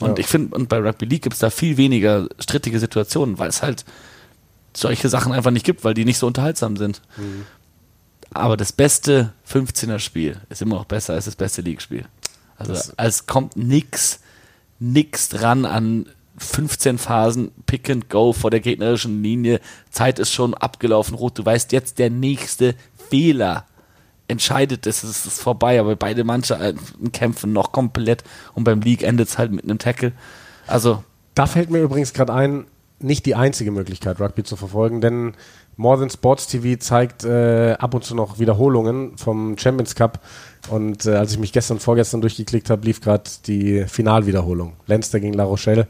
Und 0.00 0.10
ja. 0.10 0.16
ich 0.18 0.26
finde, 0.26 0.54
und 0.54 0.68
bei 0.68 0.78
Rugby 0.78 1.06
League 1.06 1.22
gibt 1.22 1.34
es 1.34 1.40
da 1.40 1.50
viel 1.50 1.76
weniger 1.76 2.28
strittige 2.38 2.78
Situationen, 2.78 3.38
weil 3.38 3.48
es 3.48 3.62
halt 3.62 3.84
solche 4.74 5.08
Sachen 5.08 5.32
einfach 5.32 5.50
nicht 5.50 5.64
gibt, 5.64 5.84
weil 5.84 5.94
die 5.94 6.04
nicht 6.04 6.18
so 6.18 6.26
unterhaltsam 6.26 6.76
sind. 6.76 7.00
Mhm. 7.16 7.46
Aber 8.32 8.56
das 8.56 8.72
beste 8.72 9.32
15er-Spiel 9.50 10.40
ist 10.48 10.62
immer 10.62 10.76
noch 10.76 10.84
besser 10.84 11.14
als 11.14 11.26
das 11.26 11.36
beste 11.36 11.62
League-Spiel. 11.62 12.04
Also 12.58 12.74
es 12.96 13.26
kommt 13.26 13.56
nix, 13.56 14.20
nix 14.78 15.28
dran 15.28 15.64
an 15.64 16.06
15 16.38 16.98
Phasen 16.98 17.52
Pick 17.66 17.88
and 17.88 18.10
Go 18.10 18.32
vor 18.32 18.50
der 18.50 18.60
gegnerischen 18.60 19.22
Linie. 19.22 19.60
Zeit 19.90 20.18
ist 20.18 20.32
schon 20.32 20.54
abgelaufen, 20.54 21.14
rot. 21.14 21.38
Du 21.38 21.44
weißt 21.44 21.72
jetzt 21.72 21.98
der 21.98 22.10
nächste 22.10 22.74
Fehler 23.10 23.66
entscheidet 24.28 24.86
es, 24.86 25.04
es 25.04 25.24
ist 25.24 25.40
vorbei, 25.40 25.78
aber 25.78 25.96
beide 25.96 26.24
Mannschaften 26.24 27.12
kämpfen 27.12 27.52
noch 27.52 27.72
komplett 27.72 28.24
und 28.54 28.64
beim 28.64 28.80
League 28.80 29.02
endet 29.02 29.28
es 29.28 29.38
halt 29.38 29.52
mit 29.52 29.64
einem 29.64 29.78
Tackle. 29.78 30.12
Also. 30.66 31.04
Da 31.34 31.46
fällt 31.46 31.70
mir 31.70 31.80
übrigens 31.80 32.12
gerade 32.12 32.32
ein, 32.32 32.66
nicht 32.98 33.26
die 33.26 33.34
einzige 33.34 33.70
Möglichkeit, 33.70 34.20
Rugby 34.20 34.42
zu 34.42 34.56
verfolgen, 34.56 35.00
denn 35.00 35.34
More 35.76 35.98
Than 35.98 36.10
Sports 36.10 36.46
TV 36.46 36.78
zeigt 36.78 37.24
äh, 37.24 37.72
ab 37.78 37.92
und 37.94 38.04
zu 38.04 38.14
noch 38.14 38.38
Wiederholungen 38.38 39.18
vom 39.18 39.58
Champions 39.58 39.94
Cup. 39.94 40.20
Und 40.70 41.04
äh, 41.04 41.14
als 41.14 41.32
ich 41.32 41.38
mich 41.38 41.52
gestern, 41.52 41.78
vorgestern 41.78 42.22
durchgeklickt 42.22 42.70
habe, 42.70 42.86
lief 42.86 43.00
gerade 43.00 43.24
die 43.46 43.84
Finalwiederholung. 43.86 44.72
Leinster 44.86 45.20
gegen 45.20 45.34
La 45.34 45.44
Rochelle. 45.44 45.86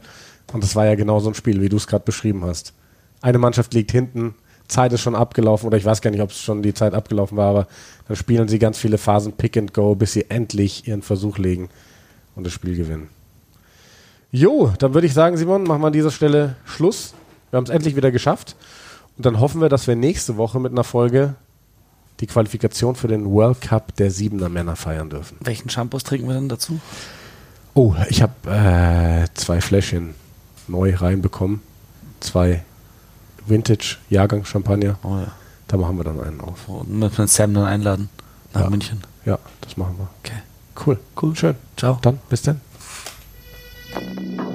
Und 0.51 0.63
das 0.63 0.75
war 0.75 0.85
ja 0.85 0.95
genau 0.95 1.19
so 1.19 1.29
ein 1.29 1.35
Spiel, 1.35 1.61
wie 1.61 1.69
du 1.69 1.77
es 1.77 1.87
gerade 1.87 2.03
beschrieben 2.03 2.43
hast. 2.43 2.73
Eine 3.21 3.37
Mannschaft 3.37 3.73
liegt 3.73 3.91
hinten, 3.91 4.35
Zeit 4.67 4.91
ist 4.91 5.01
schon 5.01 5.15
abgelaufen, 5.15 5.67
oder 5.67 5.77
ich 5.77 5.85
weiß 5.85 6.01
gar 6.01 6.11
nicht, 6.11 6.21
ob 6.21 6.31
es 6.31 6.39
schon 6.39 6.61
die 6.61 6.73
Zeit 6.73 6.93
abgelaufen 6.93 7.37
war, 7.37 7.49
aber 7.49 7.67
dann 8.07 8.17
spielen 8.17 8.47
sie 8.47 8.59
ganz 8.59 8.77
viele 8.77 8.97
Phasen 8.97 9.33
Pick 9.33 9.57
and 9.57 9.73
Go, 9.73 9.95
bis 9.95 10.13
sie 10.13 10.29
endlich 10.29 10.87
ihren 10.87 11.01
Versuch 11.01 11.37
legen 11.37 11.69
und 12.35 12.45
das 12.45 12.53
Spiel 12.53 12.75
gewinnen. 12.75 13.09
Jo, 14.31 14.73
dann 14.79 14.93
würde 14.93 15.07
ich 15.07 15.13
sagen, 15.13 15.37
Simon, 15.37 15.63
machen 15.63 15.81
wir 15.81 15.87
an 15.87 15.93
dieser 15.93 16.11
Stelle 16.11 16.55
Schluss. 16.65 17.13
Wir 17.49 17.57
haben 17.57 17.63
es 17.63 17.69
endlich 17.69 17.95
wieder 17.95 18.11
geschafft. 18.11 18.55
Und 19.15 19.25
dann 19.25 19.39
hoffen 19.39 19.61
wir, 19.61 19.69
dass 19.69 19.87
wir 19.87 19.95
nächste 19.95 20.37
Woche 20.37 20.59
mit 20.59 20.71
einer 20.71 20.83
Folge 20.83 21.35
die 22.19 22.27
Qualifikation 22.27 22.95
für 22.95 23.07
den 23.07 23.31
World 23.31 23.61
Cup 23.61 23.95
der 23.95 24.11
Siebener 24.11 24.49
Männer 24.49 24.75
feiern 24.75 25.09
dürfen. 25.09 25.37
Welchen 25.41 25.69
Shampoos 25.69 26.03
trinken 26.03 26.27
wir 26.27 26.35
denn 26.35 26.49
dazu? 26.49 26.79
Oh, 27.73 27.95
ich 28.09 28.21
habe 28.21 28.33
äh, 28.49 29.27
zwei 29.33 29.61
Fläschchen 29.61 30.15
neu 30.67 30.95
reinbekommen. 30.95 31.61
Zwei 32.19 32.63
Vintage-Jahrgang-Champagner. 33.45 34.97
Oh 35.03 35.17
ja. 35.17 35.31
Da 35.67 35.77
machen 35.77 35.97
wir 35.97 36.03
dann 36.03 36.19
einen 36.19 36.41
auf. 36.41 36.67
Und 36.67 36.89
müssen 36.89 37.17
wir 37.17 37.27
Sam 37.27 37.53
dann 37.53 37.65
einladen 37.65 38.09
nach 38.53 38.61
ja. 38.61 38.69
München. 38.69 39.01
Ja, 39.25 39.37
das 39.61 39.77
machen 39.77 39.95
wir. 39.97 40.07
Okay. 40.23 40.37
Cool. 40.85 40.99
Cool. 41.21 41.35
Schön. 41.35 41.55
Ciao. 41.75 41.99
Dann 42.01 42.19
bis 42.29 42.41
dann. 42.41 42.61
you 43.99 44.46